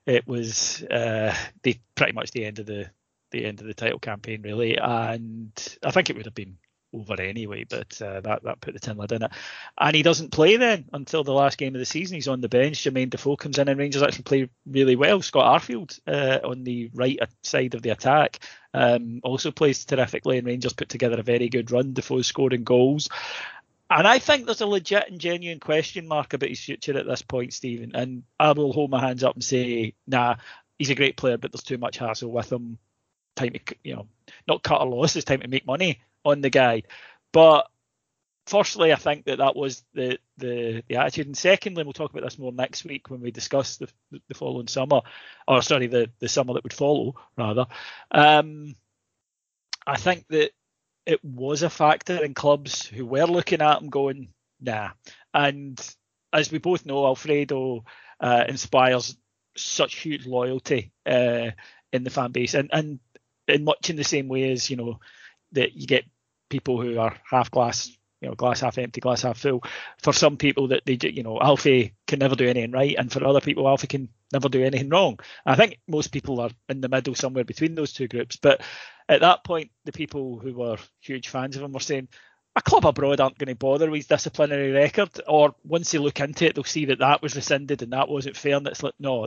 it 0.06 0.26
was 0.26 0.82
uh, 0.84 1.34
the, 1.62 1.76
pretty 1.94 2.12
much 2.12 2.30
the 2.30 2.44
end 2.44 2.58
of 2.58 2.66
the 2.66 2.90
the 3.30 3.44
end 3.44 3.60
of 3.60 3.66
the 3.66 3.74
title 3.74 3.98
campaign, 3.98 4.42
really. 4.42 4.78
And 4.78 5.50
I 5.82 5.90
think 5.90 6.08
it 6.08 6.16
would 6.16 6.26
have 6.26 6.36
been 6.36 6.56
over 6.94 7.20
anyway, 7.20 7.64
but 7.68 8.00
uh, 8.00 8.20
that 8.20 8.44
that 8.44 8.60
put 8.60 8.74
the 8.74 8.80
tin 8.80 8.96
lid 8.96 9.12
in 9.12 9.22
it. 9.22 9.30
And 9.78 9.96
he 9.96 10.02
doesn't 10.02 10.30
play 10.30 10.56
then 10.56 10.86
until 10.92 11.24
the 11.24 11.32
last 11.32 11.58
game 11.58 11.74
of 11.74 11.78
the 11.78 11.86
season. 11.86 12.14
He's 12.14 12.28
on 12.28 12.40
the 12.40 12.48
bench. 12.48 12.82
Jermaine 12.82 13.10
Defoe 13.10 13.36
comes 13.36 13.58
in, 13.58 13.68
and 13.68 13.78
Rangers 13.78 14.02
actually 14.02 14.22
play 14.22 14.48
really 14.66 14.96
well. 14.96 15.20
Scott 15.22 15.60
Arfield 15.60 15.98
uh, 16.06 16.46
on 16.46 16.64
the 16.64 16.90
right 16.94 17.18
side 17.42 17.74
of 17.74 17.82
the 17.82 17.90
attack 17.90 18.40
um, 18.72 19.20
also 19.22 19.50
plays 19.50 19.84
terrifically, 19.84 20.38
and 20.38 20.46
Rangers 20.46 20.72
put 20.72 20.88
together 20.88 21.18
a 21.18 21.24
very 21.24 21.48
good 21.48 21.70
run. 21.70 21.92
Defoe 21.92 22.22
scoring 22.22 22.64
goals. 22.64 23.08
And 23.90 24.08
I 24.08 24.18
think 24.18 24.46
there's 24.46 24.62
a 24.62 24.66
legit 24.66 25.10
and 25.10 25.20
genuine 25.20 25.60
question 25.60 26.08
mark 26.08 26.32
about 26.32 26.48
his 26.48 26.60
future 26.60 26.98
at 26.98 27.06
this 27.06 27.22
point, 27.22 27.52
Stephen. 27.52 27.92
And 27.94 28.22
I 28.40 28.52
will 28.52 28.72
hold 28.72 28.90
my 28.90 29.00
hands 29.00 29.22
up 29.22 29.34
and 29.34 29.44
say, 29.44 29.94
nah, 30.06 30.36
he's 30.78 30.90
a 30.90 30.94
great 30.94 31.16
player, 31.16 31.36
but 31.36 31.52
there's 31.52 31.62
too 31.62 31.78
much 31.78 31.98
hassle 31.98 32.32
with 32.32 32.50
him. 32.50 32.78
Time 33.36 33.52
to, 33.52 33.60
you 33.84 33.96
know, 33.96 34.06
not 34.48 34.62
cut 34.62 34.80
a 34.80 34.84
loss. 34.84 35.16
It's 35.16 35.24
time 35.24 35.40
to 35.40 35.48
make 35.48 35.66
money 35.66 36.00
on 36.24 36.40
the 36.40 36.50
guy. 36.50 36.82
But 37.32 37.68
firstly, 38.46 38.92
I 38.92 38.96
think 38.96 39.24
that 39.26 39.38
that 39.38 39.56
was 39.56 39.84
the, 39.94 40.18
the, 40.38 40.82
the 40.88 40.96
attitude, 40.96 41.26
and 41.26 41.36
secondly, 41.36 41.84
we'll 41.84 41.92
talk 41.92 42.10
about 42.10 42.24
this 42.24 42.38
more 42.38 42.52
next 42.52 42.84
week 42.84 43.10
when 43.10 43.20
we 43.20 43.30
discuss 43.30 43.76
the, 43.76 43.88
the 44.28 44.34
following 44.34 44.68
summer, 44.68 45.00
or 45.48 45.62
sorry, 45.62 45.86
the, 45.86 46.10
the 46.20 46.28
summer 46.28 46.54
that 46.54 46.62
would 46.64 46.72
follow 46.72 47.14
rather. 47.36 47.66
Um, 48.10 48.74
I 49.86 49.96
think 49.96 50.26
that 50.28 50.50
it 51.06 51.24
was 51.24 51.62
a 51.62 51.70
factor 51.70 52.22
in 52.24 52.34
clubs 52.34 52.86
who 52.86 53.04
were 53.04 53.26
looking 53.26 53.60
at 53.60 53.80
him 53.80 53.90
going, 53.90 54.28
nah. 54.60 54.90
And 55.32 55.78
as 56.32 56.50
we 56.50 56.58
both 56.58 56.86
know, 56.86 57.04
Alfredo 57.04 57.84
uh, 58.20 58.44
inspires 58.48 59.16
such 59.56 59.96
huge 59.96 60.26
loyalty 60.26 60.92
uh, 61.06 61.50
in 61.92 62.04
the 62.04 62.10
fan 62.10 62.32
base, 62.32 62.54
and 62.54 62.70
and 62.72 62.98
in 63.46 63.64
much 63.64 63.90
in 63.90 63.96
the 63.96 64.04
same 64.04 64.28
way 64.28 64.50
as 64.50 64.70
you 64.70 64.76
know 64.76 64.98
that 65.52 65.74
you 65.74 65.86
get 65.86 66.04
people 66.48 66.80
who 66.80 66.98
are 66.98 67.16
half 67.28 67.50
glass, 67.50 67.88
you 68.20 68.28
know, 68.28 68.34
glass 68.34 68.60
half 68.60 68.78
empty, 68.78 69.00
glass 69.00 69.22
half 69.22 69.38
full. 69.38 69.62
For 70.02 70.12
some 70.12 70.36
people, 70.36 70.68
that 70.68 70.82
they, 70.86 70.98
you 71.02 71.22
know, 71.22 71.38
Alfie 71.40 71.94
can 72.06 72.18
never 72.18 72.36
do 72.36 72.48
anything 72.48 72.72
right, 72.72 72.96
and 72.98 73.10
for 73.10 73.24
other 73.24 73.40
people, 73.40 73.68
Alfie 73.68 73.86
can 73.86 74.08
never 74.32 74.48
do 74.48 74.62
anything 74.62 74.88
wrong. 74.88 75.18
I 75.44 75.56
think 75.56 75.78
most 75.88 76.12
people 76.12 76.40
are 76.40 76.50
in 76.68 76.80
the 76.80 76.88
middle, 76.88 77.14
somewhere 77.14 77.44
between 77.44 77.74
those 77.74 77.92
two 77.92 78.08
groups. 78.08 78.36
But 78.36 78.62
at 79.08 79.20
that 79.20 79.44
point, 79.44 79.70
the 79.84 79.92
people 79.92 80.38
who 80.38 80.54
were 80.54 80.78
huge 81.00 81.28
fans 81.28 81.56
of 81.56 81.62
him 81.62 81.72
were 81.72 81.80
saying, 81.80 82.08
a 82.56 82.62
club 82.62 82.86
abroad 82.86 83.20
aren't 83.20 83.38
going 83.38 83.48
to 83.48 83.56
bother 83.56 83.90
with 83.90 83.98
his 83.98 84.06
disciplinary 84.06 84.70
record, 84.70 85.10
or 85.26 85.54
once 85.64 85.90
they 85.90 85.98
look 85.98 86.20
into 86.20 86.46
it, 86.46 86.54
they'll 86.54 86.64
see 86.64 86.84
that 86.86 87.00
that 87.00 87.20
was 87.20 87.34
rescinded 87.34 87.82
and 87.82 87.92
that 87.92 88.08
wasn't 88.08 88.36
fair. 88.36 88.56
And 88.56 88.66
it's 88.68 88.82
like, 88.82 88.94
no, 88.98 89.26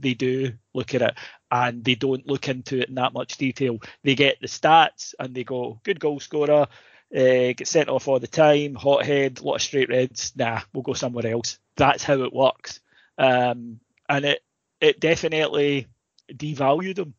they 0.00 0.14
do 0.14 0.52
look 0.74 0.94
at 0.94 1.02
it 1.02 1.14
and 1.50 1.84
they 1.84 1.94
don't 1.94 2.26
look 2.26 2.48
into 2.48 2.80
it 2.80 2.88
in 2.88 2.96
that 2.96 3.12
much 3.12 3.36
detail. 3.36 3.78
They 4.04 4.14
get 4.14 4.40
the 4.40 4.46
stats 4.46 5.14
and 5.18 5.34
they 5.34 5.44
go, 5.44 5.80
good 5.82 6.00
goal 6.00 6.20
scorer, 6.20 6.66
uh, 7.14 7.52
get 7.52 7.66
sent 7.66 7.88
off 7.88 8.08
all 8.08 8.20
the 8.20 8.26
time, 8.26 8.74
hothead, 8.74 9.40
lot 9.40 9.56
of 9.56 9.62
straight 9.62 9.88
reds. 9.88 10.32
Nah, 10.36 10.60
we'll 10.72 10.82
go 10.82 10.92
somewhere 10.92 11.26
else. 11.26 11.58
That's 11.76 12.02
how 12.02 12.22
it 12.22 12.32
works, 12.32 12.80
um, 13.16 13.80
and 14.08 14.24
it 14.24 14.42
it 14.80 15.00
definitely 15.00 15.86
devalued 16.30 16.96
them. 16.96 17.14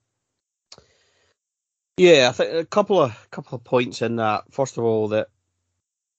Yeah, 1.98 2.30
I 2.30 2.32
think 2.34 2.54
a 2.54 2.66
couple 2.66 3.02
of 3.02 3.32
couple 3.32 3.56
of 3.56 3.64
points 3.64 4.02
in 4.02 4.18
that. 4.18 4.44
First 4.52 4.78
of 4.78 4.84
all, 4.84 5.08
that 5.10 5.30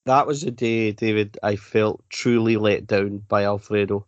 that 0.07 0.27
was 0.27 0.43
the 0.43 0.51
day, 0.51 0.93
David, 0.93 1.39
I 1.43 1.57
felt 1.57 2.03
truly 2.09 2.57
let 2.57 2.87
down 2.87 3.19
by 3.19 3.45
Alfredo, 3.45 4.07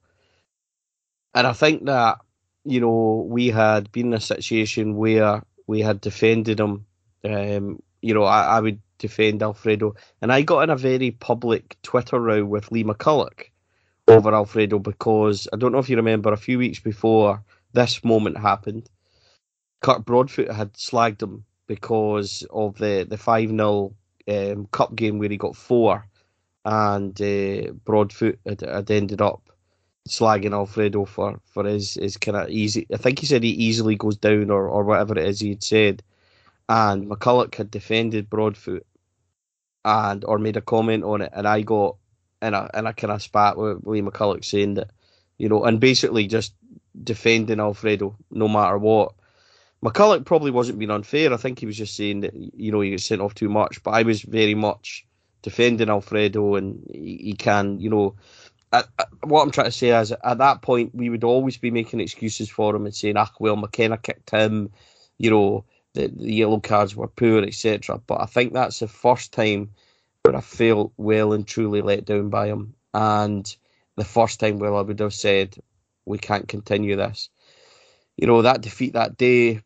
and 1.34 1.46
I 1.46 1.52
think 1.52 1.84
that 1.84 2.18
you 2.64 2.80
know, 2.80 3.26
we 3.28 3.48
had 3.48 3.90
been 3.92 4.08
in 4.08 4.14
a 4.14 4.20
situation 4.20 4.96
where 4.96 5.42
we 5.66 5.80
had 5.80 6.00
defended 6.00 6.60
him. 6.60 6.86
Um, 7.24 7.82
you 8.00 8.14
know, 8.14 8.24
I, 8.24 8.56
I, 8.56 8.60
would 8.60 8.80
defend 8.98 9.42
Alfredo, 9.42 9.94
and 10.20 10.32
I 10.32 10.42
got 10.42 10.62
in 10.62 10.70
a 10.70 10.76
very 10.76 11.12
public 11.12 11.76
Twitter 11.82 12.20
row 12.20 12.44
with 12.44 12.72
Lee 12.72 12.84
McCulloch 12.84 13.44
over 14.08 14.34
Alfredo 14.34 14.78
because 14.80 15.48
I 15.52 15.56
don't 15.56 15.72
know 15.72 15.78
if 15.78 15.88
you 15.88 15.96
remember 15.96 16.32
a 16.32 16.36
few 16.36 16.58
weeks 16.58 16.80
before 16.80 17.42
this 17.72 18.04
moment 18.04 18.38
happened, 18.38 18.88
Kirk 19.80 20.04
Broadfoot 20.04 20.50
had 20.50 20.72
slagged 20.74 21.22
him 21.22 21.44
because 21.66 22.44
of 22.50 22.76
the 22.78 23.06
the 23.08 23.16
five 23.16 23.50
0 23.50 23.94
um, 24.28 24.66
cup 24.66 24.94
game 24.94 25.18
where 25.18 25.28
he 25.28 25.36
got 25.36 25.56
four, 25.56 26.06
and 26.64 27.20
uh, 27.20 27.72
Broadfoot 27.84 28.38
had, 28.46 28.60
had 28.60 28.90
ended 28.90 29.20
up 29.20 29.51
slagging 30.08 30.52
Alfredo 30.52 31.04
for 31.04 31.40
for 31.44 31.64
his 31.64 31.94
his 31.94 32.16
kind 32.16 32.36
of 32.36 32.48
easy. 32.50 32.86
I 32.92 32.96
think 32.96 33.18
he 33.18 33.26
said 33.26 33.42
he 33.42 33.50
easily 33.50 33.96
goes 33.96 34.16
down 34.16 34.50
or 34.50 34.68
or 34.68 34.84
whatever 34.84 35.18
it 35.18 35.26
is 35.26 35.40
he 35.40 35.50
had 35.50 35.62
said, 35.62 36.02
and 36.68 37.08
McCulloch 37.08 37.54
had 37.54 37.70
defended 37.70 38.30
Broadfoot 38.30 38.86
and 39.84 40.24
or 40.24 40.38
made 40.38 40.56
a 40.56 40.60
comment 40.60 41.04
on 41.04 41.22
it, 41.22 41.30
and 41.32 41.46
I 41.46 41.62
got 41.62 41.96
in 42.40 42.54
a 42.54 42.68
in 42.74 42.86
a 42.86 42.92
kind 42.92 43.12
of 43.12 43.22
spat 43.22 43.56
with 43.56 43.86
Lee 43.86 44.02
McCulloch 44.02 44.44
saying 44.44 44.74
that, 44.74 44.90
you 45.38 45.48
know, 45.48 45.64
and 45.64 45.80
basically 45.80 46.26
just 46.26 46.54
defending 47.02 47.60
Alfredo 47.60 48.16
no 48.30 48.48
matter 48.48 48.78
what. 48.78 49.14
McCulloch 49.84 50.24
probably 50.24 50.52
wasn't 50.52 50.78
being 50.78 50.92
unfair. 50.92 51.32
I 51.32 51.36
think 51.36 51.58
he 51.58 51.66
was 51.66 51.76
just 51.76 51.96
saying 51.96 52.20
that 52.20 52.34
you 52.34 52.70
know 52.70 52.80
he 52.80 52.90
gets 52.90 53.04
sent 53.04 53.20
off 53.20 53.34
too 53.34 53.48
much. 53.48 53.82
But 53.82 53.92
I 53.92 54.02
was 54.02 54.22
very 54.22 54.54
much 54.54 55.06
defending 55.42 55.88
Alfredo, 55.88 56.54
and 56.54 56.86
he, 56.92 57.18
he 57.22 57.32
can, 57.34 57.80
you 57.80 57.90
know, 57.90 58.14
what 59.22 59.42
I'm 59.42 59.50
trying 59.50 59.66
to 59.66 59.72
say 59.72 59.88
is 59.88 60.12
at 60.12 60.38
that 60.38 60.62
point 60.62 60.94
we 60.94 61.10
would 61.10 61.24
always 61.24 61.56
be 61.58 61.70
making 61.70 62.00
excuses 62.00 62.48
for 62.48 62.74
him 62.74 62.86
and 62.86 62.94
saying, 62.94 63.16
ah, 63.16 63.30
well, 63.38 63.56
McKenna 63.56 63.98
kicked 63.98 64.30
him, 64.30 64.70
you 65.18 65.30
know, 65.30 65.64
the, 65.94 66.08
the 66.08 66.32
yellow 66.32 66.58
cards 66.58 66.96
were 66.96 67.08
poor, 67.08 67.42
etc. 67.42 68.00
But 68.06 68.20
I 68.20 68.26
think 68.26 68.52
that's 68.52 68.78
the 68.78 68.88
first 68.88 69.32
time 69.32 69.70
where 70.22 70.36
I 70.36 70.40
felt 70.40 70.92
well 70.96 71.32
and 71.32 71.46
truly 71.46 71.82
let 71.82 72.04
down 72.04 72.30
by 72.30 72.46
him, 72.46 72.74
and 72.94 73.54
the 73.96 74.04
first 74.04 74.40
time 74.40 74.58
where 74.58 74.74
I 74.74 74.80
would 74.80 75.00
have 75.00 75.14
said, 75.14 75.56
we 76.06 76.18
can't 76.18 76.48
continue 76.48 76.96
this. 76.96 77.28
You 78.16 78.26
know, 78.26 78.42
that 78.42 78.62
defeat 78.62 78.94
that 78.94 79.16
day, 79.16 79.60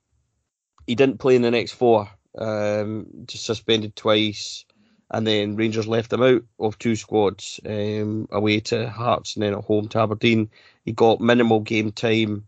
he 0.87 0.95
didn't 0.95 1.19
play 1.19 1.37
in 1.37 1.43
the 1.43 1.51
next 1.51 1.73
four, 1.73 2.11
um, 2.37 3.07
just 3.27 3.45
suspended 3.45 3.95
twice 3.95 4.66
and 5.11 5.27
then 5.27 5.57
Rangers 5.57 5.87
left 5.87 6.13
him 6.13 6.23
out 6.23 6.43
of 6.59 6.79
two 6.79 6.97
squads 6.97 7.61
um, 7.67 8.29
away 8.33 8.61
to 8.61 8.89
Hearts 8.89 9.35
and 9.35 9.43
then 9.43 9.55
at 9.55 9.65
home 9.65 9.89
to 9.89 10.01
Aberdeen. 10.01 10.51
He 10.85 10.93
got 10.93 11.21
minimal 11.21 11.61
game 11.61 11.93
time, 11.93 12.47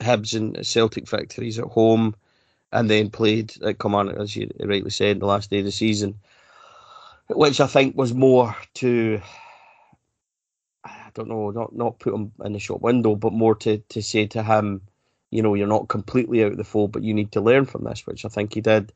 Hibs 0.00 0.34
and 0.34 0.66
Celtic 0.66 1.08
victories 1.08 1.58
at 1.58 1.66
home, 1.66 2.14
and 2.72 2.90
then 2.90 3.10
played 3.10 3.54
at 3.62 3.78
Command, 3.78 4.10
as 4.18 4.34
you 4.36 4.50
rightly 4.60 4.90
said, 4.90 5.20
the 5.20 5.26
last 5.26 5.50
day 5.50 5.60
of 5.60 5.64
the 5.64 5.72
season, 5.72 6.18
which 7.28 7.60
I 7.60 7.66
think 7.68 7.96
was 7.96 8.12
more 8.12 8.54
to, 8.74 9.20
I 10.84 11.10
don't 11.14 11.28
know, 11.28 11.50
not 11.50 11.74
not 11.74 12.00
put 12.00 12.14
him 12.14 12.32
in 12.44 12.52
the 12.52 12.58
shop 12.58 12.80
window, 12.80 13.14
but 13.14 13.32
more 13.32 13.54
to 13.56 13.78
to 13.78 14.02
say 14.02 14.26
to 14.26 14.42
him, 14.42 14.82
you 15.30 15.42
know, 15.42 15.54
you're 15.54 15.68
not 15.68 15.88
completely 15.88 16.42
out 16.42 16.52
of 16.52 16.58
the 16.58 16.64
fold, 16.64 16.90
but 16.92 17.04
you 17.04 17.14
need 17.14 17.30
to 17.32 17.40
learn 17.40 17.64
from 17.64 17.84
this, 17.84 18.06
which 18.06 18.24
I 18.24 18.28
think 18.28 18.54
he 18.54 18.60
did. 18.60 18.92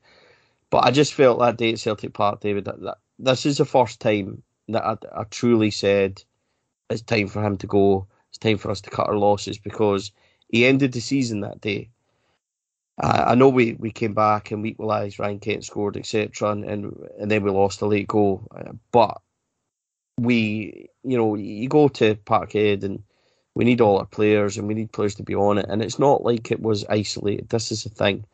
But 0.70 0.84
I 0.84 0.90
just 0.90 1.14
felt 1.14 1.40
that 1.40 1.56
day 1.56 1.72
at 1.72 1.78
Celtic 1.80 2.12
Park, 2.14 2.40
David, 2.40 2.64
that, 2.64 2.80
that 2.82 2.98
this 3.18 3.44
is 3.44 3.58
the 3.58 3.64
first 3.64 4.00
time 4.00 4.42
that 4.68 4.84
I, 4.84 4.96
I, 5.14 5.24
truly 5.24 5.70
said 5.70 6.22
it's 6.88 7.02
time 7.02 7.26
for 7.26 7.44
him 7.44 7.56
to 7.58 7.66
go. 7.66 8.06
It's 8.28 8.38
time 8.38 8.56
for 8.56 8.70
us 8.70 8.80
to 8.82 8.90
cut 8.90 9.08
our 9.08 9.18
losses 9.18 9.58
because 9.58 10.12
he 10.48 10.64
ended 10.64 10.92
the 10.92 11.00
season 11.00 11.40
that 11.40 11.60
day. 11.60 11.90
I, 13.02 13.34
know 13.34 13.48
we, 13.48 13.74
we 13.74 13.90
came 13.90 14.12
back 14.12 14.50
and 14.50 14.62
we 14.62 14.70
equalised, 14.70 15.18
Ryan 15.18 15.40
Kent 15.40 15.64
scored, 15.64 15.96
etc., 15.96 16.50
and, 16.50 16.64
and 16.64 16.94
and 17.18 17.30
then 17.30 17.42
we 17.42 17.50
lost 17.50 17.80
a 17.80 17.86
late 17.86 18.08
goal. 18.08 18.46
Uh, 18.54 18.72
but 18.92 19.22
we, 20.18 20.90
you 21.02 21.16
know, 21.16 21.34
you 21.34 21.66
go 21.68 21.88
to 21.88 22.14
Parkhead 22.16 22.84
and 22.84 23.02
we 23.54 23.64
need 23.64 23.80
all 23.80 23.98
our 23.98 24.06
players 24.06 24.58
and 24.58 24.68
we 24.68 24.74
need 24.74 24.92
players 24.92 25.14
to 25.14 25.22
be 25.22 25.34
on 25.34 25.56
it. 25.56 25.66
And 25.68 25.82
it's 25.82 25.98
not 25.98 26.24
like 26.24 26.50
it 26.50 26.60
was 26.60 26.84
isolated. 26.90 27.48
This 27.48 27.72
is 27.72 27.84
the 27.84 27.88
thing. 27.88 28.26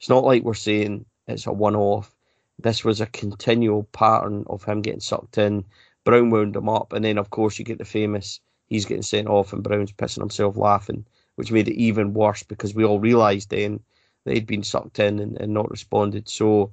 It's 0.00 0.08
not 0.08 0.24
like 0.24 0.42
we're 0.42 0.54
saying 0.54 1.04
it's 1.28 1.46
a 1.46 1.52
one 1.52 1.76
off. 1.76 2.14
This 2.58 2.84
was 2.84 3.00
a 3.00 3.06
continual 3.06 3.84
pattern 3.92 4.44
of 4.48 4.64
him 4.64 4.82
getting 4.82 5.00
sucked 5.00 5.38
in. 5.38 5.64
Brown 6.04 6.30
wound 6.30 6.56
him 6.56 6.68
up, 6.68 6.92
and 6.92 7.04
then 7.04 7.18
of 7.18 7.30
course 7.30 7.58
you 7.58 7.64
get 7.64 7.78
the 7.78 7.84
famous 7.84 8.40
he's 8.68 8.84
getting 8.84 9.02
sent 9.02 9.28
off 9.28 9.52
and 9.52 9.62
Brown's 9.62 9.92
pissing 9.92 10.20
himself 10.20 10.56
laughing, 10.56 11.04
which 11.36 11.52
made 11.52 11.68
it 11.68 11.80
even 11.80 12.14
worse 12.14 12.42
because 12.42 12.74
we 12.74 12.84
all 12.84 13.00
realised 13.00 13.50
then 13.50 13.80
that 14.24 14.34
he'd 14.34 14.46
been 14.46 14.62
sucked 14.62 14.98
in 14.98 15.18
and, 15.18 15.40
and 15.40 15.52
not 15.52 15.70
responded. 15.70 16.28
So 16.28 16.70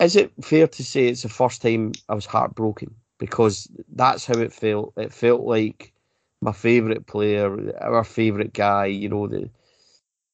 is 0.00 0.16
it 0.16 0.32
fair 0.42 0.66
to 0.66 0.84
say 0.84 1.08
it's 1.08 1.22
the 1.22 1.28
first 1.28 1.62
time 1.62 1.92
I 2.08 2.14
was 2.14 2.26
heartbroken? 2.26 2.94
Because 3.18 3.68
that's 3.94 4.26
how 4.26 4.38
it 4.38 4.52
felt. 4.52 4.92
It 4.96 5.12
felt 5.12 5.42
like 5.42 5.92
my 6.40 6.52
favourite 6.52 7.06
player, 7.06 7.74
our 7.80 8.04
favourite 8.04 8.52
guy, 8.52 8.86
you 8.86 9.08
know, 9.08 9.26
the 9.26 9.50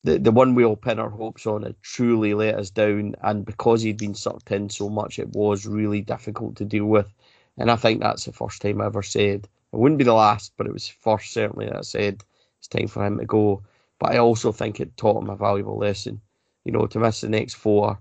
the, 0.05 0.19
the 0.19 0.33
one 0.33 0.55
we 0.55 0.65
all 0.65 0.77
pin 0.77 0.99
our 0.99 1.11
hopes 1.11 1.47
on 1.47 1.63
had 1.63 1.81
truly 1.83 2.35
let 2.35 2.57
us 2.57 2.71
down. 2.71 3.15
And 3.23 3.45
because 3.45 3.83
he'd 3.83 3.99
been 3.99 4.15
sucked 4.15 4.51
in 4.51 4.69
so 4.69 4.89
much, 4.89 5.19
it 5.19 5.29
was 5.29 5.67
really 5.67 6.01
difficult 6.01 6.57
to 6.57 6.65
deal 6.65 6.87
with. 6.87 7.13
And 7.59 7.71
I 7.71 7.77
think 7.77 8.01
that's 8.01 8.25
the 8.25 8.33
first 8.33 8.63
time 8.63 8.81
I 8.81 8.87
ever 8.87 9.03
said, 9.03 9.49
it 9.73 9.77
wouldn't 9.77 9.99
be 9.99 10.05
the 10.05 10.13
last, 10.13 10.53
but 10.57 10.67
it 10.67 10.73
was 10.73 10.89
first 10.89 11.33
certainly 11.33 11.67
that 11.67 11.77
I 11.77 11.83
said 11.83 12.23
it's 12.59 12.69
time 12.69 12.89
for 12.89 13.05
him 13.05 13.19
to 13.19 13.25
go. 13.25 13.63
But 13.99 14.13
I 14.13 14.19
also 14.19 14.53
think 14.53 14.81
it 14.81 14.97
taught 14.97 15.23
him 15.23 15.31
a 15.31 15.37
valuable 15.37 15.79
lesson. 15.79 16.21
You 16.65 16.73
know, 16.73 16.87
to 16.87 16.99
miss 16.99 17.21
the 17.21 17.29
next 17.29 17.55
four, 17.55 17.99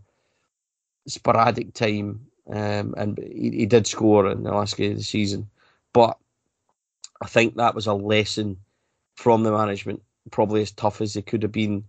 sporadic 1.07 1.73
time, 1.73 2.27
um, 2.49 2.93
and 2.97 3.17
he, 3.17 3.51
he 3.51 3.65
did 3.65 3.87
score 3.87 4.29
in 4.29 4.43
the 4.43 4.51
last 4.51 4.77
game 4.77 4.91
of 4.91 4.97
the 4.97 5.03
season. 5.03 5.49
But 5.93 6.17
I 7.21 7.27
think 7.27 7.55
that 7.55 7.75
was 7.75 7.87
a 7.87 7.93
lesson 7.93 8.57
from 9.15 9.43
the 9.43 9.51
management, 9.51 10.01
probably 10.31 10.61
as 10.61 10.71
tough 10.71 11.01
as 11.01 11.15
it 11.15 11.25
could 11.25 11.43
have 11.43 11.51
been 11.51 11.85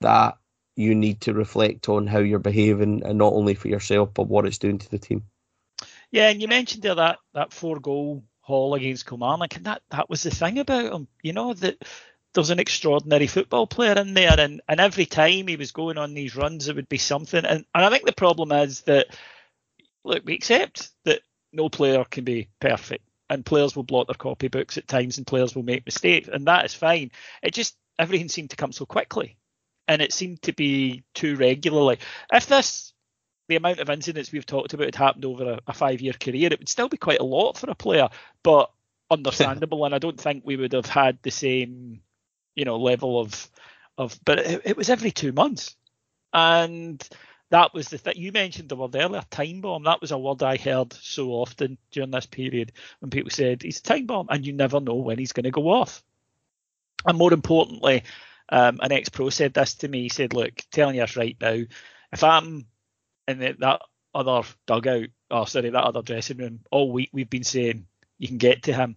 that 0.00 0.38
you 0.76 0.94
need 0.94 1.22
to 1.22 1.32
reflect 1.32 1.88
on 1.88 2.06
how 2.06 2.18
you're 2.18 2.38
behaving 2.38 3.02
and 3.04 3.18
not 3.18 3.32
only 3.32 3.54
for 3.54 3.68
yourself 3.68 4.12
but 4.12 4.28
what 4.28 4.46
it's 4.46 4.58
doing 4.58 4.78
to 4.78 4.90
the 4.90 4.98
team. 4.98 5.24
Yeah, 6.10 6.28
and 6.28 6.40
you 6.40 6.48
mentioned 6.48 6.82
there 6.82 6.94
that 6.94 7.18
that 7.34 7.52
four 7.52 7.80
goal 7.80 8.24
haul 8.40 8.74
against 8.74 9.06
Kilmarnock, 9.06 9.56
and 9.56 9.66
that 9.66 9.82
that 9.90 10.08
was 10.08 10.22
the 10.22 10.30
thing 10.30 10.58
about 10.58 10.92
him. 10.92 11.08
You 11.22 11.32
know 11.32 11.52
that 11.54 11.82
there's 12.32 12.50
an 12.50 12.60
extraordinary 12.60 13.26
football 13.26 13.66
player 13.66 13.94
in 13.98 14.14
there, 14.14 14.38
and 14.38 14.60
and 14.68 14.80
every 14.80 15.06
time 15.06 15.48
he 15.48 15.56
was 15.56 15.72
going 15.72 15.98
on 15.98 16.14
these 16.14 16.36
runs, 16.36 16.68
it 16.68 16.76
would 16.76 16.88
be 16.88 16.98
something. 16.98 17.44
And 17.44 17.64
and 17.74 17.84
I 17.84 17.90
think 17.90 18.06
the 18.06 18.12
problem 18.12 18.52
is 18.52 18.82
that 18.82 19.08
look, 20.04 20.24
we 20.24 20.34
accept 20.34 20.90
that 21.04 21.20
no 21.52 21.68
player 21.68 22.04
can 22.04 22.24
be 22.24 22.48
perfect, 22.60 23.04
and 23.28 23.44
players 23.44 23.74
will 23.74 23.82
blot 23.82 24.06
their 24.06 24.14
copybooks 24.14 24.78
at 24.78 24.86
times, 24.86 25.18
and 25.18 25.26
players 25.26 25.54
will 25.54 25.64
make 25.64 25.84
mistakes, 25.84 26.28
and 26.28 26.46
that 26.46 26.64
is 26.64 26.74
fine. 26.74 27.10
It 27.42 27.52
just 27.52 27.76
everything 27.98 28.28
seemed 28.28 28.50
to 28.50 28.56
come 28.56 28.72
so 28.72 28.86
quickly 28.86 29.36
and 29.88 30.02
it 30.02 30.12
seemed 30.12 30.42
to 30.42 30.52
be 30.52 31.04
too 31.14 31.36
regularly. 31.36 31.98
If 32.32 32.46
this, 32.46 32.92
the 33.48 33.56
amount 33.56 33.80
of 33.80 33.90
incidents 33.90 34.32
we've 34.32 34.46
talked 34.46 34.74
about 34.74 34.86
had 34.86 34.94
happened 34.94 35.24
over 35.24 35.52
a, 35.52 35.60
a 35.66 35.72
five 35.72 36.00
year 36.00 36.14
career, 36.14 36.48
it 36.52 36.58
would 36.58 36.68
still 36.68 36.88
be 36.88 36.96
quite 36.96 37.20
a 37.20 37.24
lot 37.24 37.56
for 37.56 37.70
a 37.70 37.74
player, 37.74 38.08
but 38.42 38.70
understandable. 39.10 39.84
and 39.84 39.94
I 39.94 39.98
don't 39.98 40.20
think 40.20 40.42
we 40.44 40.56
would 40.56 40.72
have 40.72 40.86
had 40.86 41.18
the 41.22 41.30
same, 41.30 42.00
you 42.54 42.64
know, 42.64 42.76
level 42.76 43.20
of, 43.20 43.48
of. 43.96 44.18
But 44.24 44.40
it, 44.40 44.62
it 44.64 44.76
was 44.76 44.90
every 44.90 45.10
two 45.10 45.32
months, 45.32 45.76
and 46.32 47.06
that 47.50 47.72
was 47.72 47.88
the 47.88 47.98
thing 47.98 48.14
you 48.16 48.32
mentioned 48.32 48.68
the 48.68 48.76
word 48.76 48.96
earlier, 48.96 49.22
time 49.30 49.60
bomb. 49.60 49.84
That 49.84 50.00
was 50.00 50.10
a 50.10 50.18
word 50.18 50.42
I 50.42 50.56
heard 50.56 50.92
so 50.92 51.30
often 51.30 51.78
during 51.92 52.10
this 52.10 52.26
period 52.26 52.72
when 53.00 53.10
people 53.10 53.30
said 53.30 53.62
he's 53.62 53.78
a 53.78 53.82
time 53.82 54.06
bomb, 54.06 54.26
and 54.30 54.44
you 54.44 54.52
never 54.52 54.80
know 54.80 54.96
when 54.96 55.18
he's 55.18 55.32
going 55.32 55.44
to 55.44 55.50
go 55.50 55.68
off. 55.68 56.02
And 57.04 57.16
more 57.16 57.32
importantly, 57.32 58.02
um, 58.48 58.78
an 58.82 58.92
ex-pro 58.92 59.30
said 59.30 59.54
this 59.54 59.74
to 59.76 59.88
me. 59.88 60.02
He 60.02 60.08
said, 60.08 60.32
"Look, 60.32 60.54
telling 60.70 60.96
you 60.96 61.04
right 61.16 61.36
now, 61.40 61.62
if 62.12 62.24
I'm 62.24 62.66
in 63.26 63.38
the, 63.38 63.56
that 63.58 63.82
other 64.14 64.46
dugout, 64.66 65.08
oh 65.30 65.44
sorry, 65.44 65.70
that 65.70 65.84
other 65.84 66.02
dressing 66.02 66.38
room 66.38 66.60
all 66.70 66.92
week, 66.92 67.10
we've 67.12 67.30
been 67.30 67.44
saying 67.44 67.86
you 68.18 68.28
can 68.28 68.38
get 68.38 68.64
to 68.64 68.72
him." 68.72 68.96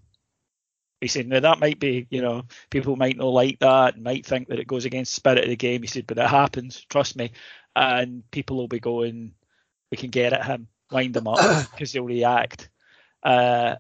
He 1.02 1.08
said, 1.08 1.28
"Now 1.28 1.40
that 1.40 1.60
might 1.60 1.80
be, 1.80 2.08
you 2.10 2.22
know, 2.22 2.44
people 2.70 2.96
might 2.96 3.18
not 3.18 3.28
like 3.28 3.60
that, 3.60 4.00
might 4.00 4.26
think 4.26 4.50
that 4.50 4.60
it 4.60 4.68
goes 4.68 4.86
against 4.86 5.14
the 5.14 5.20
spirit 5.20 5.44
of 5.44 5.50
the 5.50 5.56
game." 5.56 5.82
He 5.82 5.88
said, 5.88 6.06
"But 6.08 6.20
it 6.20 6.28
happens, 6.28 6.86
trust 6.90 7.16
me, 7.16 7.32
and 7.76 8.30
people 8.32 8.58
will 8.58 8.68
be 8.68 8.80
going, 8.80 9.34
we 9.92 9.98
can 9.98 10.12
get 10.12 10.34
at 10.34 10.46
him, 10.46 10.68
wind 10.92 11.16
him 11.16 11.28
up 11.28 11.40
because 11.72 11.92
they'll 11.92 12.04
react." 12.04 12.70
Uh, 13.24 13.76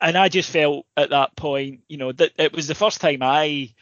and 0.00 0.16
I 0.16 0.28
just 0.28 0.50
felt 0.50 0.86
at 0.96 1.10
that 1.10 1.36
point, 1.36 1.82
you 1.88 1.96
know, 1.96 2.12
that 2.12 2.32
it 2.36 2.52
was 2.52 2.66
the 2.66 2.74
first 2.74 3.00
time 3.00 3.22
I 3.22 3.72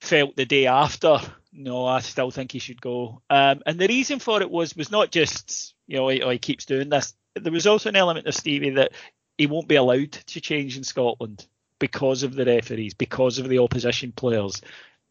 felt 0.00 0.36
the 0.36 0.46
day 0.46 0.66
after, 0.66 1.18
no, 1.52 1.86
I 1.86 2.00
still 2.00 2.30
think 2.30 2.52
he 2.52 2.58
should 2.58 2.80
go. 2.80 3.22
Um, 3.28 3.62
and 3.66 3.78
the 3.78 3.88
reason 3.88 4.18
for 4.18 4.40
it 4.40 4.50
was 4.50 4.76
was 4.76 4.90
not 4.90 5.10
just 5.10 5.74
you 5.86 5.96
know 5.96 6.08
he, 6.08 6.20
he 6.20 6.38
keeps 6.38 6.66
doing 6.66 6.88
this. 6.88 7.14
There 7.34 7.52
was 7.52 7.66
also 7.66 7.88
an 7.88 7.96
element 7.96 8.26
of 8.26 8.34
Stevie 8.34 8.70
that 8.70 8.92
he 9.38 9.46
won't 9.46 9.68
be 9.68 9.76
allowed 9.76 10.12
to 10.12 10.40
change 10.40 10.76
in 10.76 10.84
Scotland 10.84 11.46
because 11.78 12.22
of 12.22 12.34
the 12.34 12.44
referees, 12.44 12.94
because 12.94 13.38
of 13.38 13.48
the 13.48 13.58
opposition 13.58 14.12
players. 14.12 14.60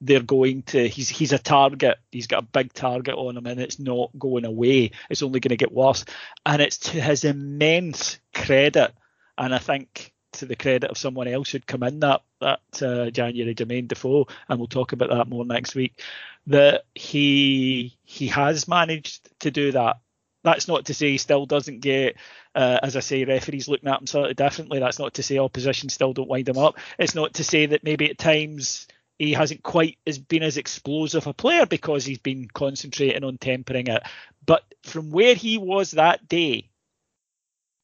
They're 0.02 0.22
going 0.22 0.64
to 0.64 0.88
he's 0.88 1.10
he's 1.10 1.34
a 1.34 1.40
target. 1.40 1.98
He's 2.10 2.28
got 2.28 2.44
a 2.44 2.48
big 2.48 2.72
target 2.72 3.16
on 3.16 3.36
him, 3.36 3.46
and 3.46 3.60
it's 3.60 3.80
not 3.80 4.12
going 4.18 4.46
away. 4.46 4.92
It's 5.10 5.24
only 5.24 5.42
going 5.42 5.50
to 5.50 5.58
get 5.58 5.74
worse. 5.74 6.06
And 6.46 6.62
it's 6.62 6.78
to 6.78 7.02
his 7.02 7.26
immense 7.26 8.18
credit. 8.34 8.94
And 9.38 9.54
I 9.54 9.58
think 9.58 10.14
to 10.34 10.46
the 10.46 10.56
credit 10.56 10.90
of 10.90 10.98
someone 10.98 11.28
else 11.28 11.50
who'd 11.50 11.68
come 11.68 11.84
in 11.84 12.00
that 12.02 12.22
that 12.42 12.60
uh, 12.82 13.10
January, 13.10 13.56
Jermaine 13.56 13.88
Defoe, 13.88 14.28
and 14.48 14.60
we'll 14.60 14.68
talk 14.68 14.94
about 14.94 15.10
that 15.10 15.28
more 15.28 15.46
next 15.46 15.76
week. 15.76 16.02
That 16.48 16.86
he 16.96 17.98
he 18.04 18.28
has 18.28 18.68
managed 18.68 19.30
to 19.42 19.52
do 19.52 19.72
that. 19.74 19.98
That's 20.44 20.68
not 20.68 20.86
to 20.86 20.94
say 20.94 21.12
he 21.12 21.18
still 21.18 21.46
doesn't 21.46 21.82
get, 21.82 22.16
uh, 22.56 22.80
as 22.82 22.96
I 22.96 23.02
say, 23.02 23.26
referees 23.26 23.68
looking 23.68 23.90
at 23.90 24.00
him 24.00 24.08
slightly 24.08 24.34
differently. 24.36 24.80
That's 24.80 25.00
not 25.00 25.16
to 25.16 25.24
say 25.24 25.38
opposition 25.38 25.90
still 25.90 26.14
don't 26.14 26.30
wind 26.30 26.48
him 26.48 26.58
up. 26.58 26.78
It's 26.98 27.16
not 27.16 27.34
to 27.36 27.44
say 27.44 27.66
that 27.66 27.84
maybe 27.84 28.10
at 28.10 28.18
times 28.18 28.88
he 29.18 29.34
hasn't 29.34 29.64
quite 29.64 29.98
as 30.08 30.18
been 30.18 30.44
as 30.44 30.56
explosive 30.56 31.28
a 31.28 31.34
player 31.34 31.66
because 31.66 32.06
he's 32.06 32.20
been 32.20 32.48
concentrating 32.48 33.26
on 33.26 33.38
tempering 33.38 33.88
it. 33.88 34.04
But 34.46 34.64
from 34.84 35.12
where 35.12 35.36
he 35.36 35.58
was 35.58 35.92
that 35.92 36.30
day, 36.30 36.70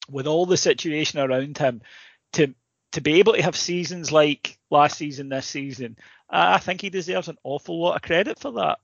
with 0.10 0.28
all 0.28 0.46
the 0.46 0.58
situation 0.58 1.20
around 1.20 1.58
him, 1.58 1.82
to 2.36 2.54
to 2.94 3.02
be 3.02 3.16
able 3.16 3.34
to 3.34 3.42
have 3.42 3.58
seasons 3.58 4.12
like 4.12 4.58
last 4.70 4.98
season, 4.98 5.28
this 5.28 5.46
season, 5.46 5.98
I 6.30 6.60
think 6.60 6.82
he 6.82 6.90
deserves 6.90 7.28
an 7.28 7.38
awful 7.44 7.82
lot 7.82 7.96
of 7.96 8.02
credit 8.02 8.40
for 8.40 8.54
that. 8.54 8.80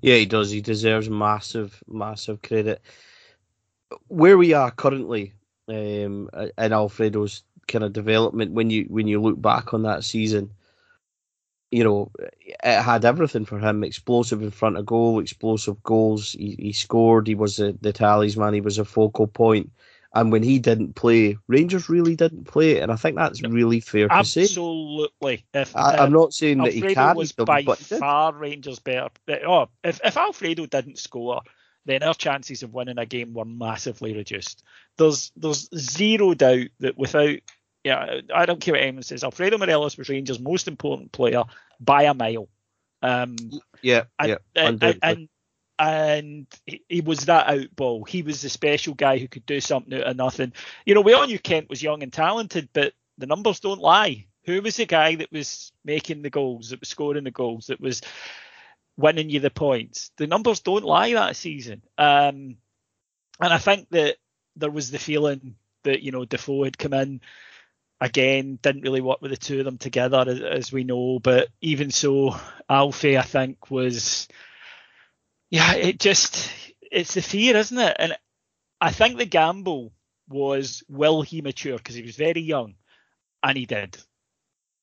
Yeah, 0.00 0.16
he 0.16 0.26
does. 0.26 0.50
He 0.50 0.60
deserves 0.60 1.08
massive, 1.08 1.82
massive 1.88 2.42
credit. 2.42 2.82
Where 4.08 4.36
we 4.36 4.52
are 4.52 4.70
currently 4.70 5.32
um, 5.68 6.28
in 6.34 6.72
Alfredo's 6.72 7.42
kind 7.68 7.84
of 7.84 7.92
development, 7.92 8.52
when 8.52 8.70
you 8.70 8.86
when 8.88 9.08
you 9.08 9.20
look 9.20 9.40
back 9.40 9.72
on 9.74 9.82
that 9.82 10.04
season, 10.04 10.50
you 11.70 11.84
know, 11.84 12.10
it 12.18 12.82
had 12.82 13.04
everything 13.04 13.44
for 13.44 13.58
him. 13.58 13.82
Explosive 13.82 14.42
in 14.42 14.50
front 14.50 14.76
of 14.76 14.86
goal, 14.86 15.20
explosive 15.20 15.82
goals. 15.82 16.32
He, 16.32 16.56
he 16.58 16.72
scored. 16.72 17.26
He 17.26 17.34
was 17.34 17.56
the, 17.56 17.76
the 17.80 17.92
talisman. 17.92 18.54
He 18.54 18.60
was 18.60 18.78
a 18.78 18.84
focal 18.84 19.26
point. 19.26 19.72
And 20.14 20.30
when 20.30 20.42
he 20.42 20.58
didn't 20.58 20.94
play, 20.94 21.38
Rangers 21.48 21.88
really 21.88 22.16
didn't 22.16 22.44
play, 22.44 22.80
and 22.80 22.92
I 22.92 22.96
think 22.96 23.16
that's 23.16 23.42
really 23.42 23.80
fair 23.80 24.08
to 24.08 24.14
Absolutely. 24.14 25.38
say. 25.38 25.44
Absolutely. 25.54 25.98
I, 25.98 26.04
am 26.04 26.12
not 26.12 26.34
saying 26.34 26.58
that 26.58 26.74
he 26.74 26.82
carried 26.82 27.16
was 27.16 27.32
them, 27.32 27.46
by 27.46 27.62
but 27.62 27.78
far 27.78 28.34
Rangers 28.34 28.78
better. 28.78 29.08
Oh, 29.46 29.68
if 29.82 30.00
if 30.04 30.16
Alfredo 30.18 30.66
didn't 30.66 30.98
score, 30.98 31.40
then 31.86 32.02
our 32.02 32.12
chances 32.12 32.62
of 32.62 32.74
winning 32.74 32.98
a 32.98 33.06
game 33.06 33.32
were 33.32 33.46
massively 33.46 34.14
reduced. 34.14 34.62
There's 34.98 35.32
there's 35.34 35.70
zero 35.74 36.34
doubt 36.34 36.68
that 36.80 36.98
without 36.98 37.38
yeah, 37.84 38.20
I 38.32 38.46
don't 38.46 38.60
care 38.60 38.74
what 38.74 38.82
anyone 38.82 39.02
says. 39.02 39.24
Alfredo 39.24 39.58
Morelos 39.58 39.96
was 39.96 40.08
Rangers' 40.08 40.38
most 40.38 40.68
important 40.68 41.10
player 41.12 41.42
by 41.80 42.04
a 42.04 42.14
mile. 42.14 42.48
Um, 43.02 43.36
yeah, 43.82 44.04
and, 44.18 44.28
yeah, 44.28 44.36
and, 44.54 44.98
and, 45.02 45.28
and 45.82 46.46
he 46.88 47.00
was 47.00 47.24
that 47.26 47.48
out 47.48 47.74
ball. 47.74 48.04
He 48.04 48.22
was 48.22 48.40
the 48.40 48.48
special 48.48 48.94
guy 48.94 49.18
who 49.18 49.26
could 49.26 49.44
do 49.44 49.60
something 49.60 49.92
out 49.98 50.06
of 50.06 50.16
nothing. 50.16 50.52
You 50.86 50.94
know, 50.94 51.00
we 51.00 51.12
all 51.12 51.26
knew 51.26 51.40
Kent 51.40 51.68
was 51.68 51.82
young 51.82 52.04
and 52.04 52.12
talented, 52.12 52.68
but 52.72 52.92
the 53.18 53.26
numbers 53.26 53.58
don't 53.58 53.80
lie. 53.80 54.26
Who 54.44 54.62
was 54.62 54.76
the 54.76 54.86
guy 54.86 55.16
that 55.16 55.32
was 55.32 55.72
making 55.84 56.22
the 56.22 56.30
goals, 56.30 56.70
that 56.70 56.78
was 56.78 56.88
scoring 56.88 57.24
the 57.24 57.32
goals, 57.32 57.66
that 57.66 57.80
was 57.80 58.00
winning 58.96 59.28
you 59.28 59.40
the 59.40 59.50
points? 59.50 60.12
The 60.18 60.28
numbers 60.28 60.60
don't 60.60 60.84
lie 60.84 61.14
that 61.14 61.34
season. 61.34 61.82
Um, 61.98 62.58
and 63.40 63.52
I 63.52 63.58
think 63.58 63.88
that 63.90 64.18
there 64.54 64.70
was 64.70 64.92
the 64.92 65.00
feeling 65.00 65.56
that 65.82 66.00
you 66.00 66.12
know 66.12 66.24
Defoe 66.24 66.62
had 66.62 66.78
come 66.78 66.92
in 66.92 67.20
again, 68.00 68.60
didn't 68.62 68.82
really 68.82 69.00
work 69.00 69.20
with 69.20 69.32
the 69.32 69.36
two 69.36 69.58
of 69.58 69.64
them 69.64 69.78
together, 69.78 70.24
as, 70.28 70.40
as, 70.40 70.72
we 70.72 70.84
know. 70.84 71.18
But 71.18 71.48
even 71.60 71.90
so, 71.90 72.36
Alfie, 72.68 73.18
I 73.18 73.22
think, 73.22 73.70
was, 73.70 74.28
yeah, 75.52 75.74
it 75.74 76.00
just, 76.00 76.50
it's 76.90 77.12
the 77.12 77.20
fear, 77.20 77.54
isn't 77.58 77.78
it? 77.78 77.94
And 77.98 78.16
I 78.80 78.90
think 78.90 79.18
the 79.18 79.26
gamble 79.26 79.92
was, 80.26 80.82
will 80.88 81.20
he 81.20 81.42
mature? 81.42 81.76
Because 81.76 81.94
he 81.94 82.02
was 82.02 82.16
very 82.16 82.40
young, 82.40 82.74
and 83.42 83.58
he 83.58 83.66
did. 83.66 83.98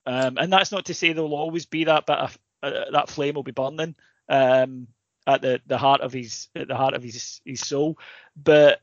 Um, 0.05 0.37
and 0.37 0.53
that's 0.53 0.71
not 0.71 0.85
to 0.85 0.93
say 0.93 1.11
there 1.11 1.23
will 1.23 1.33
always 1.33 1.65
be 1.65 1.85
that 1.85 2.07
of, 2.07 2.37
uh, 2.61 2.91
that 2.91 3.09
flame 3.09 3.33
will 3.33 3.43
be 3.43 3.51
burning 3.51 3.95
um, 4.29 4.87
at 5.25 5.41
the, 5.41 5.59
the 5.65 5.79
heart 5.79 6.01
of 6.01 6.13
his 6.13 6.49
at 6.55 6.67
the 6.67 6.75
heart 6.75 6.93
of 6.93 7.01
his 7.01 7.41
his 7.43 7.61
soul, 7.61 7.97
but 8.35 8.79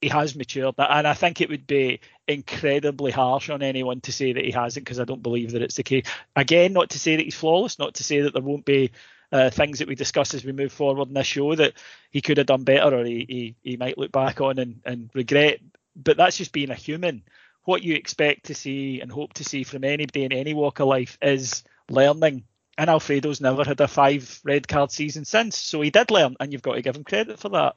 he 0.00 0.08
has 0.08 0.36
matured, 0.36 0.74
and 0.78 1.08
I 1.08 1.14
think 1.14 1.40
it 1.40 1.48
would 1.48 1.66
be 1.66 2.00
incredibly 2.28 3.10
harsh 3.10 3.50
on 3.50 3.62
anyone 3.62 4.00
to 4.02 4.12
say 4.12 4.32
that 4.32 4.44
he 4.44 4.52
hasn't, 4.52 4.84
because 4.84 5.00
I 5.00 5.04
don't 5.04 5.22
believe 5.22 5.52
that 5.52 5.62
it's 5.62 5.76
the 5.76 5.82
case. 5.82 6.06
Again, 6.36 6.72
not 6.72 6.90
to 6.90 6.98
say 7.00 7.16
that 7.16 7.24
he's 7.24 7.34
flawless, 7.34 7.78
not 7.78 7.94
to 7.94 8.04
say 8.04 8.20
that 8.20 8.32
there 8.32 8.42
won't 8.42 8.64
be 8.64 8.92
uh, 9.32 9.50
things 9.50 9.78
that 9.78 9.88
we 9.88 9.94
discuss 9.94 10.34
as 10.34 10.44
we 10.44 10.52
move 10.52 10.72
forward 10.72 11.08
in 11.08 11.14
this 11.14 11.26
show 11.26 11.54
that 11.54 11.74
he 12.10 12.20
could 12.20 12.38
have 12.38 12.46
done 12.46 12.64
better, 12.64 12.96
or 12.96 13.04
he 13.04 13.26
he, 13.28 13.70
he 13.70 13.76
might 13.76 13.98
look 13.98 14.12
back 14.12 14.40
on 14.40 14.58
and, 14.58 14.80
and 14.84 15.10
regret. 15.14 15.60
But 15.96 16.16
that's 16.16 16.36
just 16.36 16.52
being 16.52 16.70
a 16.70 16.74
human. 16.74 17.22
What 17.64 17.82
you 17.82 17.94
expect 17.94 18.46
to 18.46 18.54
see 18.54 19.00
and 19.00 19.10
hope 19.10 19.34
to 19.34 19.44
see 19.44 19.64
from 19.64 19.82
anybody 19.82 20.24
in 20.24 20.32
any 20.32 20.54
walk 20.54 20.78
of 20.80 20.88
life 20.88 21.18
is 21.20 21.64
learning. 21.90 22.44
And 22.78 22.90
Alfredo's 22.90 23.40
never 23.40 23.64
had 23.64 23.80
a 23.80 23.88
five 23.88 24.40
red 24.44 24.68
card 24.68 24.90
season 24.90 25.24
since, 25.24 25.56
so 25.56 25.80
he 25.80 25.90
did 25.90 26.10
learn, 26.10 26.36
and 26.38 26.52
you've 26.52 26.62
got 26.62 26.74
to 26.74 26.82
give 26.82 26.94
him 26.94 27.04
credit 27.04 27.38
for 27.38 27.48
that. 27.48 27.76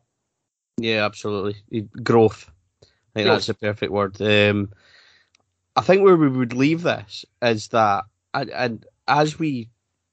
Yeah, 0.77 1.05
absolutely. 1.05 1.87
Growth. 2.03 2.51
I 2.83 2.87
think 3.13 3.27
that's 3.27 3.47
the 3.47 3.53
perfect 3.53 3.91
word. 3.91 4.21
Um, 4.21 4.71
I 5.75 5.81
think 5.81 6.03
where 6.03 6.17
we 6.17 6.27
would 6.27 6.53
leave 6.53 6.83
this 6.83 7.25
is 7.41 7.69
that, 7.69 8.03
and, 8.33 8.49
and 8.49 8.85
as 9.07 9.39
we 9.39 9.69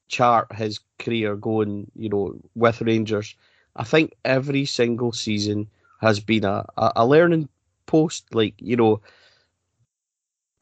chart 0.09 0.54
his 0.54 0.80
career 0.98 1.36
going, 1.36 1.90
you 1.94 2.09
know, 2.09 2.38
with 2.54 2.80
Rangers, 2.80 3.34
I 3.74 3.84
think 3.84 4.14
every 4.24 4.64
single 4.64 5.12
season 5.12 5.68
has 6.00 6.20
been 6.20 6.44
a, 6.44 6.64
a, 6.76 7.07
learning 7.07 7.48
post. 7.86 8.34
Like, 8.34 8.54
you 8.59 8.76
know, 8.76 9.00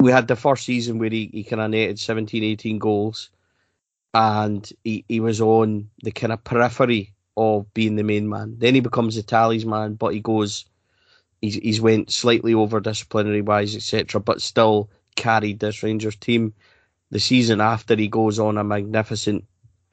we 0.01 0.11
had 0.11 0.29
the 0.29 0.37
first 0.37 0.65
season 0.65 0.99
where 0.99 1.11
he, 1.11 1.31
he 1.33 1.45
kind 1.45 1.63
of 1.63 1.71
netted 1.71 1.99
17, 1.99 2.43
18 2.43 2.79
goals, 2.79 3.31
and 4.13 4.71
he, 4.85 5.05
he 5.09 5.21
was 5.21 5.41
on 5.41 5.91
the 6.03 6.13
kind 6.13 6.33
of 6.33 6.45
periphery 6.45 7.13
of 7.37 7.73
being 7.75 7.97
the 7.97 8.05
main 8.05 8.29
man. 8.29 8.57
Then 8.59 8.75
he 8.75 8.81
becomes 8.81 9.17
the 9.17 9.23
talisman, 9.23 9.95
but 9.95 10.15
he 10.15 10.21
goes, 10.21 10.67
he's 11.41 11.57
he's 11.57 11.81
went 11.81 12.11
slightly 12.11 12.55
over 12.55 12.81
disciplinary 12.81 13.43
wise, 13.43 13.75
etc. 13.75 14.21
But 14.21 14.43
still 14.43 14.91
carried 15.17 15.61
this 15.61 15.83
Rangers 15.83 16.17
team. 16.17 16.55
The 17.11 17.21
season 17.21 17.61
after, 17.61 17.97
he 17.97 18.09
goes 18.09 18.39
on 18.39 18.59
a 18.59 18.65
magnificent 18.65 19.45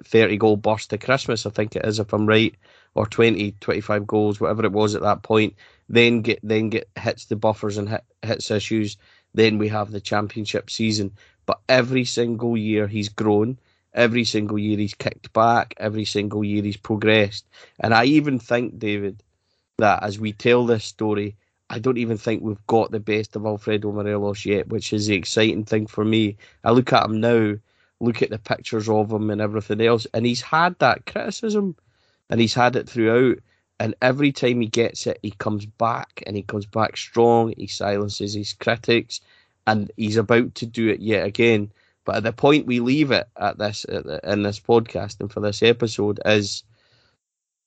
30 0.03 0.38
goal 0.38 0.57
burst 0.57 0.89
to 0.89 0.97
Christmas, 0.97 1.45
I 1.45 1.51
think 1.51 1.76
it 1.76 1.86
is, 1.86 1.99
if 1.99 2.14
I'm 2.14 2.26
right, 2.26 2.55
or 2.95 3.05
20, 3.05 3.51
25 3.59 4.07
goals, 4.07 4.39
whatever 4.39 4.66
it 4.66 4.72
was 4.72 4.95
at 4.95 5.01
that 5.01 5.22
point. 5.24 5.55
Then 5.89 6.22
get 6.22 6.39
then 6.41 6.70
get 6.70 6.89
hits 6.97 7.26
the 7.26 7.36
buffers 7.36 7.78
and 7.78 7.89
hit, 7.89 8.03
hits 8.24 8.49
issues. 8.49 8.97
Then 9.34 9.57
we 9.57 9.68
have 9.68 9.91
the 9.91 10.01
championship 10.01 10.70
season. 10.70 11.12
But 11.45 11.59
every 11.70 12.05
single 12.05 12.57
year 12.57 12.88
he's 12.88 13.09
grown 13.09 13.57
Every 13.93 14.24
single 14.24 14.57
year 14.57 14.78
he's 14.78 14.93
kicked 14.93 15.34
back. 15.34 15.74
Every 15.78 16.05
single 16.05 16.43
year 16.43 16.64
he's 16.64 16.78
progressed. 16.78 17.45
And 17.80 17.93
I 17.93 18.05
even 18.05 18.39
think, 18.39 18.80
David, 18.80 19.22
that 19.78 20.03
as 20.03 20.18
we 20.20 20.32
tell 20.32 20.66
this 20.66 20.86
story, 20.86 21.36
I 21.72 21.80
don't 21.80 21.97
even 21.97 22.17
think 22.17 22.43
we've 22.43 22.67
got 22.67 22.91
the 22.91 22.99
best 22.99 23.38
of 23.38 23.45
Alfredo 23.45 23.93
Morelos 23.93 24.45
yet, 24.45 24.67
which 24.67 24.91
is 24.91 25.07
the 25.07 25.15
exciting 25.15 25.63
thing 25.63 25.88
for 25.88 26.03
me. 26.03 26.36
I 26.65 26.72
look 26.72 26.91
at 26.91 27.05
him 27.05 27.22
now, 27.22 27.55
look 28.01 28.22
at 28.22 28.30
the 28.30 28.39
pictures 28.39 28.89
of 28.89 29.09
him 29.09 29.30
and 29.30 29.39
everything 29.39 29.80
else, 29.80 30.05
and 30.13 30.26
he's 30.26 30.41
had 30.41 30.78
that 30.80 31.05
criticism 31.05 31.78
and 32.30 32.41
he's 32.41 32.53
had 32.53 32.76
it 32.76 32.89
throughout. 32.89 33.38
And 33.80 33.95
every 34.01 34.34
time 34.34 34.59
he 34.59 34.67
gets 34.67 35.07
it, 35.07 35.19
he 35.24 35.32
comes 35.32 35.65
back 35.65 36.21
and 36.28 36.36
he 36.36 36.43
comes 36.43 36.66
back 36.66 36.97
strong. 36.97 37.54
He 37.55 37.67
silences 37.67 38.33
his 38.33 38.51
critics, 38.51 39.21
and 39.66 39.89
he's 39.95 40.17
about 40.17 40.54
to 40.55 40.66
do 40.66 40.89
it 40.89 41.00
yet 41.00 41.25
again. 41.25 41.71
But 42.04 42.17
at 42.17 42.24
the 42.24 42.33
point 42.33 42.67
we 42.67 42.82
leave 42.82 43.12
it 43.12 43.29
at 43.37 43.59
this 43.59 43.86
in 43.86 44.43
this 44.43 44.59
podcast 44.59 45.21
and 45.21 45.32
for 45.32 45.39
this 45.39 45.63
episode 45.63 46.20
is 46.25 46.63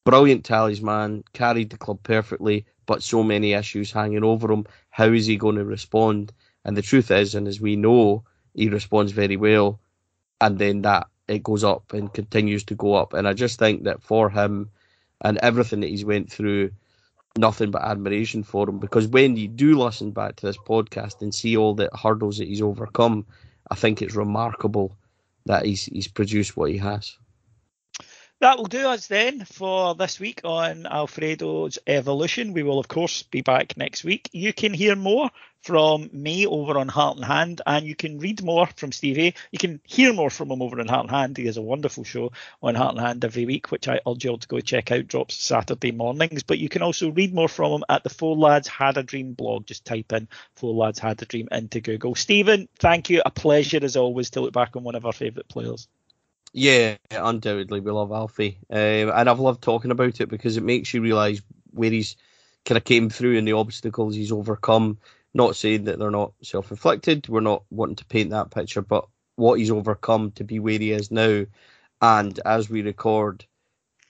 brilliant 0.04 0.44
talisman, 0.44 1.24
carried 1.32 1.70
the 1.70 1.78
club 1.78 2.00
perfectly, 2.02 2.66
but 2.86 3.02
so 3.02 3.22
many 3.22 3.52
issues 3.52 3.92
hanging 3.92 4.24
over 4.24 4.50
him. 4.52 4.66
How 4.90 5.06
is 5.06 5.26
he 5.26 5.36
going 5.36 5.56
to 5.56 5.64
respond? 5.64 6.32
And 6.64 6.76
the 6.76 6.82
truth 6.82 7.10
is, 7.10 7.34
and 7.34 7.46
as 7.48 7.60
we 7.60 7.76
know, 7.76 8.24
he 8.54 8.68
responds 8.68 9.12
very 9.12 9.36
well, 9.36 9.80
and 10.40 10.58
then 10.58 10.82
that 10.82 11.08
it 11.28 11.42
goes 11.42 11.64
up 11.64 11.92
and 11.92 12.12
continues 12.12 12.64
to 12.64 12.74
go 12.74 12.94
up. 12.94 13.12
And 13.14 13.26
I 13.26 13.32
just 13.32 13.58
think 13.58 13.84
that 13.84 14.02
for 14.02 14.30
him 14.30 14.70
and 15.20 15.38
everything 15.38 15.80
that 15.80 15.90
he's 15.90 16.04
went 16.04 16.30
through, 16.30 16.70
nothing 17.36 17.70
but 17.70 17.82
admiration 17.82 18.42
for 18.42 18.68
him. 18.68 18.78
Because 18.78 19.06
when 19.08 19.36
you 19.36 19.48
do 19.48 19.78
listen 19.78 20.10
back 20.10 20.36
to 20.36 20.46
this 20.46 20.58
podcast 20.58 21.22
and 21.22 21.34
see 21.34 21.56
all 21.56 21.74
the 21.74 21.88
hurdles 22.00 22.38
that 22.38 22.48
he's 22.48 22.62
overcome, 22.62 23.26
I 23.70 23.74
think 23.74 24.02
it's 24.02 24.14
remarkable 24.14 24.96
that 25.46 25.64
he's 25.64 25.84
he's 25.86 26.08
produced 26.08 26.56
what 26.56 26.70
he 26.70 26.78
has. 26.78 27.18
That 28.44 28.58
will 28.58 28.66
do 28.66 28.86
us 28.88 29.06
then 29.06 29.46
for 29.46 29.94
this 29.94 30.20
week 30.20 30.42
on 30.44 30.84
Alfredo's 30.84 31.78
Evolution. 31.86 32.52
We 32.52 32.62
will, 32.62 32.78
of 32.78 32.88
course, 32.88 33.22
be 33.22 33.40
back 33.40 33.74
next 33.78 34.04
week. 34.04 34.28
You 34.32 34.52
can 34.52 34.74
hear 34.74 34.94
more 34.94 35.30
from 35.62 36.10
me 36.12 36.46
over 36.46 36.76
on 36.76 36.88
Heart 36.88 37.16
and 37.16 37.24
Hand, 37.24 37.62
and 37.66 37.86
you 37.86 37.94
can 37.94 38.18
read 38.18 38.42
more 38.42 38.66
from 38.76 38.92
Steve 38.92 39.18
A. 39.18 39.34
You 39.50 39.58
can 39.58 39.80
hear 39.84 40.12
more 40.12 40.28
from 40.28 40.50
him 40.50 40.60
over 40.60 40.78
on 40.78 40.88
Heart 40.88 41.04
and 41.04 41.10
Hand. 41.10 41.36
He 41.38 41.46
has 41.46 41.56
a 41.56 41.62
wonderful 41.62 42.04
show 42.04 42.32
on 42.62 42.74
Heart 42.74 42.96
and 42.96 43.06
Hand 43.06 43.24
every 43.24 43.46
week, 43.46 43.70
which 43.70 43.88
I 43.88 44.02
urge 44.06 44.26
you 44.26 44.32
all 44.32 44.36
to 44.36 44.46
go 44.46 44.60
check 44.60 44.92
out. 44.92 45.08
Drops 45.08 45.36
Saturday 45.36 45.92
mornings. 45.92 46.42
But 46.42 46.58
you 46.58 46.68
can 46.68 46.82
also 46.82 47.12
read 47.12 47.32
more 47.32 47.48
from 47.48 47.72
him 47.72 47.84
at 47.88 48.02
the 48.02 48.10
Four 48.10 48.36
Lads 48.36 48.68
Had 48.68 48.98
a 48.98 49.02
Dream 49.02 49.32
blog. 49.32 49.64
Just 49.64 49.86
type 49.86 50.12
in 50.12 50.28
Four 50.56 50.74
Lads 50.74 50.98
Had 50.98 51.22
a 51.22 51.24
Dream 51.24 51.48
into 51.50 51.80
Google. 51.80 52.14
Stephen, 52.14 52.68
thank 52.78 53.08
you. 53.08 53.22
A 53.24 53.30
pleasure 53.30 53.80
as 53.82 53.96
always 53.96 54.28
to 54.32 54.42
look 54.42 54.52
back 54.52 54.76
on 54.76 54.84
one 54.84 54.96
of 54.96 55.06
our 55.06 55.14
favourite 55.14 55.48
players. 55.48 55.88
Yeah, 56.54 56.98
undoubtedly, 57.10 57.80
we 57.80 57.92
love 57.92 58.12
Alfie, 58.12 58.58
um, 58.70 58.78
and 58.78 59.30
I've 59.30 59.40
loved 59.40 59.62
talking 59.62 59.92
about 59.92 60.20
it 60.20 60.28
because 60.28 60.56
it 60.58 60.64
makes 60.64 60.94
you 60.94 61.02
realise 61.02 61.42
where 61.72 61.90
he's 61.90 62.16
kind 62.66 62.78
of 62.78 62.84
came 62.84 63.10
through 63.10 63.38
and 63.38 63.48
the 63.48 63.54
obstacles 63.54 64.16
he's 64.16 64.32
overcome. 64.32 64.98
Not 65.34 65.56
saying 65.56 65.84
that 65.86 65.98
they're 65.98 66.12
not 66.12 66.34
self-inflicted. 66.42 67.28
We're 67.28 67.40
not 67.40 67.64
wanting 67.70 67.96
to 67.96 68.06
paint 68.06 68.30
that 68.30 68.52
picture, 68.52 68.82
but 68.82 69.08
what 69.36 69.60
he's 69.60 69.72
overcome 69.72 70.32
to 70.32 70.44
be 70.44 70.60
where 70.60 70.78
he 70.78 70.92
is 70.92 71.10
now. 71.12 71.46
And 72.02 72.40
as 72.46 72.70
we 72.70 72.82
record, 72.82 73.46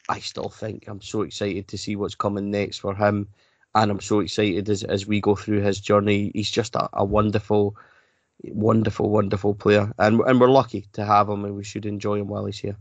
I 0.09 0.21
still 0.21 0.51
think 0.51 0.89
I'm 0.89 1.03
so 1.03 1.23
excited 1.23 1.69
to 1.69 1.79
see 1.79 1.97
what's 1.97 2.17
coming 2.17 2.51
next 2.51 2.79
for 2.79 2.95
him. 2.95 3.29
And 3.75 3.91
I'm 3.91 4.01
so 4.03 4.21
excited 4.21 4.71
as, 4.71 4.85
as 4.85 5.07
we 5.07 5.21
go 5.23 5.37
through 5.37 5.63
his 5.63 5.81
journey. 5.81 6.33
He's 6.35 6.51
just 6.51 6.77
a, 6.77 6.91
a 6.93 7.05
wonderful, 7.07 7.77
wonderful, 8.43 9.11
wonderful 9.11 9.55
player. 9.55 9.93
And, 9.99 10.21
and 10.21 10.41
we're 10.41 10.51
lucky 10.51 10.87
to 10.95 11.05
have 11.05 11.29
him, 11.29 11.45
and 11.45 11.55
we 11.55 11.65
should 11.65 11.87
enjoy 11.87 12.21
him 12.21 12.29
while 12.29 12.47
he's 12.47 12.59
here. 12.59 12.77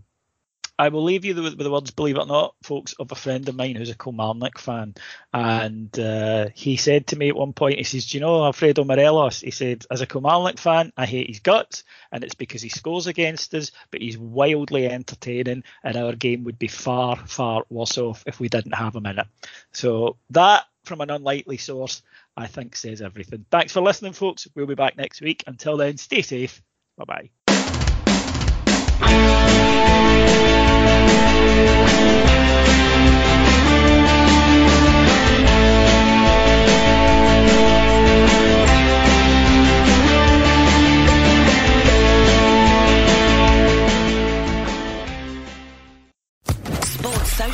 I 0.77 0.89
will 0.89 1.03
leave 1.03 1.23
you 1.23 1.35
with, 1.35 1.57
the 1.57 1.69
words, 1.69 1.91
believe 1.91 2.17
it 2.17 2.21
or 2.21 2.25
not, 2.25 2.55
folks, 2.63 2.93
of 2.93 3.11
a 3.11 3.15
friend 3.15 3.47
of 3.47 3.55
mine 3.55 3.75
who's 3.75 3.91
a 3.91 3.95
Kilmarnock 3.95 4.57
fan. 4.57 4.95
And 5.31 5.97
uh, 5.99 6.49
he 6.55 6.77
said 6.77 7.07
to 7.07 7.15
me 7.15 7.29
at 7.29 7.35
one 7.35 7.53
point, 7.53 7.77
he 7.77 7.83
says, 7.83 8.07
Do 8.07 8.17
you 8.17 8.21
know 8.21 8.43
Alfredo 8.43 8.83
Morelos? 8.83 9.41
He 9.41 9.51
said, 9.51 9.85
As 9.91 10.01
a 10.01 10.07
Kilmarnock 10.07 10.57
fan, 10.57 10.91
I 10.97 11.05
hate 11.05 11.27
his 11.27 11.41
guts, 11.41 11.83
and 12.11 12.23
it's 12.23 12.33
because 12.33 12.63
he 12.63 12.69
scores 12.69 13.05
against 13.05 13.53
us, 13.53 13.71
but 13.91 14.01
he's 14.01 14.17
wildly 14.17 14.87
entertaining, 14.87 15.63
and 15.83 15.95
our 15.95 16.13
game 16.13 16.43
would 16.45 16.57
be 16.57 16.67
far, 16.67 17.17
far 17.17 17.65
worse 17.69 17.99
off 17.99 18.23
if 18.25 18.39
we 18.39 18.49
didn't 18.49 18.73
have 18.73 18.95
him 18.95 19.05
in 19.05 19.19
it. 19.19 19.27
So 19.73 20.17
that, 20.31 20.65
from 20.85 21.01
an 21.01 21.11
unlikely 21.11 21.57
source, 21.57 22.01
I 22.35 22.47
think 22.47 22.75
says 22.75 23.01
everything. 23.01 23.45
Thanks 23.51 23.73
for 23.73 23.81
listening, 23.81 24.13
folks. 24.13 24.47
We'll 24.55 24.65
be 24.65 24.75
back 24.75 24.97
next 24.97 25.21
week. 25.21 25.43
Until 25.45 25.77
then, 25.77 25.97
stay 25.97 26.21
safe. 26.21 26.61
Bye 26.97 27.05
bye. 27.05 27.29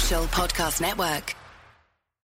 Social 0.09 0.23
Podcast 0.25 0.81
Network. 0.81 1.38